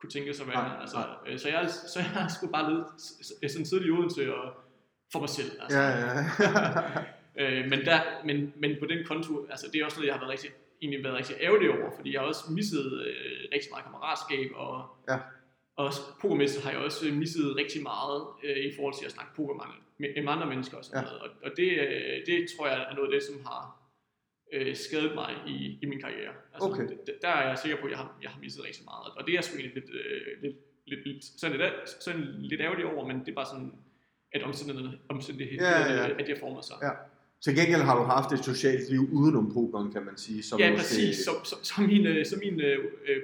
kunne 0.00 0.10
tænke 0.10 0.34
sig 0.34 0.42
at 0.42 0.48
være. 0.48 0.68
Nej, 0.68 0.80
altså, 0.80 0.96
nej. 0.96 1.32
Øh, 1.32 1.38
så, 1.38 1.48
jeg, 1.48 1.70
så 1.70 1.98
jeg 1.98 2.26
sgu 2.34 2.46
bare 2.46 2.70
ledet 2.70 2.86
sådan 3.52 3.66
siddet 3.66 3.86
i 3.86 3.90
Odense 3.90 4.34
og 4.34 4.52
for 5.12 5.20
mig 5.20 5.28
selv. 5.28 5.50
Altså. 5.62 5.78
Ja, 5.78 5.88
ja. 5.88 6.24
øh, 7.60 7.70
men, 7.70 7.80
der, 7.84 8.00
men, 8.24 8.52
men 8.56 8.76
på 8.80 8.86
den 8.86 9.06
konto, 9.06 9.46
altså 9.50 9.66
det 9.72 9.80
er 9.80 9.84
også 9.84 9.96
noget, 9.96 10.06
jeg 10.06 10.14
har 10.14 10.20
været 10.20 10.32
rigtig, 10.32 10.50
egentlig 10.82 11.04
været 11.04 11.16
rigtig 11.16 11.36
ærgerlig 11.40 11.70
over, 11.70 11.90
fordi 11.96 12.12
jeg 12.12 12.20
har 12.20 12.28
også 12.28 12.44
misset 12.52 13.02
øh, 13.06 13.48
rigtig 13.54 13.70
meget 13.72 13.84
kammeratskab, 13.84 14.50
og, 14.54 14.84
ja. 15.08 15.18
og 15.76 15.92
pokermæssigt 16.20 16.64
har 16.64 16.70
jeg 16.70 16.80
også 16.80 17.04
misset 17.12 17.56
rigtig 17.56 17.82
meget 17.82 18.26
øh, 18.44 18.56
i 18.56 18.72
forhold 18.76 18.94
til 18.98 19.06
at 19.06 19.12
snakke 19.12 19.32
poker 19.36 19.54
med, 19.98 20.08
med 20.22 20.32
andre 20.32 20.46
mennesker 20.46 20.76
og 20.76 20.84
sådan 20.84 21.02
ja. 21.02 21.04
noget. 21.04 21.20
Og, 21.22 21.28
og 21.44 21.50
det, 21.56 21.70
øh, 21.84 22.26
det 22.26 22.46
tror 22.56 22.66
jeg 22.66 22.86
er 22.90 22.94
noget 22.94 23.08
af 23.12 23.20
det, 23.20 23.22
som 23.28 23.36
har 23.46 23.85
øh, 24.52 24.76
skadet 24.76 25.14
mig 25.14 25.30
i, 25.46 25.78
i 25.82 25.86
min 25.86 26.00
karriere. 26.00 26.32
Altså, 26.54 26.68
okay. 26.68 26.88
der 27.22 27.28
er 27.28 27.48
jeg 27.48 27.58
sikker 27.58 27.78
på, 27.80 27.86
at 27.86 27.90
jeg 27.90 27.98
har, 27.98 28.18
jeg 28.22 28.30
har 28.30 28.40
misset 28.40 28.64
rigtig 28.64 28.84
meget. 28.84 29.12
Og 29.16 29.26
det 29.26 29.30
er 29.30 29.36
jeg 29.36 29.44
sgu 29.44 29.56
lidt, 29.56 29.76
øh, 29.76 30.42
lidt, 30.42 30.56
lidt, 30.86 31.06
lidt, 31.06 31.24
sådan 31.24 31.56
lidt, 31.56 31.88
sådan 32.00 32.24
lidt 32.38 32.60
ærgerligt 32.60 32.88
over, 32.88 33.06
men 33.06 33.20
det 33.20 33.28
er 33.28 33.34
bare 33.34 33.46
sådan, 33.46 33.72
at 34.32 34.42
omstændighederne, 34.42 34.98
omstændighederne 35.08 35.68
ja, 35.68 35.92
ja, 35.92 36.08
ja. 36.08 36.18
at 36.18 36.26
de 36.26 36.32
har 36.32 36.38
formet 36.40 36.64
sig. 36.64 36.76
Ja. 36.82 36.90
Til 37.40 37.56
gengæld 37.56 37.82
har 37.82 37.96
du 37.98 38.02
haft 38.02 38.32
et 38.32 38.44
socialt 38.44 38.90
liv 38.90 39.00
udenom 39.12 39.52
pokeren, 39.54 39.92
kan 39.92 40.04
man 40.04 40.16
sige. 40.16 40.42
Som 40.42 40.58
ja, 40.58 40.70
måske... 40.70 40.82
præcis. 40.82 41.16
Så, 41.16 41.30
så, 41.44 41.56
så 41.62 41.80
min, 41.80 42.06
øh, 42.06 42.26
så 42.26 42.36
min 42.44 42.60
øh, 42.60 42.78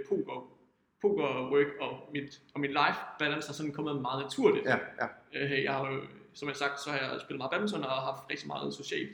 poker, 0.08 0.36
poker 1.02 1.50
work 1.52 1.66
og 1.80 2.10
mit, 2.12 2.40
og 2.54 2.60
min 2.60 2.70
life 2.70 3.00
balance 3.18 3.48
er 3.48 3.52
sådan 3.52 3.72
kommet 3.72 4.00
meget 4.02 4.22
naturligt. 4.22 4.66
Ja, 4.66 4.76
ja. 5.00 5.06
Øh, 5.34 5.64
jeg 5.64 5.72
har 5.72 6.00
som 6.34 6.48
jeg 6.48 6.52
har 6.52 6.58
sagt, 6.58 6.80
så 6.80 6.90
har 6.90 6.98
jeg 6.98 7.20
spillet 7.20 7.38
meget 7.38 7.50
badminton 7.50 7.84
og 7.84 7.90
haft 7.90 8.30
rigtig 8.30 8.46
meget 8.46 8.74
socialt 8.74 9.12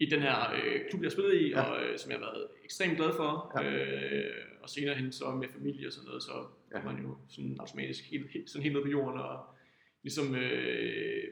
i 0.00 0.06
den 0.10 0.20
her 0.22 0.52
øh, 0.54 0.80
klub, 0.90 1.02
jeg 1.02 1.12
spillede 1.12 1.40
i, 1.40 1.48
ja. 1.50 1.60
og 1.60 1.82
øh, 1.82 1.98
som 1.98 2.10
jeg 2.10 2.18
har 2.18 2.26
været 2.26 2.46
ekstremt 2.64 2.96
glad 2.96 3.12
for. 3.16 3.60
Ja. 3.62 3.70
Øh, 3.70 4.34
og 4.62 4.70
senere 4.70 4.94
hen 4.94 5.12
så 5.12 5.30
med 5.30 5.48
familie 5.48 5.86
og 5.86 5.92
sådan 5.92 6.06
noget, 6.06 6.22
så 6.22 6.32
ja. 6.70 6.80
kommer 6.80 6.92
man 6.92 7.02
jo 7.02 7.16
sådan 7.28 7.56
automatisk 7.60 8.04
helt, 8.10 8.30
helt, 8.30 8.50
sådan 8.50 8.62
helt 8.62 8.74
ned 8.74 8.82
på 8.82 8.88
jorden 8.88 9.20
og 9.20 9.44
ligesom 10.02 10.34
øh, 10.34 11.24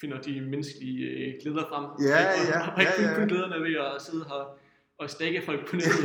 finder 0.00 0.20
de 0.20 0.40
menneskelige 0.40 1.06
øh, 1.06 1.34
glæder 1.42 1.66
frem. 1.68 1.84
Ja, 2.10 2.20
ja, 2.50 2.68
og, 2.68 2.72
og, 2.74 2.80
ikke 2.80 2.92
ja, 2.98 3.10
ja. 3.10 3.18
kun 3.18 3.28
glæderne 3.28 3.64
ved 3.64 3.76
at 3.76 4.02
sidde 4.02 4.24
her 4.24 4.58
og 4.98 5.10
stikke 5.10 5.42
folk 5.42 5.70
på 5.70 5.76
nettet. 5.76 6.04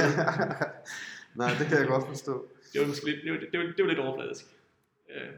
Nej, 1.39 1.51
det 1.59 1.67
kan 1.67 1.77
jeg 1.77 1.87
godt 1.87 2.07
forstå. 2.07 2.47
Det 2.73 2.81
var, 2.81 2.87
måske 2.87 3.05
lidt, 3.05 3.23
det 3.23 3.31
var, 3.31 3.37
det 3.51 3.59
var, 3.59 3.65
det 3.77 3.83
var 3.83 3.89
lidt 3.89 3.99
overfladisk. 3.99 4.45
Øh. 5.09 5.31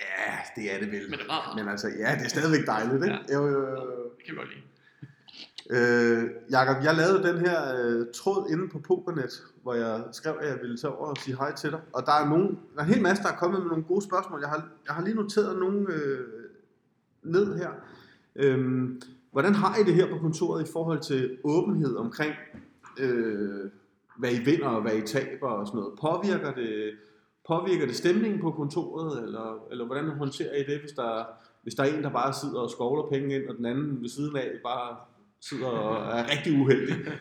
Ja, 0.00 0.32
det 0.56 0.74
er 0.74 0.78
det 0.78 0.92
vel. 0.92 1.10
Men, 1.10 1.18
det 1.18 1.28
var 1.28 1.54
Men 1.56 1.68
altså, 1.68 1.88
ja, 1.88 2.10
det 2.18 2.24
er 2.24 2.28
stadigvæk 2.28 2.66
dejligt, 2.66 3.04
ikke? 3.04 3.18
Ja. 3.28 3.34
Jo, 3.34 3.46
jo, 3.54 3.60
jo. 3.68 4.10
Det 4.16 4.24
kan 4.24 4.34
vi 4.34 4.38
godt 4.38 4.50
lide. 4.54 4.62
Øh, 5.70 6.30
Jakob, 6.50 6.84
jeg 6.84 6.94
lavede 6.94 7.28
den 7.28 7.38
her 7.38 7.58
øh, 7.78 8.06
tråd 8.14 8.50
inde 8.50 8.68
på 8.68 8.78
Pokernet, 8.78 9.42
hvor 9.62 9.74
jeg 9.74 10.02
skrev, 10.12 10.36
at 10.40 10.48
jeg 10.48 10.58
ville 10.62 10.76
tage 10.76 10.92
over 10.92 11.06
og 11.06 11.16
sige 11.16 11.36
hej 11.36 11.54
til 11.54 11.70
dig. 11.70 11.80
Og 11.92 12.02
der 12.06 12.12
er, 12.12 12.28
nogen, 12.28 12.58
der 12.74 12.80
er 12.80 12.84
en 12.84 12.92
hel 12.92 13.02
masse, 13.02 13.22
der 13.22 13.28
er 13.28 13.36
kommet 13.36 13.60
med 13.60 13.68
nogle 13.68 13.84
gode 13.84 14.02
spørgsmål. 14.02 14.40
Jeg 14.40 14.48
har, 14.48 14.68
jeg 14.86 14.94
har 14.94 15.04
lige 15.04 15.16
noteret 15.16 15.58
nogle 15.58 15.92
øh, 15.92 16.26
ned 17.22 17.56
her. 17.58 17.70
Øh, 18.36 18.88
hvordan 19.32 19.54
har 19.54 19.76
I 19.76 19.82
det 19.82 19.94
her 19.94 20.10
på 20.10 20.18
kontoret 20.18 20.68
i 20.68 20.72
forhold 20.72 21.00
til 21.00 21.38
åbenhed 21.44 21.96
omkring, 21.96 22.34
øh, 22.98 23.70
hvad 24.18 24.32
I 24.32 24.44
vinder 24.44 24.68
og 24.68 24.82
hvad 24.82 24.96
I 24.96 25.02
taber 25.02 25.48
og 25.48 25.66
sådan 25.66 25.80
noget? 25.80 25.98
Påvirker 26.00 26.52
det, 26.54 26.92
påvirker 27.48 27.86
det 27.86 27.96
stemningen 27.96 28.40
på 28.40 28.50
kontoret, 28.50 29.24
eller, 29.24 29.66
eller 29.70 29.86
hvordan 29.86 30.08
håndterer 30.08 30.54
I 30.56 30.72
det, 30.72 30.80
hvis 30.80 30.92
der, 30.92 31.24
hvis 31.62 31.74
der 31.74 31.82
er 31.82 31.96
en, 31.96 32.02
der 32.02 32.10
bare 32.10 32.32
sidder 32.32 32.60
og 32.60 32.70
skovler 32.70 33.08
penge 33.12 33.34
ind, 33.34 33.48
og 33.48 33.56
den 33.56 33.66
anden 33.66 34.02
ved 34.02 34.08
siden 34.08 34.36
af 34.36 34.50
bare 34.64 34.96
sidder 35.40 35.66
og 35.66 36.18
er 36.18 36.30
rigtig 36.30 36.52
uheldig. 36.52 36.96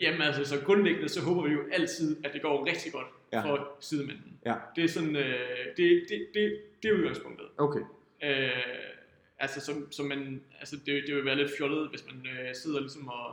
Jamen 0.00 0.22
altså, 0.22 0.44
så 0.44 0.64
grundlæggende, 0.64 1.08
så 1.08 1.20
håber 1.22 1.42
vi 1.42 1.52
jo 1.52 1.60
altid, 1.72 2.16
at 2.24 2.32
det 2.32 2.42
går 2.42 2.66
rigtig 2.66 2.92
godt 2.92 3.06
ja. 3.32 3.42
for 3.42 3.76
sidemænden. 3.80 4.38
Ja. 4.46 4.54
Det 4.76 4.84
er 4.84 4.88
sådan, 4.88 5.16
øh, 5.16 5.66
det, 5.76 6.06
det, 6.08 6.26
det, 6.34 6.60
det 6.82 6.90
er 6.90 6.94
udgangspunktet. 6.94 7.46
Okay. 7.58 7.80
Øh, 8.22 8.50
altså, 9.38 9.60
som, 9.60 9.92
som 9.92 10.06
man, 10.06 10.40
altså 10.58 10.76
det, 10.86 11.04
det 11.06 11.14
vil 11.14 11.24
være 11.24 11.36
lidt 11.36 11.50
fjollet, 11.58 11.90
hvis 11.90 12.04
man 12.06 12.26
øh, 12.26 12.54
sidder 12.54 12.80
ligesom 12.80 13.08
og, 13.08 13.28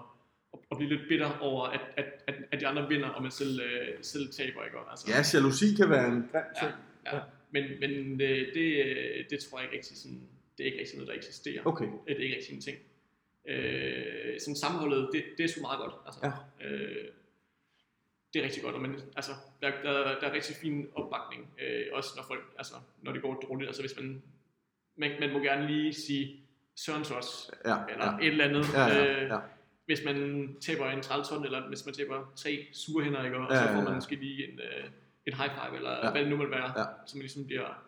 og, 0.52 0.64
og 0.70 0.78
bliver 0.78 0.90
lidt 0.90 1.08
bitter 1.10 1.38
over, 1.42 1.66
at, 1.66 1.82
at, 1.98 2.06
at, 2.28 2.36
at 2.52 2.60
de 2.60 2.68
andre 2.68 2.90
vinder, 2.90 3.10
og 3.10 3.22
man 3.22 3.32
selv, 3.32 3.60
øh, 3.62 3.98
selv 4.02 4.32
taber, 4.32 4.64
ikke? 4.64 4.78
Altså, 4.90 5.06
ja, 5.12 5.38
jalousi 5.40 5.66
kan 5.76 5.90
være 5.90 6.08
en 6.08 6.30
grim 6.32 6.44
ting. 6.60 6.72
Ja, 7.06 7.16
ja. 7.16 7.22
Men, 7.52 7.64
men 7.80 8.20
det, 8.20 8.50
det, 8.54 8.86
det 9.30 9.40
tror 9.40 9.60
jeg 9.60 9.66
ikke 9.66 9.78
rigtig 9.78 9.98
sådan, 9.98 10.22
det 10.58 10.64
er 10.64 10.66
ikke 10.66 10.80
rigtig 10.80 10.98
noget, 10.98 11.10
der 11.10 11.16
eksisterer. 11.16 11.62
Okay. 11.66 11.86
Det 11.86 12.18
er 12.18 12.24
ikke 12.24 12.36
rigtig 12.36 12.56
en 12.56 12.62
ting 12.62 12.78
øh, 13.48 14.40
sådan 14.40 14.56
sammenholdet, 14.56 15.10
det, 15.14 15.24
det 15.38 15.44
er 15.44 15.48
sgu 15.48 15.62
meget 15.62 15.80
godt. 15.80 15.94
Altså, 16.06 16.20
ja. 16.24 16.68
øh, 16.68 17.08
det 18.34 18.40
er 18.40 18.44
rigtig 18.44 18.64
godt, 18.64 18.76
og 18.76 18.82
man, 18.82 19.00
altså, 19.16 19.32
der, 19.62 19.72
der, 19.84 20.20
der 20.20 20.28
er 20.28 20.34
rigtig 20.34 20.56
fin 20.56 20.88
opbakning, 20.96 21.50
øh, 21.62 21.86
også 21.92 22.10
når 22.16 22.24
folk, 22.24 22.44
altså, 22.58 22.74
når 23.02 23.12
det 23.12 23.22
går 23.22 23.34
dårligt, 23.34 23.68
altså 23.68 23.82
hvis 23.82 23.96
man, 23.98 24.24
man, 24.96 25.12
man 25.20 25.34
må 25.34 25.40
gerne 25.40 25.68
lige 25.68 25.94
sige 25.94 26.40
Sørens 26.76 27.12
også, 27.12 27.52
ja, 27.66 27.76
eller 27.90 28.06
ja. 28.06 28.18
et 28.18 28.28
eller 28.28 28.46
andet, 28.46 28.74
ja, 28.74 28.88
ja, 28.88 29.26
ja. 29.26 29.36
Øh, 29.36 29.42
hvis 29.86 30.00
man 30.06 30.50
taber 30.62 30.90
en 30.90 31.02
trælton, 31.02 31.46
eller 31.46 31.68
hvis 31.68 31.86
man 31.86 31.94
taber 31.94 32.34
tre 32.36 32.68
sure 32.72 33.04
hænder, 33.04 33.24
ikke, 33.24 33.38
og 33.38 33.52
ja, 33.52 33.62
så 33.62 33.68
får 33.68 33.74
man 33.74 33.84
ja, 33.84 33.90
ja. 33.90 33.96
måske 33.96 34.16
lige 34.16 34.52
en, 34.52 34.60
øh, 34.60 34.90
en 35.26 35.34
high 35.34 35.52
five, 35.52 35.76
eller 35.78 36.06
ja. 36.06 36.12
hvad 36.12 36.22
det 36.22 36.30
nu 36.30 36.38
vil 36.38 36.52
være, 36.52 36.80
ja. 36.80 36.86
så 37.06 37.18
man 37.18 37.22
ligesom 37.22 37.46
bliver, 37.46 37.84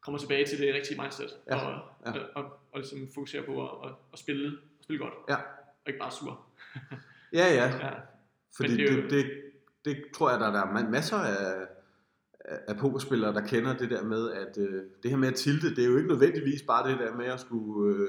kommer 0.00 0.18
tilbage 0.18 0.46
til 0.46 0.58
det 0.58 0.74
rigtige 0.74 1.02
mindset, 1.02 1.30
ja, 1.50 1.56
og, 1.56 1.80
ja. 2.06 2.10
Og, 2.10 2.20
og, 2.34 2.44
og, 2.44 2.58
og 2.72 2.78
ligesom 2.80 3.08
fokuserer 3.14 3.42
på 3.42 3.68
at, 3.68 3.88
at, 3.88 3.94
at 4.12 4.18
spille 4.18 4.58
spille 4.84 5.04
godt. 5.04 5.14
Ja. 5.28 5.36
Og 5.36 5.88
ikke 5.88 5.98
bare 5.98 6.12
sur. 6.12 6.46
ja, 7.32 7.46
ja. 7.54 7.66
ja. 7.86 7.90
Fordi 8.56 8.76
det, 8.76 8.88
det, 8.88 9.10
det, 9.10 9.26
det, 9.84 9.96
tror 10.14 10.30
jeg, 10.30 10.40
der, 10.40 10.50
der 10.52 10.60
er 10.60 10.90
masser 10.90 11.16
af, 11.16 11.66
af 12.44 12.76
pokerspillere, 12.76 13.34
der 13.34 13.46
kender 13.46 13.76
det 13.76 13.90
der 13.90 14.04
med, 14.04 14.30
at 14.32 14.58
øh, 14.58 14.82
det 15.02 15.10
her 15.10 15.18
med 15.18 15.28
at 15.28 15.34
tilte, 15.34 15.74
det 15.74 15.84
er 15.84 15.88
jo 15.88 15.96
ikke 15.96 16.08
nødvendigvis 16.08 16.62
bare 16.62 16.90
det 16.90 16.98
der 16.98 17.14
med 17.14 17.26
at 17.26 17.40
skulle 17.40 17.96
øh, 17.96 18.08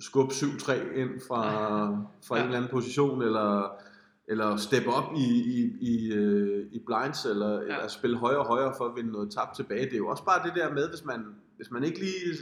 skubbe 0.00 0.32
7-3 0.32 0.72
ind 0.96 1.20
fra, 1.28 1.42
fra 2.28 2.36
ja. 2.36 2.42
en 2.42 2.46
eller 2.46 2.58
anden 2.58 2.70
position, 2.70 3.22
eller, 3.22 3.82
eller 4.28 4.56
steppe 4.56 4.88
op 4.88 5.12
i, 5.16 5.26
i, 5.56 5.76
i, 5.80 6.12
øh, 6.12 6.66
i 6.72 6.78
blinds, 6.86 7.24
eller, 7.24 7.52
ja. 7.52 7.62
eller 7.62 7.88
spille 7.88 8.16
højere 8.16 8.40
og 8.40 8.46
højere 8.46 8.74
for 8.76 8.84
at 8.84 8.96
vinde 8.96 9.12
noget 9.12 9.30
tab 9.30 9.54
tilbage. 9.56 9.84
Det 9.84 9.92
er 9.92 9.98
jo 9.98 10.08
også 10.08 10.24
bare 10.24 10.46
det 10.46 10.54
der 10.54 10.72
med, 10.72 10.88
hvis 10.88 11.04
man, 11.04 11.26
hvis 11.56 11.70
man 11.70 11.84
ikke 11.84 11.98
lige 11.98 12.36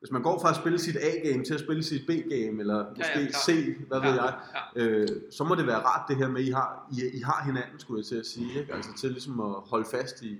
hvis 0.00 0.10
man 0.10 0.22
går 0.22 0.40
fra 0.42 0.50
at 0.50 0.56
spille 0.56 0.78
sit 0.78 0.96
A-game 0.96 1.44
til 1.44 1.54
at 1.54 1.60
spille 1.60 1.82
sit 1.82 2.06
B-game, 2.06 2.60
eller 2.60 2.88
måske 2.88 3.12
ja, 3.14 3.20
ja, 3.20 3.30
C, 3.46 3.76
hvad 3.88 4.00
ja, 4.00 4.08
ved 4.08 4.14
jeg, 4.14 4.34
ja. 4.76 4.82
øh, 4.82 5.08
så 5.30 5.44
må 5.44 5.54
det 5.54 5.66
være 5.66 5.78
rart 5.78 6.08
det 6.08 6.16
her 6.16 6.28
med, 6.28 6.40
at 6.40 6.46
I 6.46 6.50
har, 6.50 6.88
I, 6.92 7.18
I 7.18 7.20
har 7.20 7.44
hinanden, 7.44 7.78
skulle 7.78 7.98
jeg 7.98 8.06
til 8.06 8.16
at 8.16 8.26
sige, 8.26 8.60
ikke? 8.60 8.74
altså 8.74 8.90
til 9.00 9.10
ligesom 9.10 9.40
at 9.40 9.54
holde 9.70 9.86
fast 9.90 10.22
i... 10.22 10.38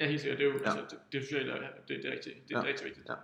Ja, 0.00 0.08
helt 0.08 0.20
sikkert, 0.20 0.38
det 0.38 0.46
er 0.46 0.52
jo, 0.52 0.58
ja. 0.58 0.64
altså, 0.64 0.80
det, 0.90 0.98
det, 1.12 1.26
synes 1.26 1.44
jeg, 1.44 1.56
det, 1.88 1.96
det 2.02 2.06
er 2.06 2.12
rigtigt, 2.12 2.36
det 2.48 2.54
er 2.56 2.60
ja. 2.60 2.66
rigtig 2.66 2.84
vigtigt. 2.86 3.08
Ja. 3.08 3.14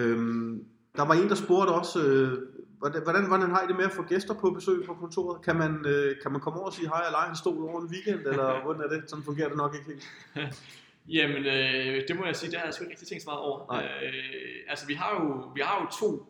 Øhm, 0.00 0.64
der 0.96 1.04
var 1.04 1.14
en, 1.14 1.28
der 1.28 1.34
spurgte 1.34 1.70
også, 1.70 2.06
øh, 2.06 2.38
hvordan, 2.78 3.02
hvordan, 3.02 3.26
hvordan 3.28 3.50
har 3.50 3.62
I 3.62 3.66
det 3.68 3.76
med 3.76 3.84
at 3.84 3.92
få 3.92 4.02
gæster 4.02 4.34
på 4.34 4.50
besøg 4.50 4.86
på 4.86 4.94
kontoret? 4.94 5.42
Kan 5.42 5.56
man, 5.56 5.86
øh, 5.86 6.16
kan 6.22 6.32
man 6.32 6.40
komme 6.40 6.58
over 6.58 6.66
og 6.66 6.74
sige 6.74 6.88
hej 6.88 7.02
og 7.06 7.12
lege 7.12 7.30
en 7.30 7.36
stol 7.36 7.64
over 7.68 7.80
en 7.80 7.88
weekend, 7.88 8.26
eller 8.26 8.48
hvordan 8.64 8.82
er 8.82 8.88
det? 8.88 9.10
Sådan 9.10 9.24
fungerer 9.24 9.48
det 9.48 9.56
nok 9.56 9.74
ikke 9.74 9.86
helt. 9.86 10.04
Jamen, 11.08 11.46
øh, 11.46 12.08
det 12.08 12.16
må 12.16 12.26
jeg 12.26 12.36
sige, 12.36 12.50
det 12.50 12.58
har 12.58 12.66
jeg 12.66 12.74
sgu 12.74 12.84
ikke 12.84 12.92
rigtig 12.92 13.08
tænkt 13.08 13.22
så 13.22 13.30
meget 13.30 13.40
over. 13.40 13.72
Øh, 13.72 14.64
altså, 14.68 14.86
vi 14.86 14.94
har 14.94 15.10
jo, 15.20 15.50
vi 15.54 15.60
har 15.60 15.80
jo 15.80 15.86
to, 16.00 16.26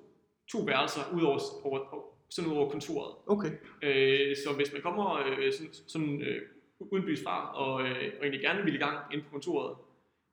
to 0.52 0.58
værelser 0.64 1.00
ud 1.14 1.22
over, 1.22 1.38
over, 1.66 1.78
sådan 2.30 2.50
over 2.50 2.70
kontoret. 2.70 3.14
Okay. 3.26 3.50
Øh, 3.82 4.36
så 4.36 4.52
hvis 4.56 4.72
man 4.72 4.82
kommer 4.82 5.16
øh, 5.26 5.52
sådan, 5.52 5.72
sådan 5.86 6.22
øh, 6.22 6.42
udenbys 6.80 7.22
fra, 7.22 7.54
og, 7.54 7.82
øh, 7.82 8.12
og 8.18 8.20
egentlig 8.20 8.40
gerne 8.40 8.64
vil 8.64 8.74
i 8.74 8.78
gang 8.78 8.98
ind 9.12 9.22
på 9.22 9.30
kontoret, 9.30 9.76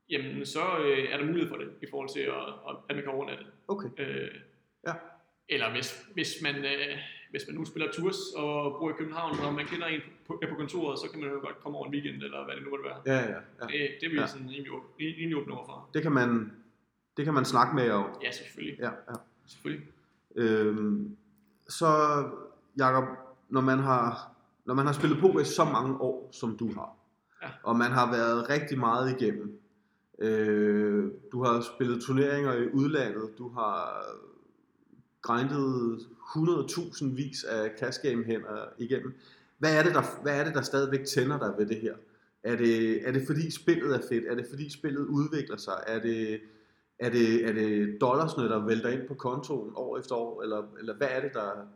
jamen 0.10 0.46
så 0.46 0.78
øh, 0.86 1.12
er 1.12 1.18
der 1.18 1.26
mulighed 1.26 1.50
for 1.50 1.58
det, 1.58 1.70
i 1.82 1.86
forhold 1.90 2.10
til, 2.10 2.20
at, 2.20 2.76
at 2.90 2.96
man 2.96 3.04
kan 3.04 3.14
overnatte. 3.14 3.46
Okay. 3.68 3.90
Øh, 3.98 4.32
ja. 4.88 4.94
Eller 5.50 5.72
hvis, 5.72 6.06
hvis 6.14 6.42
man... 6.44 6.56
Øh, 6.56 6.98
hvis 7.32 7.42
man 7.48 7.56
nu 7.56 7.66
spiller 7.66 7.92
tours 7.92 8.20
og 8.36 8.52
bor 8.80 8.90
i 8.90 8.94
København, 8.98 9.40
og 9.40 9.54
man 9.54 9.66
kender 9.66 9.88
en 9.88 10.02
på, 10.28 10.42
på 10.50 10.56
kontoret, 10.56 11.00
så 11.00 11.06
kan 11.12 11.20
man 11.22 11.30
jo 11.30 11.40
godt 11.40 11.64
komme 11.64 11.78
over 11.78 11.88
en 11.88 11.94
weekend, 11.94 12.24
eller 12.24 12.46
hvad 12.46 12.56
det 12.56 12.64
nu 12.64 12.70
måtte 12.70 12.86
være. 12.86 13.00
Ja, 13.06 13.20
ja, 13.32 13.40
ja. 13.60 13.66
Det, 13.66 13.80
det 14.00 14.06
er 14.06 14.10
vi 14.10 14.20
ja. 14.20 14.28
sådan 14.28 14.50
rimelig, 14.50 14.72
rimelig 15.00 15.38
åbne 15.38 15.54
overfor. 15.54 15.90
Det 15.94 16.02
kan 16.02 16.12
man, 16.12 16.52
det 17.18 17.26
kan 17.26 17.34
man 17.34 17.46
snakke 17.46 17.76
med 17.76 17.92
om. 17.92 18.06
Ja, 18.24 18.32
selvfølgelig. 18.32 18.80
Ja, 18.80 18.90
ja. 19.10 19.16
Selvfølgelig. 19.46 19.88
Øhm, 20.36 21.18
så 21.70 21.88
Jacob, 22.78 23.04
når 23.50 23.62
man 23.62 23.80
har 23.80 24.32
når 24.66 24.74
man 24.74 24.86
har 24.86 24.94
spillet 24.94 25.20
poker 25.20 25.40
i 25.40 25.46
så 25.46 25.64
mange 25.64 26.02
år, 26.02 26.30
som 26.32 26.58
du 26.58 26.74
har, 26.74 26.96
Ja. 27.42 27.50
Og 27.64 27.76
man 27.76 27.92
har 27.92 28.12
været 28.12 28.50
rigtig 28.50 28.80
meget 28.80 29.22
igennem. 29.22 29.60
Øh, 30.20 31.12
du 31.32 31.44
har 31.44 31.62
spillet 31.76 32.02
turneringer 32.02 32.54
i 32.54 32.68
udlandet, 32.68 33.38
du 33.38 33.50
har 33.50 34.04
grindet 35.22 36.00
100.000 36.36 37.06
vis 37.06 37.44
af 37.44 37.72
cash 37.80 38.02
game 38.02 38.24
hænder 38.24 38.66
igennem. 38.78 39.14
Hvad 39.58 39.78
er, 39.78 39.84
det, 39.84 39.94
der, 39.94 40.22
hvad 40.22 40.40
er 40.40 40.44
det, 40.44 40.54
der 40.54 40.62
stadigvæk 40.62 41.06
tænder 41.06 41.40
dig 41.40 41.54
ved 41.58 41.66
det 41.66 41.82
her? 41.82 41.96
Er 42.44 42.56
det, 42.56 43.08
er 43.08 43.12
det 43.12 43.24
fordi 43.28 43.52
spillet 43.52 43.96
er 43.96 44.02
fedt? 44.10 44.26
Er 44.28 44.36
det 44.36 44.46
fordi 44.50 44.70
spillet 44.70 45.06
udvikler 45.06 45.58
sig? 45.58 45.84
Er 45.88 46.00
det, 46.00 46.42
er 47.00 47.10
det, 47.10 47.46
er 47.46 47.54
det 47.54 47.98
dollarsne, 48.02 48.44
der 48.44 48.66
vælter 48.66 48.90
ind 48.90 49.08
på 49.08 49.14
kontoen 49.14 49.74
år 49.76 50.00
efter 50.00 50.16
år? 50.16 50.42
Eller, 50.42 50.64
eller 50.80 50.94
hvad 50.94 51.08
er 51.12 51.22
det, 51.22 51.34
der, 51.34 51.68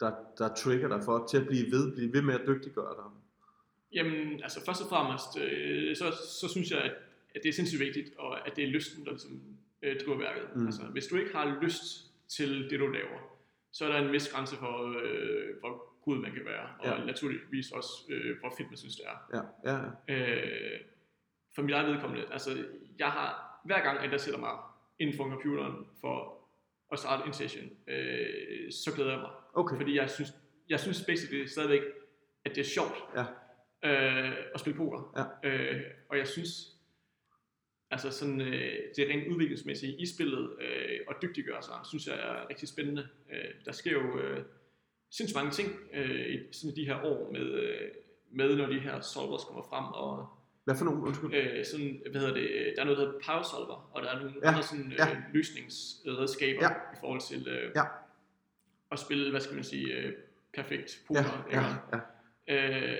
der, 0.00 0.12
der 0.38 0.54
trigger 0.54 0.88
dig 0.88 1.04
for 1.04 1.26
til 1.30 1.36
at 1.36 1.46
blive 1.46 1.70
ved, 1.70 1.92
blive 1.92 2.12
ved 2.12 2.22
med 2.22 2.34
at 2.34 2.40
dygtiggøre 2.46 2.94
dig? 2.96 3.04
Jamen, 3.92 4.42
altså 4.42 4.64
først 4.64 4.82
og 4.82 4.88
fremmest, 4.88 5.38
øh, 5.38 5.96
så, 5.96 6.12
så 6.40 6.48
synes 6.48 6.70
jeg, 6.70 6.78
at, 6.78 6.92
at 7.34 7.40
det 7.42 7.48
er 7.48 7.52
sindssygt 7.52 7.80
vigtigt, 7.80 8.10
og 8.18 8.46
at 8.46 8.56
det 8.56 8.64
er 8.64 8.68
lysten, 8.68 9.04
der 9.04 9.10
ligesom, 9.10 9.40
øh, 9.82 9.96
driver 10.00 10.18
værket. 10.18 10.56
Mm. 10.56 10.66
Altså, 10.66 10.82
hvis 10.82 11.06
du 11.06 11.16
ikke 11.16 11.32
har 11.34 11.58
lyst 11.62 12.09
til 12.36 12.70
det, 12.70 12.80
du 12.80 12.86
laver, 12.86 13.18
så 13.72 13.84
er 13.84 13.92
der 13.92 13.98
en 13.98 14.12
vis 14.12 14.28
grænse 14.28 14.56
for, 14.56 15.00
øh, 15.02 15.58
hvor 15.60 16.00
god 16.04 16.16
man 16.16 16.32
kan 16.32 16.44
være, 16.44 16.68
og 16.80 16.98
ja. 16.98 17.04
naturligvis 17.04 17.70
også, 17.70 17.90
øh, 18.10 18.38
hvor 18.40 18.52
fedt 18.58 18.70
man 18.70 18.76
synes, 18.76 18.96
det 18.96 19.04
er. 19.06 19.16
Ja. 19.36 19.72
Ja. 19.72 20.14
Øh, 20.14 20.80
for 21.54 21.62
mit 21.62 21.74
eget 21.74 21.94
vedkommende, 21.94 22.32
altså, 22.32 22.64
jeg 22.98 23.06
har, 23.06 23.60
hver 23.64 23.82
gang, 23.82 23.98
at 23.98 24.12
jeg 24.12 24.20
sætter 24.20 24.40
mig 24.40 24.58
inden 24.98 25.16
for 25.16 25.24
computeren 25.24 25.86
for 26.00 26.40
at 26.92 26.98
starte 26.98 27.26
en 27.26 27.32
session, 27.32 27.64
øh, 27.88 28.72
så 28.72 28.92
glæder 28.94 29.10
jeg 29.10 29.20
mig. 29.20 29.30
Okay. 29.54 29.76
Fordi 29.76 29.96
jeg 29.96 30.10
synes, 30.10 30.30
jeg 30.68 30.80
synes 30.80 31.04
basically 31.06 31.46
stadigvæk, 31.46 31.82
at 32.44 32.54
det 32.54 32.60
er 32.60 32.64
sjovt 32.64 32.94
ja. 33.14 33.24
øh, 33.82 34.36
at 34.54 34.60
spille 34.60 34.76
poker. 34.76 35.30
Ja. 35.42 35.48
Øh, 35.48 35.80
og 36.08 36.18
jeg 36.18 36.26
synes, 36.28 36.48
altså 37.90 38.10
sådan, 38.10 38.40
øh, 38.40 38.72
det 38.96 39.08
rent 39.08 39.28
udviklingsmæssige 39.28 39.96
i 40.00 40.06
spillet 40.06 40.50
øh, 40.60 40.98
og 41.08 41.14
dygtiggøre 41.22 41.62
sig, 41.62 41.74
synes 41.84 42.06
jeg 42.06 42.14
er 42.14 42.48
rigtig 42.48 42.68
spændende. 42.68 43.08
Øh, 43.32 43.50
der 43.64 43.72
sker 43.72 43.92
jo 43.92 44.20
øh, 44.20 44.44
sindssygt 45.10 45.36
mange 45.36 45.50
ting 45.50 45.78
øh, 45.94 46.34
i 46.34 46.52
sådan 46.52 46.76
de 46.76 46.86
her 46.86 47.04
år 47.04 47.32
med, 47.32 47.46
øh, 47.46 47.88
med, 48.30 48.56
når 48.56 48.66
de 48.66 48.78
her 48.78 49.00
solvers 49.00 49.44
kommer 49.44 49.62
frem, 49.62 49.84
og 49.84 50.28
hvad 50.64 50.76
for 50.76 50.84
nogle? 50.84 51.02
Undskyld. 51.02 51.34
Øh, 51.34 51.64
sådan, 51.64 52.02
hvad 52.10 52.20
hedder 52.20 52.34
det, 52.34 52.72
der 52.76 52.82
er 52.82 52.84
noget, 52.84 52.98
der 52.98 53.04
hedder 53.04 53.20
Power 53.26 53.42
Solver, 53.42 53.90
og 53.94 54.02
der 54.02 54.08
er 54.08 54.18
nogle 54.18 54.34
ja. 54.42 54.48
andre 54.48 54.62
sådan, 54.62 54.92
ja. 54.98 55.10
øh, 55.10 55.16
løsningsredskaber 55.32 56.62
ja. 56.62 56.70
i 56.70 56.96
forhold 57.00 57.20
til 57.20 57.48
øh, 57.48 57.70
ja. 57.76 57.82
at 58.92 58.98
spille, 58.98 59.30
hvad 59.30 59.40
skal 59.40 59.54
man 59.54 59.64
sige, 59.64 59.94
øh, 59.94 60.12
perfekt 60.54 61.02
poker. 61.06 61.46
Ja. 61.52 61.60
Ja. 61.60 62.00
Ja. 62.48 62.92
Øh, 62.92 62.98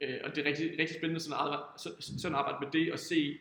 øh, 0.00 0.18
og 0.24 0.36
det 0.36 0.46
er 0.46 0.48
rigtig, 0.48 0.70
rigtig 0.78 0.96
spændende 0.96 1.20
sådan 1.20 1.34
at, 1.34 1.40
arbejde, 1.40 1.62
sådan 2.00 2.34
at 2.34 2.38
arbejde 2.38 2.64
med 2.64 2.72
det, 2.72 2.92
og 2.92 2.98
se, 2.98 3.38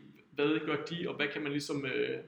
hvad 0.48 0.60
gør 0.60 0.84
de, 0.86 1.10
og 1.10 1.16
hvad 1.16 1.28
kan 1.28 1.42
man 1.42 1.52
ligesom 1.52 1.86
øh, 1.86 2.20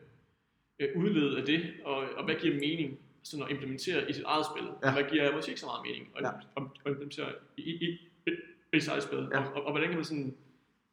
øh, 0.80 0.90
udlede 0.96 1.40
af 1.40 1.46
det, 1.46 1.74
og, 1.84 1.96
og 1.96 2.26
hvad 2.26 2.36
giver 2.36 2.54
mening 2.54 3.00
sådan 3.24 3.46
at 3.46 3.52
implementere 3.52 4.10
i 4.10 4.14
sit 4.14 4.24
eget 4.24 4.46
spil, 4.46 4.68
ja. 4.84 4.88
og 4.88 4.94
hvad 4.94 5.04
giver 5.12 5.36
måske 5.36 5.50
ikke 5.50 5.62
så 5.62 5.66
meget 5.66 5.86
mening 5.86 6.12
at, 6.18 6.24
ja. 6.24 6.30
at, 6.58 6.64
at 6.86 6.92
implementere 6.92 7.34
i, 7.58 7.62
i, 7.62 7.86
i, 8.28 8.32
i 8.74 8.80
sit 8.80 8.90
eget 8.90 9.04
spil, 9.04 9.28
ja. 9.32 9.40
og, 9.40 9.54
og, 9.54 9.64
og 9.64 9.72
hvordan 9.72 9.90
kan 9.90 9.98
man 9.98 10.06
sådan 10.06 10.38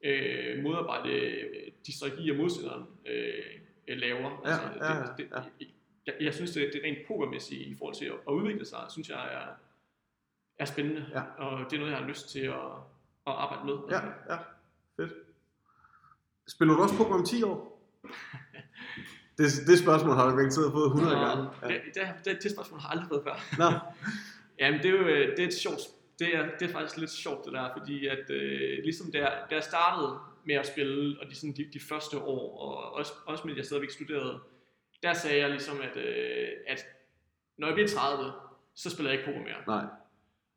øh, 0.04 0.62
modarbejde 0.62 1.10
øh, 1.10 1.70
de 1.86 1.96
strategier, 1.96 2.36
modstanderen 2.36 2.84
øh, 3.06 3.98
laver. 3.98 4.42
Ja, 4.44 4.50
altså, 4.50 4.84
ja, 4.84 5.00
det, 5.00 5.18
det, 5.18 5.28
ja. 5.36 5.70
Jeg, 6.06 6.14
jeg 6.20 6.34
synes, 6.34 6.50
det, 6.50 6.70
det 6.72 6.80
rent 6.84 6.98
pokermæssigt 7.08 7.60
i 7.60 7.74
forhold 7.78 7.94
til 7.94 8.04
at, 8.04 8.12
at 8.28 8.32
udvikle 8.32 8.64
sig, 8.64 8.78
synes 8.90 9.08
jeg 9.08 9.34
er, 9.34 9.46
er 10.58 10.64
spændende, 10.64 11.06
ja. 11.14 11.22
og 11.22 11.70
det 11.70 11.76
er 11.76 11.80
noget, 11.80 11.92
jeg 11.92 12.00
har 12.00 12.08
lyst 12.08 12.28
til 12.30 12.40
at, 12.40 12.54
at 13.26 13.32
arbejde 13.32 13.66
med. 13.66 13.74
Ja, 13.90 13.96
ja, 13.96 14.36
fedt. 14.36 14.57
Spiller 16.49 16.74
du 16.74 16.82
også 16.82 16.96
poker 16.96 17.14
om 17.14 17.24
10 17.24 17.42
år? 17.42 17.59
det, 19.38 19.46
det 19.66 19.78
spørgsmål 19.78 20.14
har 20.14 20.30
du 20.30 20.36
garanteret 20.36 20.72
fået 20.72 20.86
100 20.86 21.14
Nå, 21.14 21.20
gange. 21.26 21.49
Ja. 21.62 21.68
Det, 21.68 21.80
det, 21.94 22.03
det, 22.24 22.42
det 22.42 22.51
spørgsmål 22.51 22.80
har 22.80 22.88
jeg 22.88 22.92
aldrig 22.92 23.09
fået 23.09 23.22
før. 23.28 23.36
Nå. 23.62 23.70
Jamen, 24.61 24.82
det 24.82 24.88
er 24.90 24.94
jo 24.99 25.05
øh, 25.07 25.36
det 25.36 25.40
er 25.44 25.46
et 25.46 25.55
sjovt 25.55 25.80
det 26.18 26.36
er, 26.36 26.49
det 26.61 26.68
er 26.68 26.72
faktisk 26.72 26.96
lidt 26.96 27.11
sjovt 27.11 27.44
det 27.44 27.53
der, 27.53 27.68
fordi 27.78 28.07
at 28.07 28.30
øh, 28.30 28.78
ligesom 28.84 29.12
da, 29.12 29.18
da 29.18 29.55
jeg 29.55 29.62
startede 29.62 30.18
med 30.44 30.55
at 30.55 30.66
spille, 30.66 31.20
og 31.20 31.30
de, 31.30 31.34
sådan, 31.34 31.53
de, 31.57 31.70
de 31.72 31.80
første 31.88 32.18
år, 32.18 32.59
og 32.59 32.92
også, 32.92 33.12
også 33.26 33.44
med 33.44 33.53
at 33.53 33.59
jeg 33.59 33.64
stadigvæk 33.64 33.90
studerede, 33.90 34.38
der 35.03 35.12
sagde 35.12 35.38
jeg 35.38 35.51
ligesom, 35.51 35.80
at, 35.80 35.96
øh, 35.96 36.49
at 36.66 36.86
når 37.59 37.66
jeg 37.66 37.74
bliver 37.74 37.88
30, 37.88 38.32
så 38.74 38.90
spiller 38.90 39.11
jeg 39.11 39.20
ikke 39.20 39.32
poker 39.32 39.44
mere. 39.44 39.57
Nej. 39.66 39.84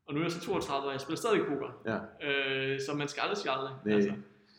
Og 0.05 0.13
nu 0.13 0.19
er 0.19 0.23
jeg 0.23 0.31
så 0.31 0.41
32, 0.41 0.87
og 0.87 0.93
jeg 0.93 1.01
spiller 1.01 1.17
stadig 1.17 1.41
poker. 1.47 1.69
Ja. 1.85 2.27
Øh, 2.27 2.81
så 2.81 2.93
man 2.93 3.07
skal 3.07 3.21
aldrig 3.21 3.37
sige 3.37 3.51
aldrig. 3.51 3.73
Altså. 3.85 4.13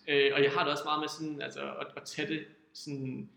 Øh, 0.09 0.31
og 0.35 0.43
jeg 0.43 0.53
har 0.53 0.63
det 0.63 0.73
også 0.73 0.85
meget 0.85 1.01
med 1.01 1.09
sådan, 1.09 1.43
altså, 1.43 1.61
at, 1.81 1.87
at 1.97 2.03
tage 2.03 2.29
det 2.29 2.45
sådan, 2.75 3.31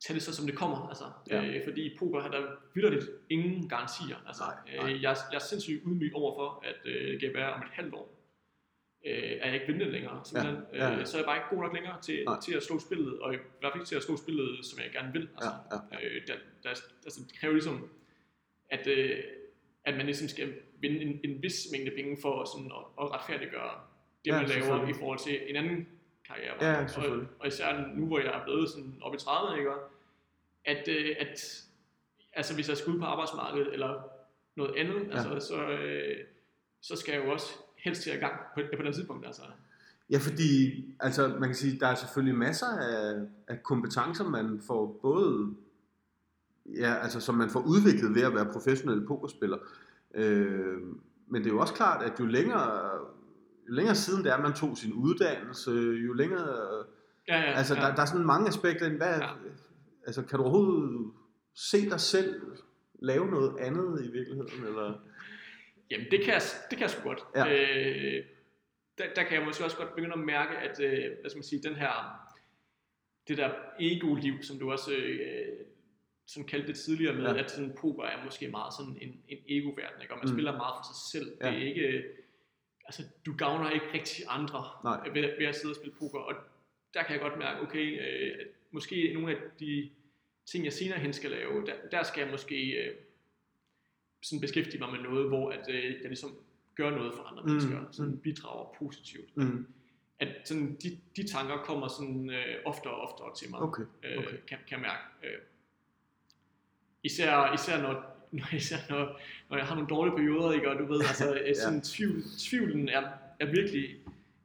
tage 0.00 0.14
det 0.14 0.22
så 0.22 0.36
som 0.36 0.46
det 0.46 0.56
kommer, 0.56 0.88
altså, 0.88 1.04
ja. 1.30 1.44
øh, 1.44 1.64
fordi 1.64 1.96
poker 1.98 2.20
har 2.20 2.30
der 2.30 2.42
vildt 2.74 3.10
ingen 3.30 3.68
garantier, 3.68 4.16
altså, 4.26 4.42
nej, 4.44 4.76
nej. 4.76 4.92
Øh, 4.92 5.02
jeg, 5.02 5.16
jeg 5.30 5.36
er 5.36 5.38
sindssygt 5.38 5.82
ydmyg 5.86 6.12
overfor, 6.14 6.64
at 6.64 6.76
øh, 6.84 7.12
det 7.12 7.20
kan 7.20 7.34
være 7.34 7.52
om 7.52 7.62
et 7.62 7.72
halvt 7.72 7.94
år, 7.94 8.20
øh, 9.06 9.32
er 9.40 9.46
jeg 9.46 9.54
ikke 9.54 9.66
vindende 9.66 9.92
længere, 9.92 10.24
simpelthen, 10.24 10.62
ja, 10.72 10.84
ja, 10.84 10.92
ja. 10.92 11.00
Øh, 11.00 11.06
så 11.06 11.16
er 11.16 11.20
jeg 11.20 11.26
bare 11.26 11.36
ikke 11.36 11.48
god 11.50 11.62
nok 11.62 11.74
længere 11.74 12.00
til, 12.02 12.26
til 12.44 12.54
at 12.54 12.62
slå 12.62 12.78
spillet, 12.78 13.20
og 13.20 13.34
i 13.34 13.36
hvert 13.60 13.72
fald 13.72 13.80
ikke 13.80 13.88
til 13.88 13.96
at 13.96 14.02
slå 14.02 14.16
spillet, 14.16 14.64
som 14.66 14.78
jeg 14.78 14.92
gerne 14.92 15.12
vil, 15.12 15.28
altså, 15.36 15.52
ja, 15.70 15.76
ja. 15.92 16.06
Øh, 16.06 16.26
der, 16.26 16.34
der, 16.62 16.68
altså, 17.04 17.20
det 17.28 17.38
kræver 17.40 17.52
ligesom, 17.52 17.88
at, 18.70 18.86
øh, 18.86 19.18
at 19.84 19.96
man 19.96 20.06
ligesom 20.06 20.28
skal 20.28 20.54
vinde 20.80 21.00
en, 21.00 21.20
en 21.24 21.42
vis 21.42 21.66
mængde 21.72 21.90
penge 21.96 22.16
for 22.22 22.44
sådan 22.44 22.70
at, 22.78 22.84
at 23.00 23.12
retfærdiggøre 23.12 23.93
det, 24.24 24.30
ja, 24.30 24.40
man 24.40 24.48
laver 24.48 24.88
i 24.88 24.92
forhold 24.92 25.18
til 25.18 25.50
en 25.50 25.56
anden 25.56 25.88
karriere. 26.28 26.64
Ja, 26.64 26.86
og, 26.96 27.26
og 27.40 27.46
især 27.46 27.86
nu, 27.96 28.06
hvor 28.06 28.18
jeg 28.18 28.40
er 28.40 28.44
blevet 28.44 28.68
sådan 28.68 28.94
op 29.02 29.14
i 29.14 29.18
30, 29.18 29.58
ikke? 29.58 29.70
at, 30.64 30.88
øh, 30.88 31.16
at 31.20 31.64
altså 32.32 32.54
hvis 32.54 32.68
jeg 32.68 32.76
skal 32.76 32.92
ud 32.92 32.98
på 32.98 33.04
arbejdsmarkedet 33.04 33.72
eller 33.72 34.02
noget 34.56 34.74
andet, 34.76 35.06
ja. 35.08 35.16
altså, 35.16 35.48
så, 35.48 35.68
øh, 35.68 36.16
så 36.80 36.96
skal 36.96 37.14
jeg 37.14 37.24
jo 37.24 37.32
også 37.32 37.52
helst 37.76 38.02
til 38.02 38.10
at 38.10 38.20
gang 38.20 38.34
på, 38.54 38.60
på 38.76 38.82
den 38.82 38.92
tidspunkt. 38.92 39.26
Altså. 39.26 39.42
Ja, 40.10 40.18
fordi 40.18 40.84
altså, 41.00 41.28
man 41.28 41.48
kan 41.48 41.54
sige, 41.54 41.80
der 41.80 41.86
er 41.86 41.94
selvfølgelig 41.94 42.38
masser 42.38 42.66
af, 42.66 43.26
af 43.48 43.62
kompetencer, 43.62 44.24
man 44.24 44.60
får 44.66 44.98
både, 45.02 45.54
ja, 46.66 46.94
altså, 46.94 47.20
som 47.20 47.34
man 47.34 47.50
får 47.50 47.60
udviklet 47.60 48.14
ved 48.14 48.22
at 48.22 48.34
være 48.34 48.52
professionel 48.52 49.06
pokerspiller. 49.06 49.58
Øh, 50.14 50.78
men 51.26 51.42
det 51.42 51.50
er 51.50 51.54
jo 51.54 51.60
også 51.60 51.74
klart, 51.74 52.04
at 52.04 52.20
jo 52.20 52.26
længere, 52.26 52.90
jo 53.68 53.74
længere 53.74 53.94
siden 53.94 54.24
det 54.24 54.32
er, 54.32 54.38
man 54.38 54.52
tog 54.52 54.76
sin 54.76 54.92
uddannelse, 54.92 55.70
jo 56.06 56.12
længere... 56.12 56.84
Ja, 57.28 57.36
ja, 57.40 57.52
altså, 57.52 57.74
ja. 57.74 57.80
Der, 57.80 57.94
der 57.94 58.02
er 58.02 58.06
sådan 58.06 58.26
mange 58.26 58.48
aspekter. 58.48 58.88
Hvad, 58.88 59.18
ja. 59.18 59.28
Altså, 60.06 60.22
kan 60.22 60.38
du 60.38 60.44
overhovedet 60.44 61.12
se 61.54 61.90
dig 61.90 62.00
selv 62.00 62.40
lave 62.94 63.26
noget 63.26 63.58
andet 63.58 64.04
i 64.04 64.10
virkeligheden? 64.10 64.66
Eller? 64.66 65.00
Jamen, 65.90 66.06
det 66.10 66.20
kan 66.24 66.34
jeg, 66.34 66.42
det 66.70 66.78
kan 66.78 66.80
jeg 66.80 66.90
sgu 66.90 67.08
godt. 67.08 67.24
Ja. 67.36 67.44
Øh, 67.52 68.24
der, 68.98 69.04
der 69.16 69.22
kan 69.22 69.38
jeg 69.38 69.44
måske 69.44 69.64
også 69.64 69.76
godt 69.76 69.94
begynde 69.94 70.12
at 70.12 70.18
mærke, 70.18 70.56
at 70.56 70.80
øh, 70.80 71.10
hvad 71.20 71.30
skal 71.30 71.38
man 71.38 71.44
sige, 71.44 71.62
den 71.62 71.74
her, 71.74 72.20
det 73.28 73.38
der 73.38 73.50
ego-liv, 73.80 74.42
som 74.42 74.58
du 74.58 74.72
også 74.72 74.92
øh, 74.92 75.46
sådan 76.26 76.48
kaldte 76.48 76.68
det 76.68 76.76
tidligere 76.76 77.14
med, 77.14 77.24
ja. 77.24 77.42
at 77.42 77.50
sådan 77.50 77.76
poker 77.80 78.04
er 78.04 78.24
måske 78.24 78.48
meget 78.48 78.74
sådan 78.78 78.96
en, 79.00 79.22
en 79.28 79.38
ego-verden, 79.48 80.02
ikke? 80.02 80.14
og 80.14 80.18
man 80.18 80.28
mm. 80.28 80.34
spiller 80.34 80.52
meget 80.52 80.74
for 80.78 80.84
sig 80.92 81.00
selv. 81.12 81.36
Ja. 81.40 81.50
Det 81.50 81.62
er 81.62 81.66
ikke, 81.68 82.02
altså, 82.84 83.02
du 83.26 83.36
gavner 83.36 83.70
ikke 83.70 83.86
rigtig 83.94 84.24
andre 84.28 84.64
ved, 85.14 85.38
ved 85.38 85.46
at 85.46 85.54
sidde 85.54 85.72
og 85.72 85.76
spille 85.76 85.94
poker, 85.98 86.18
og 86.18 86.34
der 86.94 87.02
kan 87.02 87.12
jeg 87.12 87.20
godt 87.20 87.38
mærke, 87.38 87.60
okay, 87.60 88.00
øh, 88.08 88.46
måske 88.70 89.14
nogle 89.14 89.36
af 89.36 89.42
de 89.60 89.90
ting, 90.46 90.64
jeg 90.64 90.72
senere 90.72 90.98
hen 90.98 91.12
skal 91.12 91.30
lave, 91.30 91.66
der, 91.66 91.74
der 91.90 92.02
skal 92.02 92.22
jeg 92.22 92.30
måske 92.30 92.70
øh, 92.70 92.94
sådan 94.22 94.40
beskæftige 94.40 94.78
mig 94.78 94.92
med 94.92 95.00
noget, 95.00 95.28
hvor 95.28 95.50
at, 95.50 95.68
øh, 95.68 95.84
jeg 95.84 96.04
ligesom 96.04 96.30
gør 96.74 96.90
noget 96.90 97.14
for 97.14 97.22
andre 97.22 97.42
mm. 97.42 97.48
mennesker, 97.48 97.84
sådan 97.90 98.12
mm. 98.12 98.18
bidrager 98.18 98.74
positivt. 98.78 99.36
Mm. 99.36 99.66
At 100.18 100.28
sådan, 100.44 100.76
de, 100.82 101.00
de 101.16 101.28
tanker 101.28 101.56
kommer 101.56 101.88
sådan 101.88 102.30
øh, 102.30 102.56
oftere 102.64 102.92
og 102.92 103.00
oftere 103.00 103.34
til 103.34 103.50
mig, 103.50 103.60
okay. 103.60 103.82
Okay. 104.02 104.18
Øh, 104.18 104.24
kan, 104.24 104.58
kan 104.68 104.70
jeg 104.70 104.80
mærke. 104.80 105.02
Øh, 105.22 105.38
især, 107.02 107.54
især 107.54 107.82
når, 107.82 108.13
når, 108.38 108.54
især 108.56 108.76
når, 108.90 109.20
når 109.50 109.56
jeg 109.56 109.66
har 109.66 109.74
nogle 109.74 109.88
dårlige 109.88 110.16
perioder, 110.16 110.52
ikke? 110.52 110.70
og 110.70 110.78
du 110.78 110.84
ved, 110.92 111.00
altså, 111.10 111.34
ja. 111.46 111.54
sådan, 111.54 111.80
tvivl, 111.80 112.22
tvivlen 112.38 112.88
er, 112.88 113.02
er 113.40 113.46
virkelig 113.46 113.96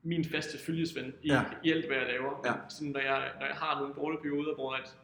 min 0.03 0.25
faste 0.25 0.57
følgesvend 0.57 1.13
i, 1.23 1.27
ja. 1.27 1.41
i 1.63 1.71
alt, 1.71 1.87
hvad 1.87 1.97
jeg 1.97 2.07
laver. 2.07 2.41
Ja. 2.45 2.53
Sådan, 2.69 2.91
når, 2.91 2.99
jeg, 2.99 3.31
når 3.39 3.45
jeg 3.45 3.55
har 3.55 3.79
nogle 3.79 3.95
dårlige 3.95 4.21
perioder, 4.21 4.55
hvor 4.55 4.73
at, 4.73 4.95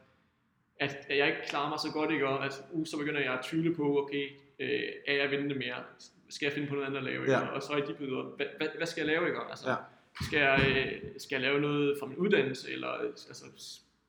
at, 0.79 0.97
at 1.09 1.17
jeg 1.17 1.27
ikke 1.27 1.39
klarer 1.47 1.69
mig 1.69 1.79
så 1.79 1.91
godt, 1.93 2.11
ikke? 2.11 2.27
og 2.27 2.45
at, 2.45 2.63
uh, 2.71 2.85
så 2.85 2.97
begynder 2.97 3.21
jeg 3.21 3.33
at 3.33 3.45
tvivle 3.45 3.75
på, 3.75 4.01
okay, 4.01 4.29
øh, 4.59 4.83
er 5.07 5.13
jeg 5.13 5.31
vindende 5.31 5.55
mere? 5.55 5.75
Skal 6.29 6.45
jeg 6.45 6.53
finde 6.53 6.67
på 6.67 6.75
noget 6.75 6.87
andet 6.87 6.97
at 6.97 7.03
lave? 7.03 7.21
Ikke? 7.21 7.31
Ja. 7.31 7.47
Og 7.47 7.63
så 7.63 7.73
er 7.73 7.85
de 7.85 7.93
perioder, 7.93 8.23
hvad, 8.23 8.45
hvad, 8.57 8.67
hvad 8.77 8.87
skal 8.87 9.01
jeg 9.01 9.07
lave? 9.07 9.27
Ikke? 9.27 9.39
Altså, 9.49 9.69
ja. 9.69 9.75
skal, 10.25 10.39
jeg, 10.39 10.59
øh, 10.69 11.01
skal 11.17 11.35
jeg 11.35 11.41
lave 11.41 11.61
noget 11.61 11.97
fra 11.99 12.05
min 12.07 12.17
uddannelse? 12.17 12.71
Eller, 12.71 12.87
altså, 12.87 13.45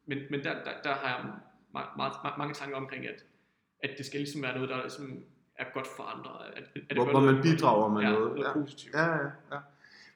men 0.07 0.19
men 0.31 0.45
der, 0.45 0.53
der, 0.53 0.73
der 0.85 0.95
har 0.95 1.17
jeg 1.17 1.33
meget, 1.73 1.89
meget, 1.97 2.39
mange 2.39 2.55
tanker 2.55 2.77
omkring, 2.77 3.07
at, 3.07 3.25
at 3.83 3.91
det 3.99 4.07
skal 4.07 4.21
ligesom 4.21 4.43
være 4.43 4.55
noget, 4.55 4.69
der 4.69 4.83
ligesom 4.83 5.23
er 5.59 5.65
godt 5.75 5.87
for 5.97 6.03
andre. 6.03 6.31
At, 6.57 6.65
at 6.91 6.97
hvor, 6.97 7.11
hvor 7.11 7.21
man 7.21 7.43
bidrager 7.43 7.89
med 7.89 8.03
ja, 8.03 8.11
noget. 8.11 8.35
noget 8.35 8.47
ja. 8.47 8.53
positivt. 8.53 8.95
Ja, 8.95 9.05
ja, 9.05 9.29
ja. 9.53 9.59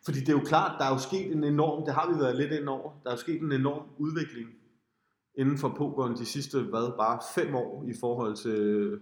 Fordi 0.05 0.21
det 0.21 0.29
er 0.29 0.33
jo 0.33 0.45
klart, 0.45 0.73
der 0.79 0.85
er 0.85 0.91
jo 0.91 0.99
sket 0.99 1.33
en 1.33 1.45
enorm, 1.45 1.85
det 1.85 1.95
har 1.95 2.13
vi 2.13 2.21
været 2.21 2.37
lidt 2.37 2.53
ind 2.53 2.69
over, 2.69 3.01
der 3.03 3.11
er 3.11 3.15
jo 3.15 3.21
sket 3.21 3.41
en 3.41 3.53
enorm 3.53 3.83
udvikling 3.99 4.49
inden 5.35 5.59
for 5.59 5.69
pokeren 5.69 6.17
de 6.17 6.27
sidste, 6.27 6.63
hvad, 6.63 6.97
bare 6.99 7.21
fem 7.35 7.55
år 7.55 7.85
i 7.89 7.95
forhold 8.01 8.37
til 8.37 9.01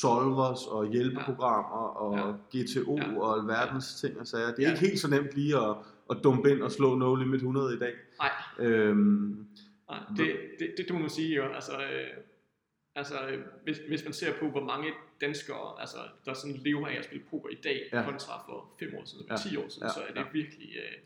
solvers 0.00 0.66
og 0.66 0.92
hjælpeprogrammer 0.92 1.86
og 2.04 2.38
ja. 2.54 2.62
GTO 2.62 2.96
ja. 2.96 3.18
og 3.18 3.40
alverdens 3.40 4.00
ting 4.00 4.20
og 4.20 4.26
sager. 4.26 4.54
Det 4.54 4.58
er 4.58 4.62
ja. 4.62 4.70
ikke 4.70 4.86
helt 4.86 4.98
så 4.98 5.10
nemt 5.10 5.34
lige 5.34 5.56
at, 5.56 5.76
at 6.10 6.16
dumpe 6.24 6.50
ind 6.50 6.62
og 6.62 6.72
slå 6.72 6.94
no 6.94 7.14
limit 7.14 7.34
100 7.34 7.74
i 7.74 7.78
dag. 7.78 7.92
Nej. 8.18 8.30
Øhm, 8.58 9.46
Nej 9.88 9.98
det, 10.16 10.26
det, 10.58 10.74
det, 10.76 10.84
det 10.88 10.94
må 10.94 11.00
man 11.00 11.10
sige 11.10 11.36
jo. 11.36 11.42
Altså, 11.42 11.72
øh, 11.72 12.08
altså 12.94 13.14
hvis, 13.64 13.78
hvis 13.88 14.04
man 14.04 14.12
ser 14.12 14.38
på, 14.38 14.50
hvor 14.50 14.64
mange 14.64 14.92
danskere, 15.20 15.80
altså, 15.80 15.98
der 16.24 16.34
sådan 16.34 16.56
lever 16.56 16.88
af 16.88 16.94
at 16.94 17.04
spille 17.04 17.24
poker 17.30 17.50
i 17.50 17.54
dag, 17.54 17.88
ja. 17.92 18.02
kontra 18.04 18.44
for 18.46 18.74
5 18.78 18.94
år 18.94 19.04
siden, 19.04 19.26
ja. 19.30 19.36
10 19.36 19.56
år 19.56 19.68
siden, 19.68 19.86
ja. 19.86 19.92
så 19.92 20.00
er 20.00 20.12
det 20.12 20.20
ja. 20.20 20.24
virkelig, 20.32 20.76
øh, 20.76 20.98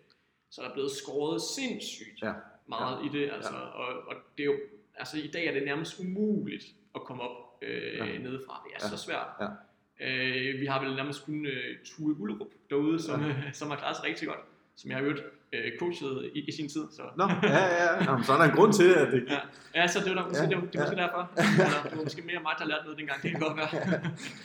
så 0.51 0.63
er 0.63 0.67
der 0.67 0.75
blevet 0.75 0.91
skåret 0.91 1.43
sindssygt 1.43 2.23
ja. 2.23 2.33
meget 2.67 2.99
ja. 3.01 3.07
i 3.07 3.09
det, 3.13 3.33
altså, 3.33 3.55
ja. 3.55 3.61
og, 3.61 4.09
og 4.09 4.15
det 4.37 4.43
er 4.43 4.47
jo, 4.47 4.57
altså 4.95 5.19
i 5.19 5.27
dag 5.27 5.47
er 5.47 5.53
det 5.53 5.65
nærmest 5.65 6.01
umuligt 6.01 6.65
at 6.95 7.01
komme 7.01 7.23
op 7.23 7.59
øh, 7.63 7.97
ja. 7.97 8.19
nedefra, 8.19 8.63
det 8.65 8.75
er 8.75 8.89
ja. 8.91 8.97
så 8.97 9.05
svært. 9.05 9.27
Ja. 9.41 9.49
Øh, 10.01 10.61
vi 10.61 10.67
har 10.67 10.85
vel 10.85 10.97
nærmest 10.97 11.25
kun 11.25 11.47
øh, 11.47 11.79
Tue 11.85 12.21
Ullerup 12.21 12.51
derude, 12.71 13.03
som, 13.03 13.25
ja. 13.25 13.53
som 13.53 13.71
har 13.71 13.77
klaret 13.77 13.97
sig 13.97 14.05
rigtig 14.05 14.29
godt, 14.29 14.41
som 14.77 14.91
jeg 14.91 14.99
har 14.99 15.05
hørt 15.05 15.23
øh, 15.53 15.79
coachet 15.79 16.31
i, 16.35 16.41
i 16.41 16.53
sin 16.53 16.69
tid. 16.69 16.85
Så. 16.97 17.03
Nå, 17.17 17.25
ja, 17.43 17.65
ja, 17.85 18.05
Nå, 18.05 18.23
så 18.23 18.33
er 18.33 18.39
der 18.39 18.45
en 18.45 18.57
grund 18.57 18.73
til, 18.73 18.89
at 19.03 19.13
det... 19.13 19.25
Ja, 19.29 19.39
ja 19.75 19.87
så 19.87 19.99
det 20.05 20.17
var, 20.17 20.29
måske, 20.29 20.43
ja, 20.43 20.49
det, 20.49 20.57
var, 20.57 20.63
det 20.63 20.79
var 20.79 20.85
ja. 20.85 20.91
måske 20.91 20.97
derfor. 20.97 21.23
Eller, 21.37 21.83
det 21.91 21.97
var 21.99 22.05
måske 22.05 22.23
mere 22.23 22.41
mig, 22.43 22.55
der 22.59 22.65
lærte 22.65 22.85
noget 22.85 22.99
dengang, 22.99 23.23
det 23.23 23.31
kan 23.31 23.41
godt 23.41 23.57
være. 23.57 23.71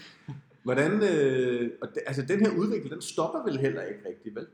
Hvordan, 0.68 0.92
øh, 0.92 1.72
altså 2.08 2.22
den 2.22 2.40
her 2.40 2.52
udvikling, 2.58 2.92
den 2.92 3.02
stopper 3.02 3.44
vel 3.44 3.58
heller 3.60 3.82
ikke 3.82 4.02
rigtigt, 4.10 4.36
vel? 4.36 4.48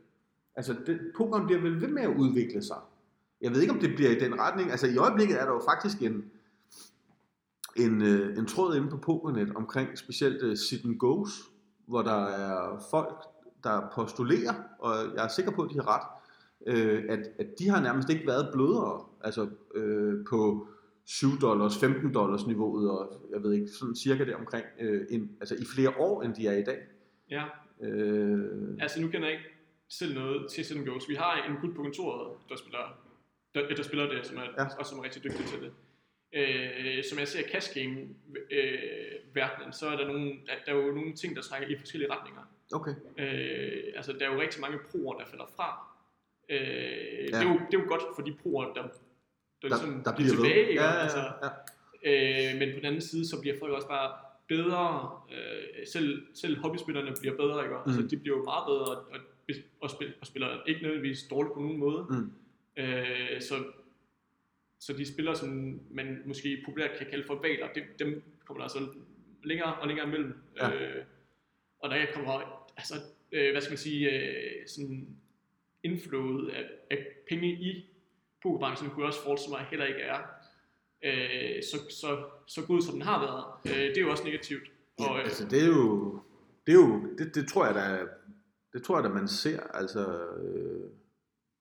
Altså, 0.56 0.76
det, 0.86 1.00
pokeren 1.18 1.45
bliver 1.45 1.62
vel 1.62 1.82
ved 1.82 1.88
med 1.88 2.02
at 2.02 2.16
udvikle 2.18 2.64
sig. 2.64 2.78
Jeg 3.41 3.52
ved 3.52 3.62
ikke, 3.62 3.74
om 3.74 3.80
det 3.80 3.95
bliver 3.95 4.12
i 4.12 4.20
den 4.20 4.39
retning. 4.39 4.72
Altså, 4.72 4.88
i 4.88 4.98
øjeblikket 4.98 5.41
er 5.41 5.45
der 5.45 5.54
jo 5.54 5.62
faktisk 5.70 6.02
en, 6.02 6.26
en, 7.76 8.02
øh, 8.02 8.38
en 8.38 8.45
tråd 8.45 8.76
inde 8.76 8.89
på 8.89 8.98
Pokernet 8.98 9.56
omkring 9.56 9.98
specielt 9.98 10.43
uh, 10.43 10.56
sit 10.56 10.86
and 10.86 11.00
goes, 11.00 11.30
hvor 11.88 12.02
der 12.02 12.26
er 12.26 12.88
folk, 12.91 13.24
der 13.64 13.89
postulerer, 13.95 14.54
og 14.80 14.95
jeg 15.16 15.24
er 15.24 15.28
sikker 15.28 15.52
på, 15.52 15.62
at 15.62 15.70
de 15.70 15.76
har 15.76 15.88
ret, 15.88 16.16
øh, 16.68 17.03
at, 17.10 17.20
at 17.39 17.47
de 17.60 17.70
har 17.70 17.82
nærmest 17.82 18.10
ikke 18.10 18.28
været 18.28 18.49
blødere, 18.53 19.05
altså 19.22 19.49
øh, 19.76 20.26
på 20.30 20.68
7 21.05 21.28
dollars, 21.41 21.78
15 21.80 22.14
dollars 22.14 22.47
niveauet, 22.47 22.91
og 22.91 23.22
jeg 23.32 23.43
ved 23.43 23.53
ikke, 23.53 23.68
sådan 23.68 23.95
cirka 23.95 24.26
det 24.26 24.36
omkring, 24.36 24.66
øh, 24.80 25.08
en, 25.10 25.38
altså 25.39 25.55
i 25.55 25.66
flere 25.76 25.93
år, 25.97 26.22
end 26.22 26.36
de 26.36 26.47
er 26.47 26.58
i 26.58 26.64
dag. 26.64 26.80
Ja. 27.30 27.43
Øh, 27.82 28.78
altså 28.80 29.01
nu 29.01 29.08
kender 29.08 29.28
jeg 29.28 29.38
ikke 29.38 29.49
selv 29.89 30.14
noget 30.16 30.51
til 30.51 30.66
Sit 30.66 30.86
Goes. 30.86 31.10
Vi 31.10 31.16
har 31.16 31.43
en 31.49 31.55
gut 31.62 31.76
på 31.76 31.82
kontoret, 31.82 32.38
der 32.49 32.55
spiller, 32.55 32.99
der, 33.55 33.76
der 33.76 33.84
spiller 33.84 34.10
det, 34.10 34.26
som 34.26 34.38
er, 34.38 34.41
ja. 34.58 34.66
og 34.80 34.86
som 34.86 34.99
er 34.99 35.03
rigtig 35.03 35.24
dygtig 35.24 35.45
til 35.45 35.62
det. 35.62 35.72
Øh, 36.34 37.03
som 37.03 37.20
jeg 37.20 37.28
ser 37.28 37.43
cash 37.51 37.74
game 37.74 37.97
øh, 38.51 39.36
verdenen, 39.36 39.74
så 39.74 39.88
er 39.88 39.95
der, 39.97 40.08
nogle, 40.08 40.30
der, 40.30 40.53
der 40.66 40.72
er 40.72 40.86
jo 40.86 40.91
nogle 40.91 41.14
ting, 41.14 41.36
der 41.36 41.41
trækker 41.41 41.68
i 41.68 41.78
forskellige 41.80 42.12
retninger. 42.12 42.41
Okay. 42.74 42.93
Øh, 43.18 43.84
altså 43.95 44.14
der 44.14 44.28
er 44.28 44.34
jo 44.34 44.41
rigtig 44.41 44.62
mange 44.62 44.78
proer, 44.91 45.18
der 45.18 45.26
falder 45.26 45.45
fra. 45.55 45.97
Øh, 46.50 46.60
ja. 46.60 47.26
det, 47.26 47.34
er 47.34 47.43
jo, 47.43 47.54
det 47.54 47.78
er 47.78 47.82
jo 47.84 47.89
godt 47.89 48.02
for 48.16 48.22
de 48.22 48.34
proer, 48.41 48.66
der, 48.66 48.74
der, 48.74 48.89
der, 49.62 49.68
ligesom 49.68 50.04
der 50.04 50.16
bliver 50.16 50.30
tilbage. 50.30 50.74
Ja, 50.74 50.84
ja, 50.84 50.93
ja, 50.93 51.02
altså, 51.02 51.20
ja. 51.43 51.50
Øh, 52.04 52.60
men 52.60 52.74
på 52.74 52.78
den 52.78 52.86
anden 52.86 53.02
side, 53.02 53.28
så 53.28 53.41
bliver 53.41 53.56
folk 53.60 53.74
også 53.74 53.88
bare 53.88 54.12
bedre. 54.48 55.12
Øh, 55.32 55.88
selv, 55.88 56.28
selv 56.34 56.58
hobbyspillerne 56.58 57.14
bliver 57.20 57.36
bedre, 57.36 57.64
ikke? 57.64 57.76
Altså, 57.76 57.91
mm. 57.91 57.98
Altså, 57.98 58.16
de 58.16 58.22
bliver 58.22 58.38
jo 58.38 58.43
meget 58.43 58.66
bedre, 58.68 58.95
og, 58.95 59.20
og, 59.82 59.89
spiller, 59.89 60.14
og 60.22 60.28
spiller 60.28 60.64
ikke 60.68 60.82
nødvendigvis 60.82 61.24
dårligt 61.24 61.54
på 61.54 61.60
nogen 61.60 61.78
måde. 61.78 62.06
Mm. 62.10 62.32
Øh, 62.84 63.41
så, 63.41 63.56
så 64.80 64.93
de 64.93 65.14
spillere, 65.14 65.36
som 65.36 65.80
man 65.91 66.22
måske 66.26 66.64
populært 66.66 66.98
kan 66.98 67.08
kalde 67.10 67.24
for 67.28 67.41
valer, 67.41 67.68
dem, 67.76 67.84
dem 68.00 68.24
kommer 68.45 68.60
der 68.60 68.64
altså 68.64 68.88
længere 69.43 69.76
og 69.76 69.88
længere 69.88 70.08
imellem. 70.08 70.34
Ja. 70.58 70.72
Øh, 70.72 71.04
og 71.80 71.89
der 71.89 72.06
kommer, 72.14 72.66
altså, 72.78 72.95
øh, 73.32 73.52
hvad 73.52 73.62
skal 73.62 73.72
man 73.72 73.78
sige, 73.78 74.12
øh, 74.12 74.68
sådan 74.68 75.08
inflowet 75.91 76.49
af, 76.49 76.63
af 76.91 76.97
penge 77.29 77.47
i 77.47 77.85
pokerbranchen 78.43 78.89
kunne 78.89 79.01
jeg 79.01 79.07
også 79.07 79.23
forestille 79.23 79.55
mig 79.57 79.65
heller 79.69 79.85
ikke 79.85 80.01
er 80.01 80.19
øh, 81.03 81.63
så, 81.63 81.77
så, 81.89 82.23
så 82.47 82.61
god 82.67 82.81
som 82.81 82.93
den 82.93 83.01
har 83.01 83.19
været. 83.19 83.75
Øh, 83.75 83.89
det 83.89 83.97
er 83.97 84.01
jo 84.01 84.11
også 84.11 84.23
negativt. 84.23 84.71
Og, 84.99 85.17
ja, 85.17 85.21
altså 85.21 85.45
det 85.45 85.63
er 85.63 85.67
jo, 85.67 86.19
det, 86.67 86.71
er 86.71 86.77
jo 86.77 87.01
det, 87.17 87.35
det 87.35 87.47
tror 87.47 87.65
jeg 87.65 87.75
da, 87.75 87.99
det 88.73 88.83
tror 88.83 88.97
jeg 88.97 89.03
da 89.03 89.09
man 89.09 89.27
ser, 89.27 89.59
altså 89.59 90.19
øh, 90.38 90.89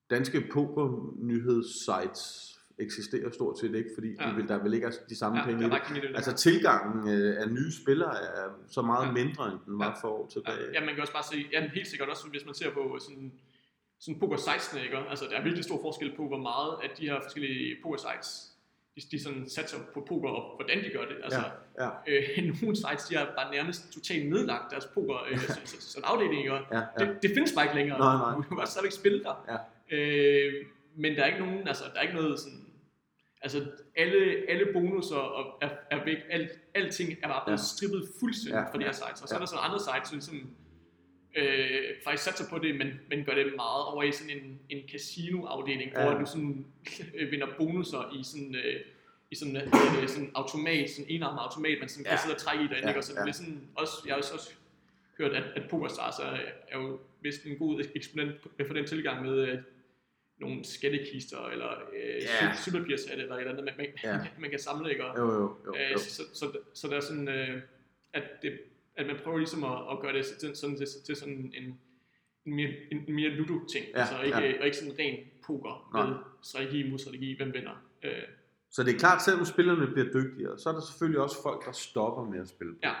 danske 0.09 0.43
poker 0.51 1.13
nyhedssites 1.17 2.53
eksisterer 2.79 3.31
stort 3.31 3.59
set 3.59 3.75
ikke, 3.75 3.89
fordi 3.95 4.15
ja. 4.19 4.33
der 4.47 4.63
vil 4.63 4.73
ikke 4.73 4.91
de 5.09 5.15
samme 5.15 5.39
ja, 5.39 5.45
penge 5.45 5.65
i 5.65 5.69
det. 5.69 6.15
Altså 6.15 6.33
tilgangen 6.33 7.09
øh, 7.09 7.41
af 7.41 7.49
nye 7.49 7.71
spillere 7.81 8.15
er 8.15 8.49
så 8.67 8.81
meget 8.81 9.07
ja. 9.07 9.11
mindre, 9.11 9.51
end 9.51 9.59
den 9.65 9.79
var 9.79 9.85
ja. 9.85 9.93
for 10.01 10.07
år 10.07 10.27
tilbage. 10.27 10.73
Ja, 10.73 10.79
man 10.85 10.89
kan 10.93 11.01
også 11.01 11.13
bare 11.13 11.23
se, 11.23 11.45
ja, 11.51 11.69
helt 11.73 11.87
sikkert 11.87 12.09
også, 12.09 12.27
hvis 12.29 12.45
man 12.45 12.53
ser 12.53 12.71
på 12.71 12.97
sådan 13.01 13.31
sådan 13.99 14.19
poker 14.19 14.37
16, 14.37 14.79
ikke? 14.79 14.97
Altså, 14.97 15.25
der 15.25 15.37
er 15.37 15.43
virkelig 15.43 15.63
stor 15.63 15.81
forskel 15.81 16.15
på, 16.15 16.27
hvor 16.27 16.37
meget 16.37 16.77
af 16.83 16.89
de 16.97 17.09
her 17.09 17.19
forskellige 17.21 17.77
poker 17.83 17.97
sites, 17.97 18.57
de, 18.95 19.01
de 19.11 19.23
sådan 19.23 19.49
satser 19.49 19.77
på 19.93 20.05
poker, 20.07 20.29
og 20.29 20.55
hvordan 20.55 20.83
de 20.83 20.89
gør 20.89 21.05
det. 21.05 21.17
Altså, 21.23 21.43
ja, 21.79 21.85
ja. 21.85 21.89
Øh, 22.07 22.53
nogle 22.61 22.75
sites, 22.75 23.03
de 23.09 23.15
har 23.15 23.25
bare 23.37 23.51
nærmest 23.51 23.93
totalt 23.93 24.29
nedlagt 24.29 24.71
deres 24.71 24.85
poker, 24.85 25.17
øh, 25.29 25.39
så, 25.39 25.59
så, 25.65 25.81
så, 25.81 25.99
afdeling, 26.03 26.39
ikke? 26.39 26.53
Ja, 26.53 26.59
ja. 26.71 27.05
Det, 27.05 27.23
det, 27.23 27.31
findes 27.33 27.53
bare 27.53 27.65
ikke 27.65 27.75
længere. 27.75 27.99
Nej, 27.99 28.15
nej. 28.17 28.35
Du 28.37 28.41
kan 28.41 28.57
bare 28.57 28.67
stadigvæk 28.67 28.91
spille 28.91 29.23
der. 29.23 29.35
Ja. 29.51 29.97
Øh, 29.97 30.53
men 30.95 31.15
der 31.15 31.23
er 31.23 31.27
ikke 31.27 31.39
nogen, 31.39 31.67
altså, 31.67 31.83
der 31.93 31.99
er 31.99 32.01
ikke 32.01 32.15
noget 32.15 32.39
sådan, 32.39 32.65
altså, 33.41 33.65
alle, 33.95 34.49
alle 34.49 34.65
bonusser 34.73 35.21
er, 35.61 35.69
er 35.91 36.05
væk, 36.05 36.17
alt, 36.29 36.51
alting 36.73 37.09
er 37.23 37.27
bare 37.27 37.41
blevet 37.45 37.59
ja. 37.59 37.63
strippet 37.63 38.09
fuldstændig 38.19 38.59
ja, 38.59 38.71
fra 38.71 38.77
de 38.77 38.83
her 38.83 38.91
sites, 38.91 39.21
og 39.21 39.27
så 39.27 39.35
ja. 39.35 39.35
er 39.35 39.39
der 39.39 39.45
sådan 39.45 39.63
andre 39.65 39.79
sites, 39.79 40.25
som 40.25 40.35
øh, 41.37 41.79
faktisk 42.03 42.23
satser 42.23 42.45
på 42.49 42.57
det, 42.63 42.75
men, 42.75 42.99
men 43.09 43.25
gør 43.25 43.33
det 43.33 43.53
meget 43.55 43.85
over 43.85 44.03
i 44.03 44.11
sådan 44.11 44.37
en, 44.37 44.59
en 44.69 44.83
casino-afdeling, 44.89 45.91
ja. 45.91 46.03
hvor 46.03 46.19
du 46.19 46.25
sådan 46.25 46.65
øh, 47.15 47.31
vinder 47.31 47.47
bonusser 47.57 48.19
i 48.19 48.23
sådan... 48.23 48.55
Øh, 48.55 48.81
i 49.31 49.35
sådan, 49.35 49.55
øh, 49.55 50.07
sådan 50.07 50.31
automat, 50.35 50.89
sådan 50.89 51.05
enarmet 51.09 51.41
automat, 51.41 51.77
man 51.79 51.89
sådan 51.89 52.05
ja. 52.05 52.09
kan 52.09 52.19
sidde 52.19 52.35
og 52.35 52.41
trække 52.41 52.63
i 52.63 52.67
derinde, 52.67 52.89
ja, 52.89 52.97
og 52.97 53.03
så 53.03 53.13
ja. 53.15 53.21
det 53.21 53.29
er 53.29 53.33
sådan 53.33 53.61
også, 53.75 53.93
jeg 54.05 54.13
har 54.13 54.17
også, 54.17 54.33
også 54.33 54.53
hørt, 55.17 55.31
at, 55.31 55.43
at 55.55 55.69
PokerStars 55.69 56.19
er, 56.19 56.37
er 56.67 56.77
jo 56.79 56.99
vist 57.21 57.43
en 57.43 57.57
god 57.57 57.83
eksponent 57.95 58.35
for 58.67 58.73
den 58.73 58.87
tilgang 58.87 59.25
med 59.25 59.47
øh, 59.47 59.59
nogle 60.39 60.65
skattekister, 60.65 61.47
eller 61.47 61.69
øh, 61.69 62.21
yeah. 62.43 62.57
sølvpapirsat, 62.57 63.19
eller 63.19 63.35
et 63.35 63.39
eller 63.39 63.51
andet, 63.51 63.65
man, 63.65 63.73
man, 63.77 63.87
yeah. 64.05 64.25
man 64.41 64.49
kan 64.49 64.59
samle, 64.59 64.91
ikke? 64.91 65.05
Og, 65.05 65.17
jo, 65.17 65.33
jo, 65.33 65.55
jo, 65.65 65.75
øh, 65.75 65.91
jo. 65.91 65.97
Så, 65.97 66.09
så, 66.09 66.23
så, 66.33 66.57
så 66.73 66.87
der 66.87 66.95
er 66.95 67.01
sådan, 67.01 67.27
øh, 67.27 67.61
at 68.13 68.23
det 68.41 68.59
at 68.97 69.07
man 69.07 69.15
prøver 69.23 69.37
ligesom 69.37 69.63
at, 69.63 69.77
at 69.91 69.99
gøre 70.01 70.13
det 70.13 70.25
til, 70.25 70.55
sådan, 70.55 70.77
til, 70.77 70.87
til 71.05 71.15
sådan 71.15 71.33
en, 71.33 71.53
en 71.53 71.79
mere, 72.55 72.69
en, 72.91 73.15
mere 73.15 73.29
ludo-ting, 73.29 73.85
ja, 73.93 73.99
altså 73.99 74.21
ikke, 74.21 74.37
ja. 74.37 74.59
og 74.59 74.65
ikke 74.65 74.77
sådan 74.77 74.99
ren 74.99 75.17
poker 75.45 75.89
Nej. 75.93 76.05
med 76.07 76.15
strategi 76.41 76.89
mod 76.89 76.99
strategi, 76.99 77.37
hvem 77.37 77.53
vinder. 77.53 77.83
Øh. 78.03 78.11
Så 78.69 78.83
det 78.83 78.95
er 78.95 78.99
klart, 78.99 79.23
selvom 79.23 79.45
spillerne 79.45 79.87
bliver 79.87 80.07
dygtigere, 80.13 80.59
så 80.59 80.69
er 80.69 80.73
der 80.73 80.81
selvfølgelig 80.81 81.21
også 81.21 81.41
folk, 81.43 81.65
der 81.65 81.71
stopper 81.71 82.23
med 82.23 82.39
at 82.39 82.47
spille 82.47 82.75
Ja. 82.83 82.93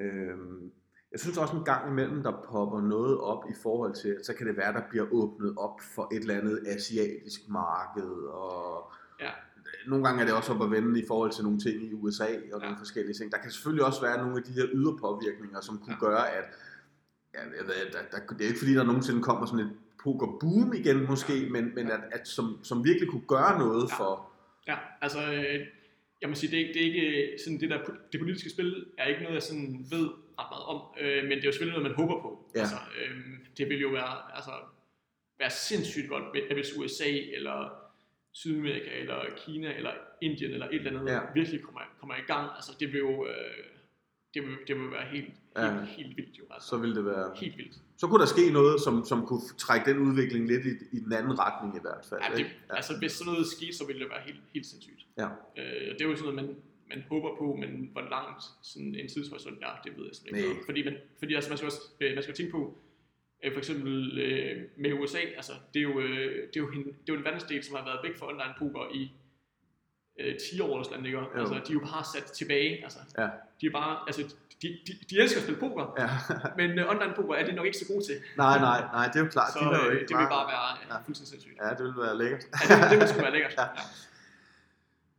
Øhm, 0.00 0.72
jeg 1.12 1.20
synes 1.20 1.38
også 1.38 1.56
en 1.56 1.64
gang 1.64 1.90
imellem, 1.90 2.22
der 2.22 2.32
popper 2.50 2.80
noget 2.80 3.20
op 3.20 3.44
i 3.50 3.54
forhold 3.62 3.94
til, 3.94 4.18
så 4.22 4.34
kan 4.34 4.46
det 4.46 4.56
være, 4.56 4.72
der 4.72 4.82
bliver 4.90 5.06
åbnet 5.12 5.54
op 5.58 5.80
for 5.94 6.08
et 6.12 6.20
eller 6.20 6.34
andet 6.34 6.62
asiatisk 6.66 7.40
marked, 7.48 8.10
og 8.28 8.92
ja 9.20 9.30
nogle 9.86 10.04
gange 10.04 10.20
er 10.22 10.26
det 10.26 10.34
også 10.34 10.52
op 10.52 10.62
at 10.62 10.70
vende 10.70 11.00
i 11.00 11.04
forhold 11.06 11.30
til 11.32 11.44
nogle 11.44 11.58
ting 11.58 11.82
i 11.84 11.92
USA 11.92 12.24
og 12.24 12.60
ja. 12.60 12.64
nogle 12.64 12.78
forskellige 12.78 13.14
ting. 13.14 13.32
Der 13.32 13.38
kan 13.38 13.50
selvfølgelig 13.50 13.84
også 13.84 14.00
være 14.00 14.18
nogle 14.18 14.36
af 14.36 14.42
de 14.42 14.52
her 14.52 14.66
ydre 14.72 14.96
påvirkninger, 14.98 15.60
som 15.60 15.78
kunne 15.78 15.96
ja. 16.00 16.06
gøre, 16.06 16.30
at 16.30 16.44
ja, 17.34 17.40
jeg 17.40 17.64
ved, 17.66 17.74
der, 17.92 17.98
der, 18.10 18.34
det 18.34 18.44
er 18.44 18.48
ikke 18.48 18.58
fordi, 18.58 18.74
der 18.74 18.84
nogensinde 18.84 19.22
kommer 19.22 19.46
sådan 19.46 19.66
et 19.66 19.72
poker 20.02 20.26
boom 20.40 20.72
igen 20.72 21.06
måske, 21.06 21.48
men, 21.50 21.74
men 21.74 21.90
at, 21.90 22.00
at 22.12 22.28
som, 22.28 22.58
som 22.62 22.84
virkelig 22.84 23.08
kunne 23.08 23.26
gøre 23.28 23.58
noget 23.58 23.88
ja. 23.90 23.96
for... 23.98 24.30
Ja, 24.68 24.76
altså 25.00 25.32
øh, 25.32 25.66
jeg 26.20 26.28
må 26.28 26.34
sige, 26.34 26.50
det 26.50 26.60
er, 26.60 26.72
det 26.72 26.82
er 26.82 26.86
ikke 26.86 27.38
sådan 27.44 27.60
det 27.60 27.70
der, 27.70 27.78
det 28.12 28.20
politiske 28.20 28.50
spil 28.50 28.86
er 28.98 29.06
ikke 29.06 29.22
noget, 29.22 29.34
jeg 29.34 29.42
sådan 29.42 29.86
ved 29.90 30.08
ret 30.38 30.48
meget 30.52 30.64
om, 30.72 30.80
øh, 31.00 31.22
men 31.22 31.30
det 31.30 31.44
er 31.44 31.48
jo 31.48 31.52
selvfølgelig 31.52 31.78
noget, 31.78 31.90
man 31.90 32.06
håber 32.06 32.22
på. 32.22 32.50
Ja. 32.54 32.60
Altså, 32.60 32.76
øh, 33.00 33.16
det 33.58 33.68
vil 33.68 33.80
jo 33.80 33.88
være, 33.88 34.36
altså, 34.36 34.50
være 35.38 35.50
sindssygt 35.50 36.08
godt, 36.08 36.24
hvis 36.52 36.76
USA 36.78 37.10
eller 37.36 37.85
Sydamerika, 38.40 38.90
eller 39.00 39.18
Kina, 39.36 39.76
eller 39.76 39.90
Indien, 40.20 40.50
eller 40.52 40.66
et 40.66 40.74
eller 40.74 41.00
andet, 41.00 41.12
ja. 41.12 41.20
virkelig 41.34 41.62
kommer, 41.62 41.80
kommer 42.00 42.14
i 42.14 42.26
gang, 42.26 42.50
altså 42.56 42.72
det 42.80 42.92
vil 42.92 42.98
jo, 42.98 43.26
øh, 43.26 43.34
det 44.34 44.42
vil, 44.42 44.56
det 44.68 44.76
vil 44.80 44.90
være 44.90 45.06
helt, 45.14 45.30
ja. 45.56 45.70
helt, 45.70 45.88
helt 45.88 46.16
vildt 46.16 46.38
jo. 46.38 46.44
Altså. 46.50 46.68
Så 46.68 46.76
vil 46.76 46.94
det 46.94 47.04
være... 47.04 47.32
Helt 47.36 47.56
vildt. 47.56 47.76
Så 47.96 48.06
kunne 48.06 48.20
der 48.20 48.26
ske 48.26 48.50
noget, 48.52 48.80
som, 48.80 49.04
som 49.04 49.26
kunne 49.26 49.40
trække 49.58 49.90
den 49.90 49.98
udvikling 49.98 50.46
lidt 50.46 50.64
i, 50.66 50.96
i 50.96 51.00
den 51.00 51.12
anden 51.12 51.38
retning 51.38 51.76
i 51.76 51.82
hvert 51.86 52.04
fald. 52.08 52.20
Ja, 52.22 52.36
det, 52.36 52.44
ja. 52.44 52.76
altså 52.76 52.98
hvis 52.98 53.12
sådan 53.12 53.32
noget 53.32 53.46
skete, 53.46 53.74
så 53.76 53.86
ville 53.86 54.00
det 54.02 54.10
være 54.10 54.22
helt, 54.28 54.40
helt 54.54 54.66
sindssygt. 54.66 55.06
Ja. 55.18 55.28
Øh, 55.58 55.88
det 55.94 56.00
er 56.00 56.08
jo 56.08 56.16
sådan 56.16 56.34
noget, 56.34 56.48
man, 56.48 56.56
man 56.92 57.04
håber 57.08 57.30
på, 57.38 57.46
men 57.62 57.70
hvor 57.92 58.04
langt 58.16 58.42
sådan 58.62 58.94
en 58.94 59.08
tidshorisont 59.08 59.58
er, 59.62 59.74
det 59.84 59.92
ved 59.96 60.04
jeg 60.04 60.14
simpelthen 60.14 60.50
ikke. 60.50 60.64
Fordi, 60.68 60.84
man, 60.84 60.96
fordi 61.18 61.34
altså, 61.34 61.50
man 61.50 61.56
skal 61.58 61.66
også 61.66 61.82
øh, 62.00 62.14
man 62.14 62.22
skal 62.22 62.34
tænke 62.34 62.52
på, 62.52 62.60
Øh, 63.44 63.52
for 63.52 63.58
eksempel 63.58 64.18
øh, 64.18 64.62
med 64.76 64.92
USA, 64.92 65.18
altså 65.18 65.52
det 65.74 65.78
er, 65.80 65.82
jo, 65.82 66.00
øh, 66.00 66.48
det, 66.48 66.56
er 66.56 66.60
jo 66.60 66.68
en, 66.68 66.84
det 66.84 67.08
er 67.08 67.12
jo 67.12 67.14
en 67.14 67.24
verdensdel, 67.24 67.64
som 67.64 67.76
har 67.76 67.84
været 67.84 67.98
væk 68.02 68.16
fra 68.16 68.28
online 68.28 68.54
poker 68.58 68.94
i 68.94 69.12
øh, 70.20 70.34
10 70.52 70.60
år 70.60 70.72
eller 70.72 70.84
sådan 70.84 71.02
noget. 71.02 71.28
Altså 71.34 71.54
de 71.54 71.72
er 71.72 71.78
jo 71.80 71.80
bare 71.80 72.04
sat 72.14 72.24
tilbage. 72.24 72.84
Altså, 72.84 72.98
ja. 73.18 73.28
De 73.60 73.66
er 73.66 73.70
bare, 73.70 73.98
altså 74.06 74.22
de, 74.62 74.68
de, 74.86 74.92
de 75.10 75.20
elsker 75.20 75.38
at 75.40 75.44
spille 75.44 75.60
poker, 75.60 75.94
ja. 75.98 76.08
men 76.58 76.78
uh, 76.78 76.90
online 76.92 77.12
poker 77.16 77.34
er 77.34 77.44
det 77.46 77.54
nok 77.54 77.66
ikke 77.66 77.78
så 77.78 77.86
gode 77.92 78.04
til. 78.04 78.16
Nej, 78.36 78.58
nej, 78.58 78.80
nej, 78.80 79.06
det 79.06 79.16
er 79.16 79.24
jo 79.24 79.30
klart. 79.30 79.52
Så 79.52 79.58
de 79.58 79.84
jo 79.84 79.90
ikke 79.90 80.06
det 80.08 80.16
vil 80.16 80.28
bare 80.38 80.46
være 80.52 80.64
ja, 80.90 80.96
fuldstændig 81.06 81.28
sindssygt. 81.28 81.56
Ja, 81.62 81.70
det 81.78 81.84
vil 81.84 81.94
være 82.06 82.18
lækkert. 82.18 82.42
ja, 82.70 82.74
det, 82.82 82.90
det 82.90 82.98
vil 83.00 83.08
sgu 83.08 83.20
være 83.20 83.32
lækkert. 83.32 83.54
ja. 83.58 83.62
ja. 83.62 83.82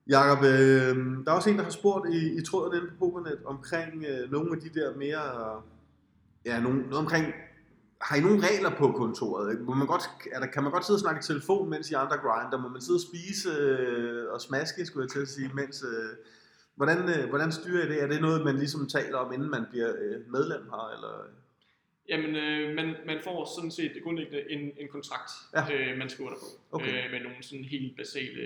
Jakob, 0.09 0.43
øh, 0.43 0.95
der 1.25 1.31
er 1.31 1.35
også 1.39 1.49
en, 1.49 1.57
der 1.57 1.63
har 1.63 1.71
spurgt 1.71 2.13
i, 2.13 2.37
i 2.39 2.41
tråden 2.41 2.73
inde 2.77 2.87
på 2.91 2.95
Pokernet 2.99 3.39
omkring 3.45 4.05
øh, 4.09 4.31
nogle 4.31 4.49
af 4.55 4.61
de 4.61 4.69
der 4.79 4.95
mere, 4.95 5.23
ja, 6.45 6.59
nogle, 6.59 6.79
noget 6.79 6.97
omkring, 6.97 7.25
har 8.01 8.15
I 8.17 8.21
nogle 8.21 8.39
regler 8.47 8.69
på 8.69 8.91
kontoret? 8.91 9.61
Må 9.61 9.73
man 9.73 9.87
godt, 9.87 10.03
er 10.31 10.39
der, 10.39 10.47
kan 10.47 10.63
man 10.63 10.71
godt 10.71 10.85
sidde 10.85 10.97
og 10.97 11.01
snakke 11.01 11.19
i 11.19 11.23
telefon, 11.23 11.69
mens 11.69 11.91
I 11.91 11.93
andre 11.93 12.17
grinder? 12.17 12.57
Må 12.57 12.69
man 12.69 12.81
sidde 12.81 12.97
og 12.97 13.05
spise 13.09 13.49
øh, 13.49 14.33
og 14.33 14.41
smaske, 14.41 14.85
skulle 14.85 15.03
jeg 15.03 15.11
til 15.11 15.19
at 15.19 15.27
sige, 15.27 15.49
mens... 15.53 15.83
Øh, 15.83 16.09
hvordan, 16.75 16.97
øh, 17.09 17.29
hvordan 17.29 17.51
styrer 17.51 17.85
I 17.85 17.89
det? 17.89 18.03
Er 18.03 18.07
det 18.07 18.21
noget, 18.21 18.45
man 18.45 18.55
ligesom 18.55 18.87
taler 18.87 19.17
om, 19.17 19.33
inden 19.33 19.49
man 19.49 19.65
bliver 19.71 19.89
øh, 19.89 20.31
medlem 20.31 20.63
her? 20.71 20.93
Eller? 20.95 21.13
Jamen, 22.09 22.35
øh, 22.35 22.75
man, 22.75 22.95
man 23.05 23.19
får 23.23 23.55
sådan 23.55 23.71
set 23.71 23.91
grundlæggende 24.03 24.51
en, 24.51 24.71
en 24.77 24.87
kontrakt, 24.87 25.31
ja. 25.55 25.61
øh, 25.73 25.97
man 25.97 26.09
skriver 26.09 26.29
der 26.29 26.37
på, 26.37 26.45
okay. 26.71 27.05
øh, 27.05 27.11
med 27.11 27.19
nogle 27.19 27.37
sådan 27.41 27.65
helt 27.65 27.97
basale 27.97 28.41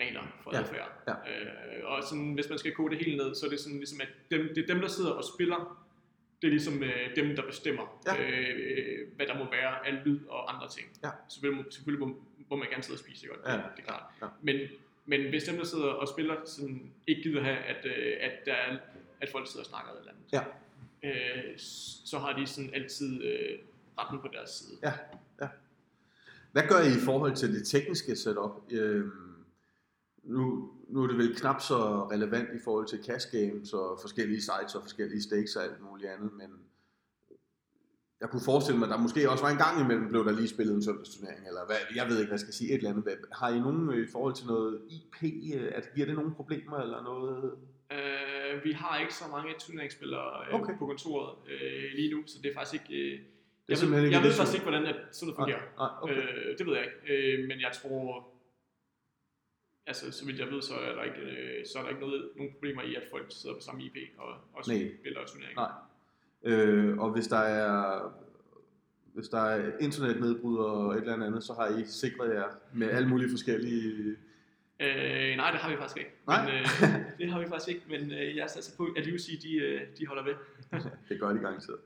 regler 0.00 0.22
for 0.42 0.50
ja. 0.54 0.60
adfærd. 0.60 0.90
Ja. 1.08 1.12
Øh, 1.12 1.84
og 1.84 2.02
sådan, 2.02 2.34
hvis 2.34 2.48
man 2.48 2.58
skal 2.58 2.74
kode 2.74 2.90
det 2.94 3.04
helt 3.04 3.16
ned, 3.16 3.34
så 3.34 3.46
er 3.46 3.50
det 3.50 3.60
sådan 3.60 3.76
ligesom, 3.76 4.00
at 4.00 4.08
dem, 4.30 4.40
det 4.54 4.62
er 4.62 4.66
dem, 4.66 4.80
der 4.80 4.88
sidder 4.88 5.10
og 5.10 5.24
spiller, 5.34 5.85
det 6.42 6.48
er 6.48 6.50
ligesom 6.50 6.82
øh, 6.82 7.16
dem, 7.16 7.36
der 7.36 7.42
bestemmer, 7.46 8.02
ja. 8.06 8.22
øh, 8.22 9.08
hvad 9.16 9.26
der 9.26 9.38
må 9.38 9.50
være 9.50 9.86
af 9.86 10.04
lyd 10.04 10.20
og 10.28 10.54
andre 10.54 10.68
ting. 10.68 10.86
Ja. 11.04 11.10
Selvfølgelig, 11.28 11.64
selvfølgelig 11.72 12.08
må, 12.08 12.22
må 12.50 12.56
man 12.56 12.68
gerne 12.70 12.82
sidde 12.82 12.96
og 12.96 12.98
spise, 12.98 13.26
godt, 13.26 13.40
ja. 13.46 13.52
det, 13.52 13.62
det 13.76 13.82
er 13.82 13.86
klart. 13.86 14.02
Ja. 14.22 14.26
Men, 14.42 14.56
men 15.06 15.28
hvis 15.28 15.44
dem, 15.44 15.56
der 15.56 15.64
sidder 15.64 15.86
og 15.86 16.08
spiller, 16.08 16.36
sådan, 16.44 16.92
ikke 17.06 17.22
gider 17.22 17.42
have, 17.42 17.56
at, 17.56 17.84
øh, 17.84 18.16
at, 18.20 18.32
der 18.46 18.52
er, 18.54 18.78
at 19.20 19.28
folk 19.32 19.46
sidder 19.46 19.60
og 19.60 19.66
snakker 19.66 19.92
eller 19.92 20.12
andet, 20.12 20.32
ja. 20.32 20.42
øh, 21.08 21.52
så 22.04 22.18
har 22.18 22.32
de 22.38 22.46
sådan 22.46 22.70
altid 22.74 23.24
øh, 23.24 23.58
retten 23.98 24.20
på 24.20 24.28
deres 24.32 24.50
side. 24.50 24.78
Ja. 24.82 24.92
Ja. 25.40 25.48
Hvad 26.52 26.62
gør 26.68 26.80
I 26.80 26.88
i 26.88 27.04
forhold 27.04 27.36
til 27.36 27.54
det 27.54 27.66
tekniske 27.66 28.16
setup? 28.16 28.50
Øh, 28.72 29.04
nu, 30.26 30.70
nu 30.88 31.02
er 31.02 31.06
det 31.06 31.18
vel 31.18 31.36
knap 31.36 31.60
så 31.60 31.78
relevant 32.12 32.48
i 32.54 32.58
forhold 32.64 32.86
til 32.86 33.04
cash 33.04 33.26
games 33.32 33.72
og 33.72 33.98
forskellige 34.00 34.40
sites 34.40 34.74
og 34.74 34.82
forskellige 34.82 35.22
stakes 35.22 35.56
og 35.56 35.64
alt 35.64 35.80
muligt 35.90 36.10
andet, 36.10 36.32
men 36.32 36.50
jeg 38.20 38.28
kunne 38.30 38.42
forestille 38.44 38.78
mig, 38.78 38.86
at 38.86 38.92
der 38.92 38.98
måske 39.06 39.30
også 39.30 39.44
var 39.44 39.50
en 39.50 39.62
gang 39.66 39.80
imellem, 39.84 40.08
blev 40.08 40.24
der 40.24 40.32
lige 40.32 40.48
spillet 40.48 40.74
en 40.74 40.82
søndagsturnering, 40.82 41.46
eller 41.50 41.62
hvad, 41.66 41.76
jeg 41.94 42.06
ved 42.08 42.16
ikke, 42.18 42.30
hvad 42.30 42.38
jeg 42.38 42.46
skal 42.46 42.54
sige, 42.54 42.70
et 42.70 42.76
eller 42.76 42.90
andet. 42.90 43.18
Har 43.32 43.48
I 43.56 43.58
nogen 43.66 43.90
øh, 43.92 44.08
i 44.08 44.10
forhold 44.12 44.34
til 44.34 44.46
noget 44.46 44.80
IP, 44.96 45.18
øh, 45.54 45.72
at 45.78 45.84
giver 45.94 46.06
det 46.06 46.14
nogle 46.14 46.34
problemer 46.34 46.76
eller 46.84 47.02
noget? 47.02 47.52
Uh, 47.96 48.64
vi 48.64 48.72
har 48.72 49.00
ikke 49.00 49.14
så 49.14 49.24
mange 49.30 49.54
turneringsspillere 49.58 50.30
uh, 50.52 50.60
okay. 50.60 50.78
på 50.78 50.86
kontoret 50.86 51.30
uh, 51.52 51.86
lige 51.96 52.10
nu, 52.14 52.22
så 52.26 52.36
det 52.42 52.50
er 52.50 52.54
faktisk 52.54 52.74
ikke... 52.82 53.22
Det 53.68 53.72
er 53.72 53.82
jeg 53.82 53.90
ved, 53.90 54.04
ikke 54.04 54.16
jeg 54.16 54.22
ved 54.24 54.32
faktisk 54.32 54.56
ikke, 54.56 54.68
hvordan 54.68 54.86
at 54.86 54.96
sådan 55.12 55.26
noget 55.26 55.36
fungerer. 55.40 55.64
Nej, 55.82 55.90
nej, 55.90 56.02
okay. 56.02 56.16
uh, 56.16 56.58
det 56.58 56.66
ved 56.66 56.74
jeg 56.78 56.84
ikke, 56.88 56.98
uh, 57.12 57.48
men 57.48 57.60
jeg 57.60 57.72
tror, 57.78 58.28
altså 59.86 60.12
så 60.12 60.26
vidt 60.26 60.38
jeg 60.38 60.46
ved, 60.46 60.62
så 60.62 60.74
er 60.74 60.94
der 60.94 61.02
ikke, 61.02 61.20
øh, 61.20 61.66
så 61.66 61.78
er 61.78 61.82
der 61.82 61.88
ikke 61.88 62.00
noget, 62.00 62.28
nogen 62.36 62.52
problemer 62.52 62.82
i, 62.82 62.94
at 62.94 63.02
folk 63.10 63.26
sidder 63.30 63.54
på 63.54 63.60
samme 63.60 63.82
IP 63.82 63.96
og 64.18 64.34
også 64.52 64.72
Nej. 64.72 64.90
spiller 65.00 65.20
turneringen. 65.26 65.56
Nej. 65.56 65.72
Øh, 66.44 66.98
og 66.98 67.10
hvis 67.12 67.26
der 67.26 67.38
er 67.38 68.12
hvis 69.16 69.28
der 69.28 69.40
er 69.40 69.72
internetnedbrud 69.80 70.58
og 70.58 70.94
et 70.94 71.00
eller 71.00 71.26
andet, 71.26 71.44
så 71.44 71.54
har 71.54 71.78
I 71.78 71.84
sikret 71.86 72.34
jer 72.34 72.44
med 72.72 72.90
alle 72.90 73.08
mulige 73.08 73.30
forskellige... 73.30 74.16
Øh, 74.80 75.36
nej, 75.36 75.50
det 75.50 75.60
har 75.60 75.70
vi 75.70 75.76
faktisk 75.76 75.98
ikke. 75.98 76.10
Nej? 76.26 76.44
Men, 76.44 76.54
øh, 76.54 76.66
det 77.18 77.32
har 77.32 77.40
vi 77.40 77.46
faktisk 77.48 77.68
ikke, 77.68 77.82
men 77.88 78.12
øh, 78.12 78.36
jeg 78.36 78.50
satser 78.50 78.76
på, 78.76 78.88
at 78.96 79.06
UC 79.06 79.42
de, 79.42 79.56
øh, 79.56 79.80
de 79.98 80.06
holder 80.06 80.24
ved. 80.24 80.34
det 81.08 81.20
gør 81.20 81.32
de 81.32 81.38
garanteret. 81.38 81.78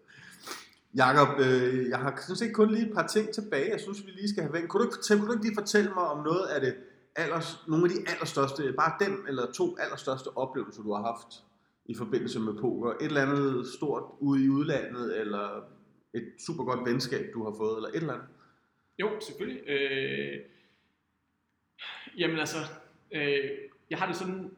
Jakob, 0.96 1.40
øh, 1.40 1.88
jeg 1.88 1.98
har 1.98 2.18
sådan 2.20 2.36
set 2.36 2.54
kun 2.54 2.70
lige 2.74 2.86
et 2.86 2.94
par 2.94 3.06
ting 3.06 3.30
tilbage, 3.30 3.70
jeg 3.70 3.80
synes, 3.80 4.06
vi 4.06 4.10
lige 4.10 4.28
skal 4.28 4.42
have 4.42 4.52
væk. 4.52 4.68
Kunne 4.68 4.84
du, 4.84 4.90
kunne 5.08 5.26
du 5.26 5.32
ikke 5.32 5.44
lige 5.44 5.54
fortælle 5.54 5.90
mig 5.90 6.04
om 6.04 6.24
noget 6.24 6.46
af 6.46 6.60
det 6.60 6.74
allers, 7.22 7.64
nogle 7.68 7.84
af 7.84 7.90
de 7.90 8.10
allerstørste, 8.12 8.72
bare 8.72 8.92
dem 9.00 9.24
eller 9.28 9.52
to 9.52 9.76
allerstørste 9.78 10.28
oplevelser, 10.36 10.82
du 10.82 10.92
har 10.92 11.02
haft 11.02 11.44
i 11.84 11.94
forbindelse 11.94 12.40
med 12.40 12.54
poker? 12.60 12.90
Et 12.90 13.02
eller 13.02 13.22
andet 13.22 13.66
stort 13.66 14.04
ude 14.18 14.44
i 14.44 14.48
udlandet, 14.48 15.20
eller 15.20 15.64
et 16.14 16.32
super 16.46 16.64
godt 16.64 16.90
venskab, 16.90 17.30
du 17.34 17.44
har 17.44 17.54
fået, 17.58 17.76
eller 17.76 17.88
et 17.88 17.96
eller 17.96 18.12
andet? 18.12 18.28
Jo, 18.98 19.10
selvfølgelig. 19.20 19.62
Øh, 19.68 20.40
jamen 22.18 22.38
altså, 22.38 22.58
øh, 23.12 23.50
jeg 23.90 23.98
har 23.98 24.06
det 24.06 24.16
sådan 24.16 24.50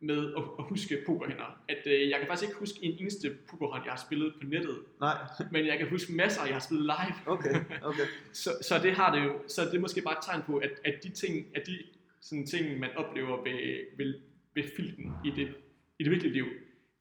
med 0.00 0.34
at, 0.36 0.42
at 0.58 0.64
huske 0.64 1.02
pokerhænder, 1.06 1.60
at 1.68 1.86
øh, 1.86 2.10
jeg 2.10 2.18
kan 2.18 2.28
faktisk 2.28 2.48
ikke 2.48 2.58
huske 2.58 2.78
en 2.82 2.98
eneste 3.00 3.36
pokerhånd, 3.50 3.82
jeg 3.84 3.92
har 3.92 4.02
spillet 4.06 4.34
på 4.40 4.46
nettet. 4.46 4.78
Nej. 5.00 5.16
Men 5.52 5.66
jeg 5.66 5.78
kan 5.78 5.88
huske 5.88 6.12
masser, 6.12 6.44
jeg 6.44 6.54
har 6.54 6.60
spillet 6.60 6.84
live. 6.84 7.16
Okay, 7.26 7.54
okay. 7.82 8.06
så, 8.42 8.50
så 8.62 8.78
det 8.82 8.92
har 8.92 9.14
det 9.14 9.24
jo, 9.24 9.32
så 9.46 9.64
det 9.64 9.74
er 9.74 9.80
måske 9.80 10.02
bare 10.02 10.14
et 10.18 10.24
tegn 10.24 10.42
på, 10.42 10.56
at, 10.56 10.70
at 10.84 10.94
de 11.02 11.08
ting, 11.08 11.46
at 11.54 11.62
de 11.66 11.78
sådan 12.20 12.46
ting, 12.46 12.80
man 12.80 12.90
oplever 12.96 13.42
ved, 13.42 13.86
ved, 13.96 14.20
ved 14.54 14.64
filten 14.76 15.12
i 15.24 15.30
det, 15.30 15.54
i 15.98 16.04
det 16.04 16.10
virkelige 16.10 16.32
liv, 16.32 16.46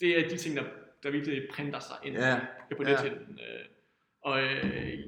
det 0.02 0.20
er 0.20 0.30
de 0.30 0.38
ting, 0.38 0.56
der, 0.56 0.64
der 1.04 1.12
virkelig 1.12 1.50
printer 1.50 1.80
sig 1.80 1.96
ind 2.04 2.16
ja. 2.16 2.40
på 2.78 2.84
det 2.84 3.00
den. 3.04 3.40
Øh, 3.40 3.66
og 4.22 4.44
øh, 4.44 5.00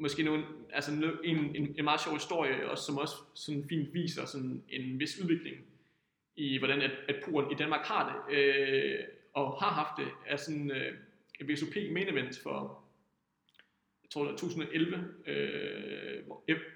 måske 0.00 0.22
nogle, 0.22 0.44
altså 0.72 0.92
en, 1.24 1.56
en, 1.56 1.74
en 1.78 1.84
meget 1.84 2.00
sjov 2.00 2.14
historie, 2.14 2.70
også, 2.70 2.84
som 2.84 2.98
også 2.98 3.14
sådan 3.34 3.64
fint 3.68 3.94
viser 3.94 4.24
sådan 4.26 4.62
en 4.68 5.00
vis 5.00 5.20
udvikling 5.22 5.56
i, 6.36 6.58
hvordan 6.58 6.80
at, 6.82 6.90
at 7.08 7.16
puren 7.24 7.52
i 7.52 7.54
Danmark 7.54 7.86
har 7.86 8.24
det, 8.28 8.36
øh, 8.36 8.98
og 9.34 9.62
har 9.62 9.70
haft 9.70 10.06
det, 10.06 10.14
er 10.26 10.36
sådan 10.36 10.70
øh, 10.70 10.94
VSOP 11.48 11.74
main 11.92 12.08
event 12.08 12.38
for, 12.42 12.84
jeg 14.02 14.10
tror 14.10 14.24
det 14.24 14.32
er 14.32 14.36
2011, 14.36 15.08
øh, 15.26 16.24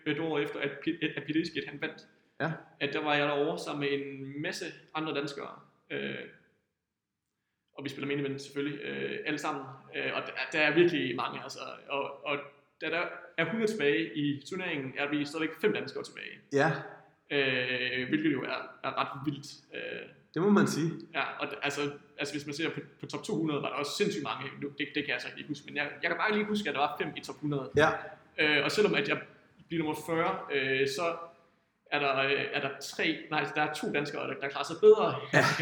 et 0.07 0.19
år 0.19 0.39
efter, 0.39 0.61
at, 0.61 0.71
at 1.17 1.25
Peter 1.27 1.63
han 1.69 1.81
vandt 1.81 2.09
ja. 2.43 2.53
at 2.81 2.93
der 2.93 3.05
var 3.05 3.15
jeg 3.15 3.29
derovre 3.29 3.59
sammen 3.59 3.81
med 3.81 3.99
en 3.99 4.43
masse 4.43 4.65
andre 4.95 5.15
danskere. 5.15 5.51
Øh, 5.91 6.15
og 7.75 7.85
vi 7.85 7.89
spiller 7.89 8.17
event 8.17 8.43
selvfølgelig, 8.43 8.81
øh, 8.81 9.19
alle 9.27 9.39
sammen. 9.39 9.65
Øh, 9.97 10.11
og 10.15 10.23
der, 10.27 10.33
der 10.53 10.61
er 10.61 10.75
virkelig 10.75 11.17
mange, 11.17 11.43
altså. 11.43 11.59
Og, 11.89 12.27
og 12.27 12.39
da 12.81 12.87
der 12.91 13.03
er 13.39 13.45
100 13.45 13.73
tilbage 13.73 14.15
i 14.15 14.43
turneringen, 14.51 14.93
er 14.99 15.11
vi 15.11 15.25
stadigvæk 15.25 15.61
fem 15.61 15.73
danskere 15.73 16.05
tilbage. 16.05 16.35
Ja. 16.53 16.71
Øh, 17.31 18.09
hvilket 18.09 18.33
jo 18.33 18.43
er, 18.43 18.61
er 18.85 18.93
ret 19.01 19.21
vildt. 19.27 19.47
Øh, 19.75 20.09
det 20.35 20.43
må 20.43 20.51
man 20.51 20.67
sige. 20.67 20.91
Ja, 21.15 21.23
og 21.39 21.47
altså, 21.63 21.81
altså 22.19 22.35
hvis 22.35 22.47
man 22.47 22.55
ser 22.55 22.71
på, 22.71 22.81
på 23.01 23.07
top 23.07 23.25
200, 23.25 23.63
var 23.63 23.69
der 23.69 23.77
også 23.77 23.93
sindssygt 23.97 24.25
mange. 24.25 24.51
Det, 24.79 24.89
det 24.95 25.05
kan 25.05 25.13
jeg 25.15 25.21
så 25.21 25.29
ikke 25.37 25.49
huske, 25.49 25.65
men 25.67 25.77
jeg, 25.77 25.91
jeg 26.03 26.11
kan 26.11 26.19
bare 26.19 26.33
lige 26.33 26.45
huske, 26.45 26.69
at 26.69 26.75
der 26.75 26.81
var 26.81 26.97
fem 27.01 27.09
i 27.17 27.21
top 27.21 27.35
100. 27.35 27.71
Ja. 27.77 27.89
Øh, 28.39 28.65
og 28.65 28.71
selvom 28.71 28.95
at 28.95 29.09
jeg 29.09 29.21
bliver 29.69 29.85
nummer 29.85 30.01
40, 30.07 30.39
øh, 30.53 30.89
så 30.89 31.17
er 31.93 31.99
der, 31.99 32.17
øh, 32.19 32.45
er 32.53 32.61
der 32.61 32.71
tre, 32.81 33.19
nej, 33.31 33.45
der 33.55 33.63
er 33.63 33.75
to 33.75 33.93
danskere, 33.93 34.29
der, 34.29 34.35
der 34.35 34.49
klarer 34.49 34.65
sig 34.65 34.77
bedre 34.81 35.15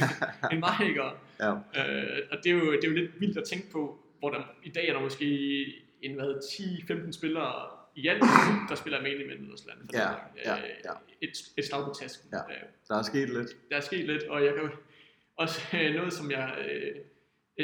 end 0.53 0.61
mig, 0.61 0.89
ikke? 0.89 1.03
Ja. 1.41 1.51
Øh, 1.51 2.23
og 2.31 2.39
det 2.45 2.47
er, 2.47 2.57
jo, 2.57 2.73
det 2.73 2.85
er 2.85 2.89
jo 2.89 2.95
lidt 2.95 3.21
vildt 3.21 3.39
at 3.39 3.45
tænke 3.45 3.71
på, 3.73 3.99
hvor 4.19 4.31
der 4.31 4.43
i 4.65 4.71
dag 4.71 4.89
er 4.89 4.93
der 4.93 5.01
måske 5.01 5.27
en, 6.03 6.15
hvad 6.15 6.35
10-15 7.07 7.13
spillere 7.13 7.71
i 7.97 8.09
alt, 8.09 8.23
der 8.69 8.75
spiller 8.75 9.03
main 9.03 9.21
event 9.21 9.53
og 9.53 9.59
sådan 9.59 9.75
noget. 9.77 9.93
Ja, 9.93 10.11
ja, 10.53 10.59
øh, 10.59 10.71
ja. 10.85 10.93
Et, 11.21 11.33
et 11.57 11.65
slag 11.65 11.85
på 11.85 11.95
tasken. 12.01 12.29
Ja. 12.33 12.39
Der 12.89 12.99
er 12.99 13.03
sket 13.03 13.29
lidt. 13.29 13.71
Der 13.71 13.77
er 13.77 13.81
sket 13.81 14.07
lidt, 14.07 14.23
og 14.23 14.45
jeg 14.45 14.55
kan 14.55 14.71
også 15.37 15.61
noget, 15.73 16.13
som 16.13 16.31
jeg, 16.31 16.55
øh, 16.69 16.95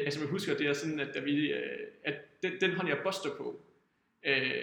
altså 0.05 0.21
jeg 0.21 0.29
husker, 0.29 0.57
det 0.57 0.67
er 0.67 0.73
sådan, 0.73 1.01
at, 1.01 1.09
da 1.15 1.21
vi, 1.21 1.53
øh, 1.53 1.79
at 2.05 2.15
den, 2.43 2.53
den 2.61 2.73
hånd, 2.73 2.89
jeg 2.89 2.99
buster 3.05 3.31
på, 3.37 3.61
øh, 4.27 4.63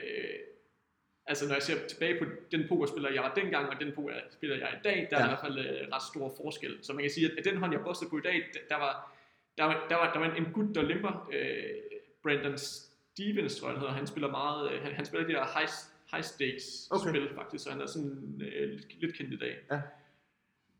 altså 1.27 1.47
når 1.47 1.53
jeg 1.53 1.63
ser 1.63 1.87
tilbage 1.87 2.19
på 2.19 2.25
den 2.51 2.67
pokerspiller, 2.67 3.09
jeg 3.11 3.23
var 3.23 3.33
dengang, 3.33 3.69
og 3.69 3.79
den 3.79 3.91
pokerspiller, 3.95 4.57
jeg 4.57 4.69
er 4.73 4.77
i 4.77 4.81
dag, 4.83 5.07
der 5.11 5.17
ja. 5.17 5.23
er 5.23 5.25
i 5.25 5.29
hvert 5.29 5.39
fald 5.39 5.59
uh, 5.59 5.95
ret 5.95 6.03
stor 6.13 6.33
forskel. 6.43 6.77
Så 6.81 6.93
man 6.93 7.03
kan 7.03 7.11
sige, 7.11 7.31
at 7.37 7.45
den 7.45 7.57
hånd, 7.57 7.73
jeg 7.73 7.81
bostede 7.81 8.09
på 8.09 8.17
i 8.17 8.21
dag, 8.21 8.51
der 8.69 8.75
var, 8.75 9.15
der 9.57 9.63
var, 9.63 9.85
der 9.89 9.95
var, 9.95 10.13
der 10.13 10.19
var 10.19 10.35
en 10.35 10.45
gut, 10.53 10.75
der 10.75 10.81
limper, 10.81 11.27
uh, 11.27 11.97
Brandon 12.23 12.57
Stevens, 12.57 13.55
tror 13.55 13.67
jeg, 13.67 13.73
han 13.73 13.79
hedder. 13.79 13.93
Han 13.93 14.07
spiller 14.07 14.31
meget, 14.31 14.73
uh, 14.73 14.83
han, 14.83 14.91
han 14.93 15.05
spiller 15.05 15.27
de 15.27 15.33
der 15.33 15.59
high, 15.59 15.69
high 16.11 16.23
stakes 16.23 16.87
okay. 16.91 17.09
spil 17.09 17.29
faktisk, 17.35 17.63
så 17.63 17.71
han 17.71 17.81
er 17.81 17.85
sådan 17.85 18.33
uh, 18.35 18.69
lidt, 18.69 19.01
lidt 19.01 19.15
kendt 19.15 19.33
i 19.33 19.37
dag. 19.37 19.57
Ja. 19.71 19.81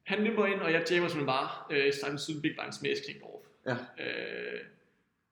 Han 0.04 0.24
limper 0.24 0.46
ind, 0.46 0.62
og 0.62 0.72
jeg 0.74 0.92
jammer 0.92 1.10
simpelthen 1.10 1.26
bare 1.26 1.50
uh, 1.88 1.94
Simon 1.94 2.20
Syd 2.20 2.42
Big 2.42 2.56
Smash 2.72 3.02
King 3.06 3.24
Off. 3.24 3.46
Ja. 3.66 3.74
Uh, 3.74 4.60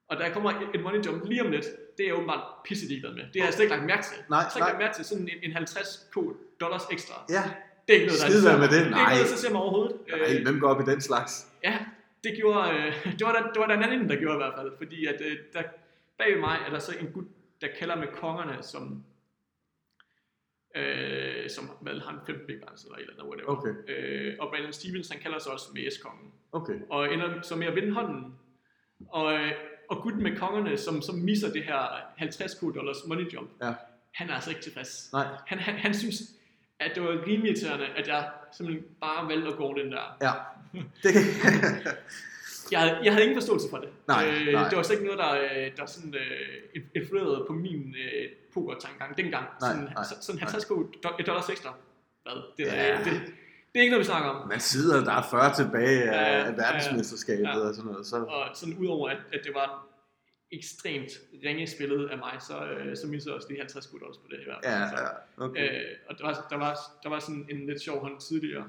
og 0.08 0.16
der 0.16 0.32
kommer 0.32 0.70
et 0.74 0.80
money 0.82 1.04
jump 1.06 1.24
lige 1.24 1.42
om 1.42 1.50
lidt, 1.50 1.66
det 2.02 2.08
er 2.08 2.12
jeg 2.12 2.16
åbenbart 2.20 2.44
pisse 2.64 2.88
ligeglad 2.88 3.12
med. 3.14 3.24
Det 3.32 3.38
har 3.40 3.46
jeg 3.48 3.54
slet 3.54 3.64
ikke 3.64 3.74
lagt 3.76 3.86
mærke 3.86 4.02
til. 4.02 4.18
Nej, 4.30 4.38
jeg 4.38 4.48
har 4.52 4.56
ikke 4.56 4.70
lagt 4.72 4.78
mærke 4.78 4.94
til 4.98 5.04
sådan 5.04 5.28
en, 5.32 5.38
en 5.42 5.52
50 5.52 6.08
k 6.12 6.16
dollars 6.60 6.82
ekstra. 6.90 7.14
Ja. 7.28 7.42
Det 7.88 7.96
er 7.96 8.00
ikke 8.00 8.06
noget, 8.06 8.44
der 8.44 8.52
er 8.58 8.62
med 8.64 8.70
det. 8.76 8.90
Nej. 8.90 8.98
Det 8.98 9.06
er 9.06 9.10
ikke 9.10 9.22
noget, 9.22 9.30
der 9.30 9.36
ser 9.36 9.52
mig 9.52 9.60
overhovedet. 9.60 9.96
Nej, 10.08 10.42
hvem 10.42 10.60
går 10.60 10.68
op 10.68 10.80
i 10.80 10.90
den 10.90 11.00
slags? 11.00 11.32
Ja, 11.64 11.78
det 12.24 12.32
gjorde, 12.36 12.60
øh, 12.74 12.90
det 13.18 13.24
var 13.26 13.32
der, 13.32 13.42
det 13.52 13.58
var 13.62 13.66
der 13.66 13.76
en 13.80 13.82
anden, 13.82 14.08
der 14.08 14.16
gjorde 14.16 14.36
i 14.38 14.42
hvert 14.44 14.54
fald. 14.58 14.70
Fordi 14.82 15.06
at, 15.06 15.20
øh, 15.28 15.36
der, 15.52 15.62
bag 16.18 16.40
mig 16.40 16.56
er 16.66 16.70
der 16.70 16.78
så 16.78 16.92
en 17.00 17.06
gut, 17.14 17.24
der 17.60 17.68
kalder 17.78 17.96
med 17.96 18.08
kongerne, 18.20 18.62
som 18.62 19.04
øh, 20.76 21.50
som 21.50 21.70
vel 21.80 22.00
har 22.00 22.12
en 22.12 22.20
15 22.26 22.46
big 22.46 22.54
eller 22.54 22.70
et 22.72 23.00
eller 23.00 23.12
andet, 23.12 23.26
whatever. 23.30 23.50
Okay. 23.56 23.72
Øh, 23.88 24.36
og 24.40 24.48
Brandon 24.50 24.72
Stevens, 24.72 25.08
han 25.08 25.20
kalder 25.20 25.38
sig 25.38 25.52
også 25.52 25.66
med 25.74 25.90
S-kongen. 25.90 26.32
Okay. 26.52 26.78
Og 26.90 27.14
ender 27.14 27.42
så 27.42 27.56
med 27.56 27.66
at 27.66 27.74
vinde 27.74 27.92
hånden. 27.92 28.34
Og, 29.08 29.34
øh, 29.34 29.52
og 29.96 30.02
gutten 30.02 30.22
med 30.22 30.36
kongerne, 30.36 30.78
som, 30.78 31.02
som 31.02 31.14
misser 31.14 31.52
det 31.52 31.64
her 31.64 31.80
50 32.16 32.54
dollars 32.54 32.96
money 33.06 33.32
jump, 33.34 33.50
Ja. 33.62 33.72
han 34.14 34.30
er 34.30 34.34
altså 34.34 34.50
ikke 34.50 34.62
tilfreds. 34.62 35.08
Nej. 35.12 35.26
Han, 35.46 35.58
han, 35.58 35.74
han 35.74 35.94
synes, 35.94 36.22
at 36.80 36.90
det 36.94 37.02
var 37.02 37.08
rimelig 37.26 37.50
irriterende, 37.50 37.86
at 37.86 38.08
jeg 38.08 38.30
simpelthen 38.56 38.86
bare 39.00 39.28
valgte 39.28 39.48
at 39.48 39.56
gå 39.56 39.74
den 39.78 39.92
der. 39.92 40.16
Ja. 40.22 40.32
Det, 41.02 41.12
Jeg, 42.72 42.80
havde- 42.80 42.98
jeg 43.04 43.12
havde 43.12 43.24
ingen 43.24 43.36
forståelse 43.40 43.66
for 43.70 43.76
det. 43.78 43.88
Nej, 44.08 44.28
øh, 44.28 44.52
nej. 44.52 44.68
Det 44.68 44.76
var 44.76 44.82
slet 44.82 44.96
ikke 45.00 45.14
noget, 45.14 45.18
der, 45.18 45.32
øh, 45.66 45.76
der 45.76 45.86
sådan, 45.86 46.14
øh, 46.14 46.82
influerede 46.94 47.44
på 47.46 47.52
min 47.52 47.94
øh, 48.04 48.28
poker-tankegang 48.54 49.16
dengang. 49.16 49.46
Nej, 49.60 49.70
sådan, 49.70 49.84
nej, 49.84 50.04
så, 50.04 50.14
sådan 50.20 50.38
nej. 50.40 50.50
50 50.50 50.64
do- 51.06 51.22
dollars 51.26 51.48
ekstra. 51.48 51.74
Hvad? 52.22 52.32
Det, 52.56 52.64
Ja. 52.66 52.92
ja. 52.92 53.04
det, 53.04 53.20
det, 53.72 53.78
er 53.78 53.82
ikke 53.82 53.90
noget, 53.90 54.00
vi 54.00 54.10
snakker 54.12 54.30
om. 54.30 54.48
man 54.48 54.60
sidder, 54.60 55.04
der 55.04 55.12
er 55.12 55.22
40 55.30 55.54
tilbage 55.54 56.02
af, 56.02 56.42
Ja, 56.42 56.46
af 56.48 56.56
verdensmesterskabet 56.56 57.42
ja. 57.42 57.58
og 57.68 57.74
sådan 57.74 57.90
noget. 57.90 58.06
Så, 58.06 58.16
Og 58.16 58.50
sådan 58.54 58.74
udover, 58.78 59.08
at, 59.10 59.18
at 59.32 59.40
det 59.44 59.54
var 59.54 59.86
ekstremt 60.52 61.10
ringe 61.44 61.66
spillet 61.66 62.10
af 62.10 62.18
mig, 62.18 62.32
så, 62.40 62.64
øh, 62.66 62.96
så 62.96 63.06
missede 63.06 63.30
jeg 63.30 63.36
også 63.36 63.48
lige 63.48 63.60
50 63.60 63.86
dollars 63.86 64.16
på 64.18 64.26
det 64.30 64.40
i 64.40 64.44
hvert 64.44 64.58
fald. 64.64 64.74
ja, 64.74 64.88
så, 64.96 65.02
ja, 65.02 65.44
okay. 65.44 65.74
øh, 65.74 65.96
og 66.08 66.18
der 66.18 66.24
var, 66.26 66.46
der, 66.50 66.56
var, 66.56 66.78
der 67.02 67.08
var 67.08 67.18
sådan 67.18 67.46
en 67.50 67.66
lidt 67.66 67.82
sjov 67.82 68.00
hånd 68.00 68.20
tidligere. 68.20 68.68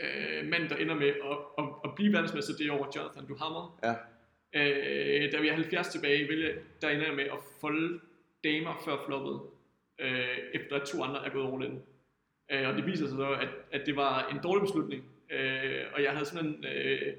Øh, 0.00 0.46
mand, 0.46 0.68
der 0.68 0.76
ender 0.76 0.94
med 0.94 1.08
at, 1.08 1.36
at, 1.58 1.64
at 1.84 1.90
blive 1.96 2.12
verdensmester 2.12 2.54
det 2.54 2.70
år, 2.70 2.92
Jonathan 2.96 3.26
Duhamel. 3.26 3.64
Ja. 3.84 3.94
Øh, 4.54 5.32
da 5.32 5.40
vi 5.40 5.48
er 5.48 5.54
70 5.54 5.88
tilbage, 5.88 6.28
vælge, 6.28 6.54
der 6.82 6.88
ender 6.88 7.06
jeg 7.06 7.14
med 7.14 7.24
at 7.24 7.38
folde 7.60 8.00
damer 8.44 8.82
før 8.84 8.96
floppet, 9.06 9.40
øh, 9.98 10.38
efter 10.54 10.76
at 10.76 10.82
to 10.88 11.02
andre 11.02 11.26
er 11.26 11.30
gået 11.30 11.52
all 11.54 11.64
in. 11.72 11.82
Øh, 12.52 12.68
og 12.68 12.74
det 12.74 12.86
viser 12.86 13.06
sig 13.06 13.16
så, 13.16 13.30
at, 13.30 13.48
at 13.72 13.82
det 13.86 13.96
var 13.96 14.28
en 14.28 14.38
dårlig 14.42 14.62
beslutning. 14.62 15.04
Øh, 15.30 15.84
og 15.94 16.02
jeg 16.02 16.12
havde 16.12 16.26
simpelthen 16.26 16.64
øh, 16.64 17.14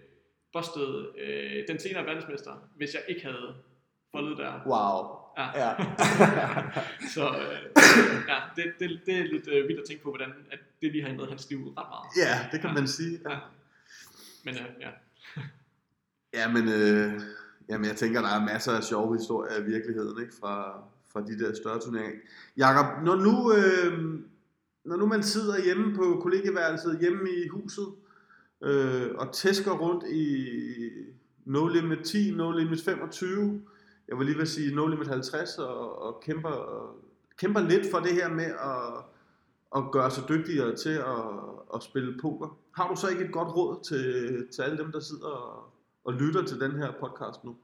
bustet 0.53 1.09
øh, 1.17 1.67
den 1.67 1.79
senere 1.79 2.05
verdensmester, 2.05 2.51
hvis 2.75 2.93
jeg 2.93 3.01
ikke 3.07 3.25
havde 3.25 3.55
foldet 4.11 4.37
der. 4.37 4.53
Wow. 4.65 5.23
Ja. 5.37 5.47
Ja. 5.61 5.75
så 7.15 7.27
øh, 7.27 7.71
ja, 8.27 8.37
det, 8.55 8.73
det, 8.79 8.99
det 9.05 9.17
er 9.17 9.23
lidt 9.23 9.47
øh, 9.47 9.67
vildt 9.67 9.79
at 9.79 9.85
tænke 9.87 10.03
på, 10.03 10.09
hvordan 10.09 10.33
at 10.51 10.59
det 10.81 10.91
lige 10.91 11.03
har 11.03 11.09
ændret 11.09 11.29
hans 11.29 11.49
liv 11.49 11.59
ret 11.59 11.73
meget. 11.75 12.07
ja, 12.17 12.47
det 12.51 12.61
kan 12.61 12.73
man 12.73 12.87
sige. 12.87 13.19
Ja. 13.29 13.31
Ja. 13.31 13.39
Men 14.45 14.53
øh, 14.55 14.65
ja. 14.81 14.89
Ja, 16.33 16.47
men, 16.51 16.67
øh, 16.67 17.21
jamen, 17.69 17.87
jeg 17.87 17.95
tænker, 17.95 18.21
der 18.21 18.29
er 18.29 18.45
masser 18.45 18.71
af 18.71 18.83
sjove 18.83 19.17
historier 19.17 19.59
i 19.59 19.63
virkeligheden, 19.63 20.21
ikke? 20.21 20.33
Fra, 20.39 20.83
fra 21.13 21.21
de 21.21 21.39
der 21.39 21.55
større 21.55 21.79
turneringer. 21.79 22.19
Jakob, 22.57 23.03
når 23.05 23.15
nu, 23.15 23.53
øh, 23.53 24.19
når 24.85 24.95
nu 24.95 25.05
man 25.05 25.23
sidder 25.23 25.63
hjemme 25.63 25.95
på 25.95 26.19
kollegeværelset, 26.21 26.99
hjemme 26.99 27.29
i 27.29 27.47
huset, 27.47 27.87
øh, 28.63 29.11
og 29.15 29.33
tæsker 29.33 29.71
rundt 29.71 30.03
i 30.09 30.47
No 31.45 31.67
Limit 31.67 31.99
10, 32.05 32.31
No 32.31 32.51
Limit 32.51 32.81
25, 32.81 33.61
jeg 34.07 34.17
vil 34.17 34.25
lige 34.25 34.37
vil 34.37 34.47
sige 34.47 34.75
No 34.75 34.87
Limit 34.87 35.07
50, 35.07 35.57
og, 35.57 36.01
og 36.01 36.21
kæmper, 36.21 36.49
og, 36.49 36.95
kæmper 37.37 37.61
lidt 37.61 37.91
for 37.91 37.99
det 37.99 38.13
her 38.13 38.29
med 38.29 38.45
at, 38.45 39.05
at 39.75 39.91
gøre 39.91 40.11
sig 40.11 40.23
dygtigere 40.29 40.75
til 40.75 40.89
at, 40.89 41.25
at 41.75 41.83
spille 41.83 42.17
poker. 42.21 42.57
Har 42.71 42.89
du 42.89 42.95
så 42.95 43.07
ikke 43.07 43.25
et 43.25 43.31
godt 43.31 43.55
råd 43.55 43.83
til, 43.83 44.47
til 44.51 44.61
alle 44.61 44.77
dem, 44.77 44.91
der 44.91 44.99
sidder 44.99 45.27
og, 45.27 45.73
og 46.03 46.13
lytter 46.13 46.43
til 46.45 46.59
den 46.59 46.71
her 46.71 46.91
podcast 46.99 47.43
nu? 47.43 47.55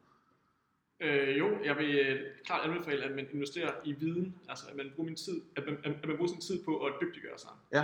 Øh, 1.01 1.37
jo, 1.37 1.63
jeg 1.63 1.77
vil 1.77 1.95
øh, 1.99 2.19
klart 2.45 2.69
anbefale, 2.69 3.03
at 3.03 3.11
man 3.11 3.27
investerer 3.33 3.71
i 3.85 3.93
viden, 3.93 4.35
altså 4.49 4.65
at 4.69 4.75
man 4.75 4.91
bruger, 4.95 5.05
min 5.07 5.15
tid, 5.15 5.41
at 5.55 5.65
man, 5.65 5.77
at 5.83 6.07
man 6.07 6.17
bruger 6.17 6.31
sin 6.31 6.41
tid 6.41 6.63
på 6.65 6.85
at 6.85 6.93
dygtiggøre 7.01 7.37
sig, 7.37 7.49
Ja, 7.73 7.83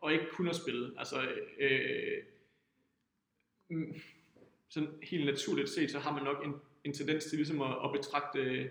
og 0.00 0.12
ikke 0.12 0.26
kun 0.32 0.48
at 0.48 0.56
spille. 0.56 0.92
Altså, 0.98 1.16
øh, 1.60 2.22
mm, 3.70 3.94
sådan 4.68 4.88
helt 5.02 5.26
naturligt 5.26 5.68
set, 5.68 5.90
så 5.90 5.98
har 5.98 6.12
man 6.14 6.22
nok 6.22 6.44
en, 6.44 6.54
en 6.84 6.92
tendens 6.92 7.24
til 7.24 7.36
ligesom 7.38 7.62
at, 7.62 7.76
at 7.84 7.90
betragte, 7.92 8.38
øh, 8.38 8.66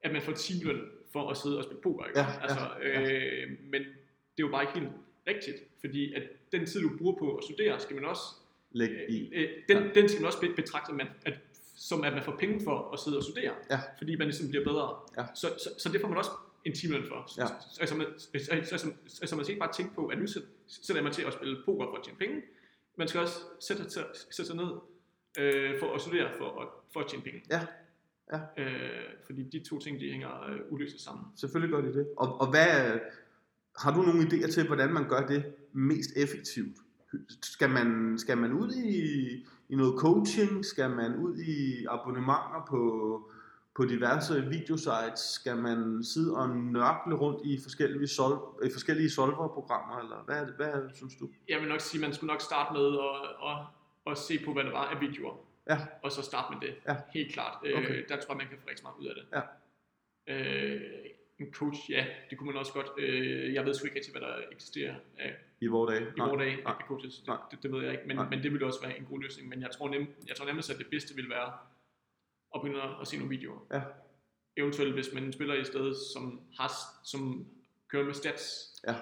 at 0.00 0.12
man 0.12 0.22
får 0.22 0.32
timeløn 0.32 0.80
for 1.12 1.30
at 1.30 1.36
sidde 1.36 1.58
og 1.58 1.64
spille 1.64 1.82
poker. 1.82 2.06
Ikke? 2.06 2.20
Ja, 2.20 2.26
ja, 2.26 2.40
altså, 2.42 2.58
øh, 2.82 3.50
Men 3.62 3.82
det 3.82 4.42
er 4.42 4.46
jo 4.46 4.48
bare 4.48 4.62
ikke 4.62 4.78
helt 4.78 4.92
rigtigt, 5.26 5.56
fordi 5.80 6.14
at 6.14 6.22
den 6.52 6.66
tid, 6.66 6.80
du 6.82 6.90
bruger 6.98 7.18
på 7.18 7.36
at 7.36 7.44
studere, 7.44 7.80
skal 7.80 7.96
man 7.96 8.04
også 8.04 8.22
læg 8.72 8.90
i. 9.10 9.30
Øh, 9.34 9.48
den, 9.68 9.76
Ja. 9.76 9.82
ja. 9.82 9.90
den 9.94 10.08
skal 10.08 10.20
man 10.22 10.26
også 10.26 10.40
be- 10.40 10.54
betragte, 10.56 10.90
at 10.90 10.96
man, 10.96 11.06
at, 11.26 11.34
som 11.78 12.04
at 12.04 12.12
man 12.12 12.22
får 12.22 12.36
penge 12.38 12.60
for 12.64 12.90
at 12.92 12.98
sidde 13.00 13.16
og 13.16 13.22
studere, 13.24 13.54
Ja. 13.70 13.80
fordi 13.98 14.16
man 14.16 14.26
ligesom 14.26 14.48
bliver 14.48 14.64
bedre. 14.64 14.96
Ja. 15.18 15.24
Så, 15.34 15.46
så, 15.46 15.70
så 15.82 15.88
det 15.92 16.00
får 16.00 16.08
man 16.08 16.18
også 16.18 16.30
en 16.64 16.74
timeløn 16.74 17.04
for. 17.08 17.40
Ja. 17.40 17.46
Så, 17.46 17.86
så, 17.86 17.94
man, 17.94 18.06
så, 18.18 18.28
så, 18.78 18.90
så, 19.06 19.26
så, 19.26 19.36
man 19.36 19.44
skal 19.44 19.52
ikke 19.54 19.60
bare 19.66 19.72
tænke 19.72 19.94
på, 19.94 20.06
at 20.06 20.18
nu 20.18 20.26
sæt- 20.26 20.48
sætter 20.86 21.02
man 21.02 21.12
til 21.12 21.22
at 21.22 21.32
spille 21.32 21.56
poker 21.64 21.86
for 21.86 21.96
at 21.96 22.04
tjene 22.04 22.18
penge. 22.18 22.42
Man 22.96 23.08
skal 23.08 23.20
også 23.20 23.38
sætte, 23.60 23.90
sætte, 23.90 24.08
sætte 24.30 24.46
sig 24.46 24.56
ned 24.56 24.70
øh, 25.38 25.80
for 25.80 25.94
at 25.94 26.00
studere 26.00 26.28
for 26.38 26.60
at, 26.62 26.68
for 26.92 27.00
at 27.00 27.06
tjene 27.08 27.22
penge. 27.22 27.42
Ja. 27.50 27.66
Ja. 28.32 28.62
Øh, 28.62 29.02
fordi 29.26 29.42
de 29.42 29.58
to 29.68 29.78
ting, 29.78 30.00
de 30.00 30.10
hænger 30.10 30.42
øh, 30.50 30.60
uløseligt 30.70 31.04
sammen. 31.04 31.24
Selvfølgelig 31.36 31.72
gør 31.74 31.80
de 31.90 31.98
det. 31.98 32.08
Og, 32.16 32.40
og 32.40 32.50
hvad, 32.50 32.98
har 33.78 33.94
du 33.94 34.02
nogle 34.02 34.20
idéer 34.22 34.50
til, 34.52 34.66
hvordan 34.66 34.92
man 34.92 35.08
gør 35.08 35.26
det 35.26 35.54
mest 35.72 36.10
effektivt? 36.16 36.76
Skal 37.42 37.70
man, 37.70 38.18
skal 38.18 38.38
man 38.38 38.52
ud 38.52 38.72
i, 38.72 39.00
i 39.68 39.76
noget 39.76 40.00
coaching? 40.00 40.64
Skal 40.64 40.90
man 40.90 41.16
ud 41.16 41.38
i 41.38 41.84
abonnementer 41.84 42.66
på, 42.68 42.82
på 43.76 43.84
diverse 43.84 44.44
videosites? 44.44 45.20
Skal 45.20 45.56
man 45.56 46.04
sidde 46.04 46.36
og 46.36 46.48
nørkle 46.56 47.14
rundt 47.14 47.46
i 47.46 47.58
forskellige, 47.62 48.08
sol, 48.08 48.38
i 48.64 48.70
forskellige 48.72 49.10
solverprogrammer? 49.10 49.98
Eller 49.98 50.22
hvad, 50.26 50.36
er 50.36 50.44
det, 50.44 50.54
hvad 50.54 50.72
synes 50.94 51.14
du? 51.16 51.28
Jeg 51.48 51.60
vil 51.60 51.68
nok 51.68 51.80
sige, 51.80 52.00
at 52.00 52.08
man 52.08 52.14
skulle 52.14 52.32
nok 52.32 52.40
starte 52.40 52.72
med 52.72 52.86
at, 52.86 53.48
at, 53.50 53.58
at 54.12 54.18
se 54.18 54.44
på, 54.44 54.52
hvad 54.52 54.64
der 54.64 54.70
var 54.70 54.84
af 54.84 55.00
videoer. 55.00 55.34
Ja. 55.70 55.78
Og 56.02 56.12
så 56.12 56.22
starte 56.22 56.54
med 56.54 56.68
det. 56.68 56.74
Ja. 56.88 56.96
Helt 57.14 57.32
klart. 57.32 57.56
Okay. 57.62 58.02
Øh, 58.02 58.08
der 58.08 58.16
tror 58.20 58.34
jeg, 58.34 58.36
man 58.36 58.48
kan 58.48 58.58
få 58.62 58.68
rigtig 58.68 58.84
meget 58.84 58.96
ud 59.00 59.06
af 59.06 59.14
det. 59.18 59.24
Ja. 59.36 59.42
Øh, 60.34 60.80
en 61.40 61.52
coach, 61.52 61.90
ja, 61.90 62.06
det 62.30 62.38
kunne 62.38 62.46
man 62.46 62.56
også 62.56 62.72
godt. 62.72 62.86
Øh, 62.98 63.54
jeg 63.54 63.64
ved 63.66 63.74
sgu 63.74 63.84
ikke 63.86 63.96
rigtig, 63.96 64.12
hvad 64.12 64.20
der 64.20 64.34
eksisterer 64.52 64.94
af, 65.18 65.36
I 65.60 65.66
vores 65.66 65.90
dage? 65.90 66.06
i 66.16 66.20
vores 66.20 66.38
dage 66.40 66.56
nej. 66.56 66.72
af 66.72 66.74
coaches. 66.88 67.18
Det, 67.18 67.26
Nej. 67.26 67.36
det, 67.50 67.62
det, 67.62 67.72
ved 67.72 67.82
jeg 67.82 67.92
ikke, 67.92 68.04
men, 68.06 68.16
Nej. 68.16 68.28
men 68.28 68.42
det 68.42 68.52
ville 68.52 68.66
også 68.66 68.80
være 68.82 68.98
en 68.98 69.04
god 69.04 69.20
løsning. 69.22 69.48
Men 69.48 69.62
jeg 69.62 69.70
tror, 69.70 69.88
nem, 69.88 70.06
jeg 70.28 70.36
tror 70.36 70.46
nemmest, 70.46 70.70
at 70.70 70.78
det 70.78 70.86
bedste 70.90 71.14
ville 71.14 71.30
være 71.30 71.52
at 72.54 72.60
begynde 72.62 72.82
at 73.00 73.08
se 73.08 73.16
nogle 73.16 73.36
videoer. 73.36 73.60
Ja. 73.72 73.82
Eventuelt, 74.56 74.94
hvis 74.94 75.12
man 75.14 75.32
spiller 75.32 75.54
i 75.54 75.64
stedet, 75.64 75.96
som, 76.14 76.40
har, 76.58 76.70
som 77.04 77.46
kører 77.88 78.04
med 78.04 78.14
stats, 78.14 78.74
Ja. 78.88 78.94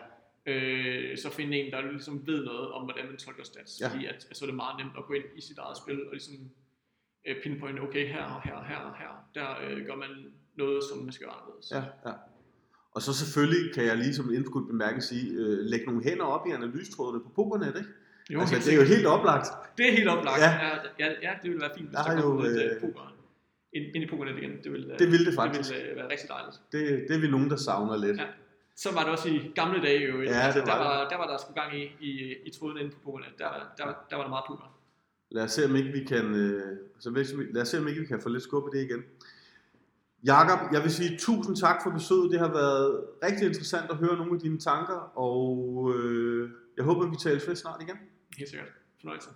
øh, 0.47 1.19
så 1.19 1.31
finde 1.31 1.59
en, 1.59 1.73
der 1.73 1.81
ligesom 1.81 2.27
ved 2.27 2.45
noget 2.45 2.73
om, 2.73 2.85
hvordan 2.85 3.07
man 3.07 3.17
tolker 3.17 3.45
stats. 3.45 3.81
Ja. 3.81 3.89
Fordi 3.89 4.07
at, 4.07 4.27
så 4.33 4.45
er 4.45 4.47
det 4.47 4.57
meget 4.57 4.77
nemt 4.85 4.99
at 4.99 5.05
gå 5.05 5.13
ind 5.15 5.25
i 5.37 5.41
sit 5.41 5.59
eget 5.59 5.77
spil 5.77 6.07
og 6.07 6.13
ligesom 6.13 6.35
øh, 7.27 7.43
pinpointe, 7.43 7.81
okay, 7.81 8.07
her 8.09 8.25
og 8.25 8.43
her 8.43 8.55
og 8.55 8.67
her 8.67 8.77
og 8.77 8.97
her, 8.99 9.29
der 9.35 9.61
øh, 9.69 9.87
gør 9.87 9.95
man 9.97 10.33
noget, 10.57 10.85
som 10.91 10.99
man 10.99 11.13
skal 11.13 11.27
gøre 11.27 11.35
anderledes. 11.41 11.71
Ja, 11.77 11.83
ja. 12.11 12.15
Og 12.95 13.03
så 13.03 13.13
selvfølgelig 13.15 13.75
kan 13.75 13.85
jeg 13.85 13.97
lige 13.97 14.15
som 14.15 14.35
indskudt 14.35 14.67
bemærke 14.67 15.01
sige, 15.01 15.33
øh, 15.33 15.59
lægge 15.59 15.87
nogle 15.87 16.03
hænder 16.03 16.25
op 16.25 16.47
i 16.47 16.51
analystrådene 16.51 17.21
på 17.25 17.29
Pokernet, 17.35 17.67
ikke? 17.77 17.89
Jo, 18.31 18.41
altså, 18.41 18.57
det 18.57 18.73
er 18.75 18.77
jo 18.77 18.87
helt 18.95 19.07
oplagt. 19.07 19.47
det 19.79 19.89
er 19.89 19.93
helt 19.93 20.09
oplagt. 20.09 20.41
Ja. 20.41 20.51
Ja. 20.51 20.71
Ja, 20.99 21.09
ja, 21.23 21.33
det 21.43 21.51
ville 21.51 21.61
være 21.61 21.71
fint, 21.77 21.89
hvis 21.89 21.97
Der 21.97 22.03
der, 22.03 22.11
er 22.11 22.21
kom 22.23 22.31
jo, 22.31 22.37
noget 22.37 22.65
øh, 22.65 22.71
øh, 22.75 22.81
poker 22.81 23.15
ind, 23.73 23.85
ind 23.95 24.05
i 24.05 24.07
pokernet 24.07 24.39
igen. 24.43 24.53
Det 24.65 24.73
ville, 24.73 24.93
øh, 24.93 24.99
Det 24.99 25.07
ville 25.13 25.27
det 25.27 25.35
faktisk. 25.35 25.71
Det 25.71 25.77
ville 25.79 25.91
øh, 25.91 25.97
være 25.97 26.11
rigtig 26.11 26.29
dejligt. 26.29 26.57
Det, 26.73 26.81
det 27.09 27.17
er 27.17 27.21
vi 27.21 27.31
nogen, 27.31 27.51
der 27.51 27.57
savner 27.57 27.97
lidt. 27.97 28.17
Ja. 28.19 28.27
Så 28.77 28.89
var 28.95 29.03
det 29.03 29.11
også 29.17 29.29
i 29.29 29.53
gamle 29.55 29.83
dage 29.83 30.01
jo. 30.11 30.23
Ja, 30.23 30.29
altså, 30.47 30.61
det 30.61 30.67
der, 30.69 30.77
var 30.77 30.85
var, 30.85 31.09
der 31.09 31.17
var 31.17 31.27
der 31.31 31.37
sgu 31.39 31.53
gang 31.61 31.71
i, 31.83 31.85
i, 32.01 32.35
i 32.47 32.51
tråden 32.59 32.79
inde 32.79 32.91
på 32.91 32.99
pokernet. 33.05 33.29
Der, 33.39 33.49
der, 33.79 33.85
der 34.11 34.17
var 34.17 34.23
der 34.23 34.29
meget 34.37 34.45
poker. 34.49 34.69
Lad 35.31 35.45
os 35.45 35.53
se, 35.53 35.65
om 35.65 35.77
ikke 35.77 35.93
vi 35.93 36.05
kan, 36.05 36.35
øh, 36.35 36.77
så 36.99 37.11
lad 37.55 37.63
os 37.63 37.69
se, 37.69 37.79
om 37.79 37.89
ikke 37.89 38.01
vi 38.01 38.07
kan 38.07 38.21
få 38.21 38.29
lidt 38.29 38.43
skub 38.43 38.65
i 38.75 38.79
det 38.79 38.85
igen. 38.85 39.03
Jakob, 40.25 40.73
jeg 40.73 40.83
vil 40.83 40.93
sige 40.93 41.19
tusind 41.19 41.57
tak 41.57 41.83
for 41.83 41.91
besøget. 41.91 42.31
Det 42.33 42.39
har 42.41 42.49
været 42.49 43.05
rigtig 43.23 43.47
interessant 43.47 43.91
at 43.91 43.97
høre 43.97 44.17
nogle 44.17 44.35
af 44.35 44.41
dine 44.41 44.59
tanker, 44.59 45.19
og 45.19 45.93
øh, 45.95 46.51
jeg 46.77 46.85
håber, 46.85 47.11
vi 47.11 47.17
taler 47.17 47.41
ved 47.47 47.57
snart 47.57 47.83
igen. 47.83 47.97
Helt 48.39 48.51
sikkert. 48.51 48.69
Fornøjelse. 49.01 49.29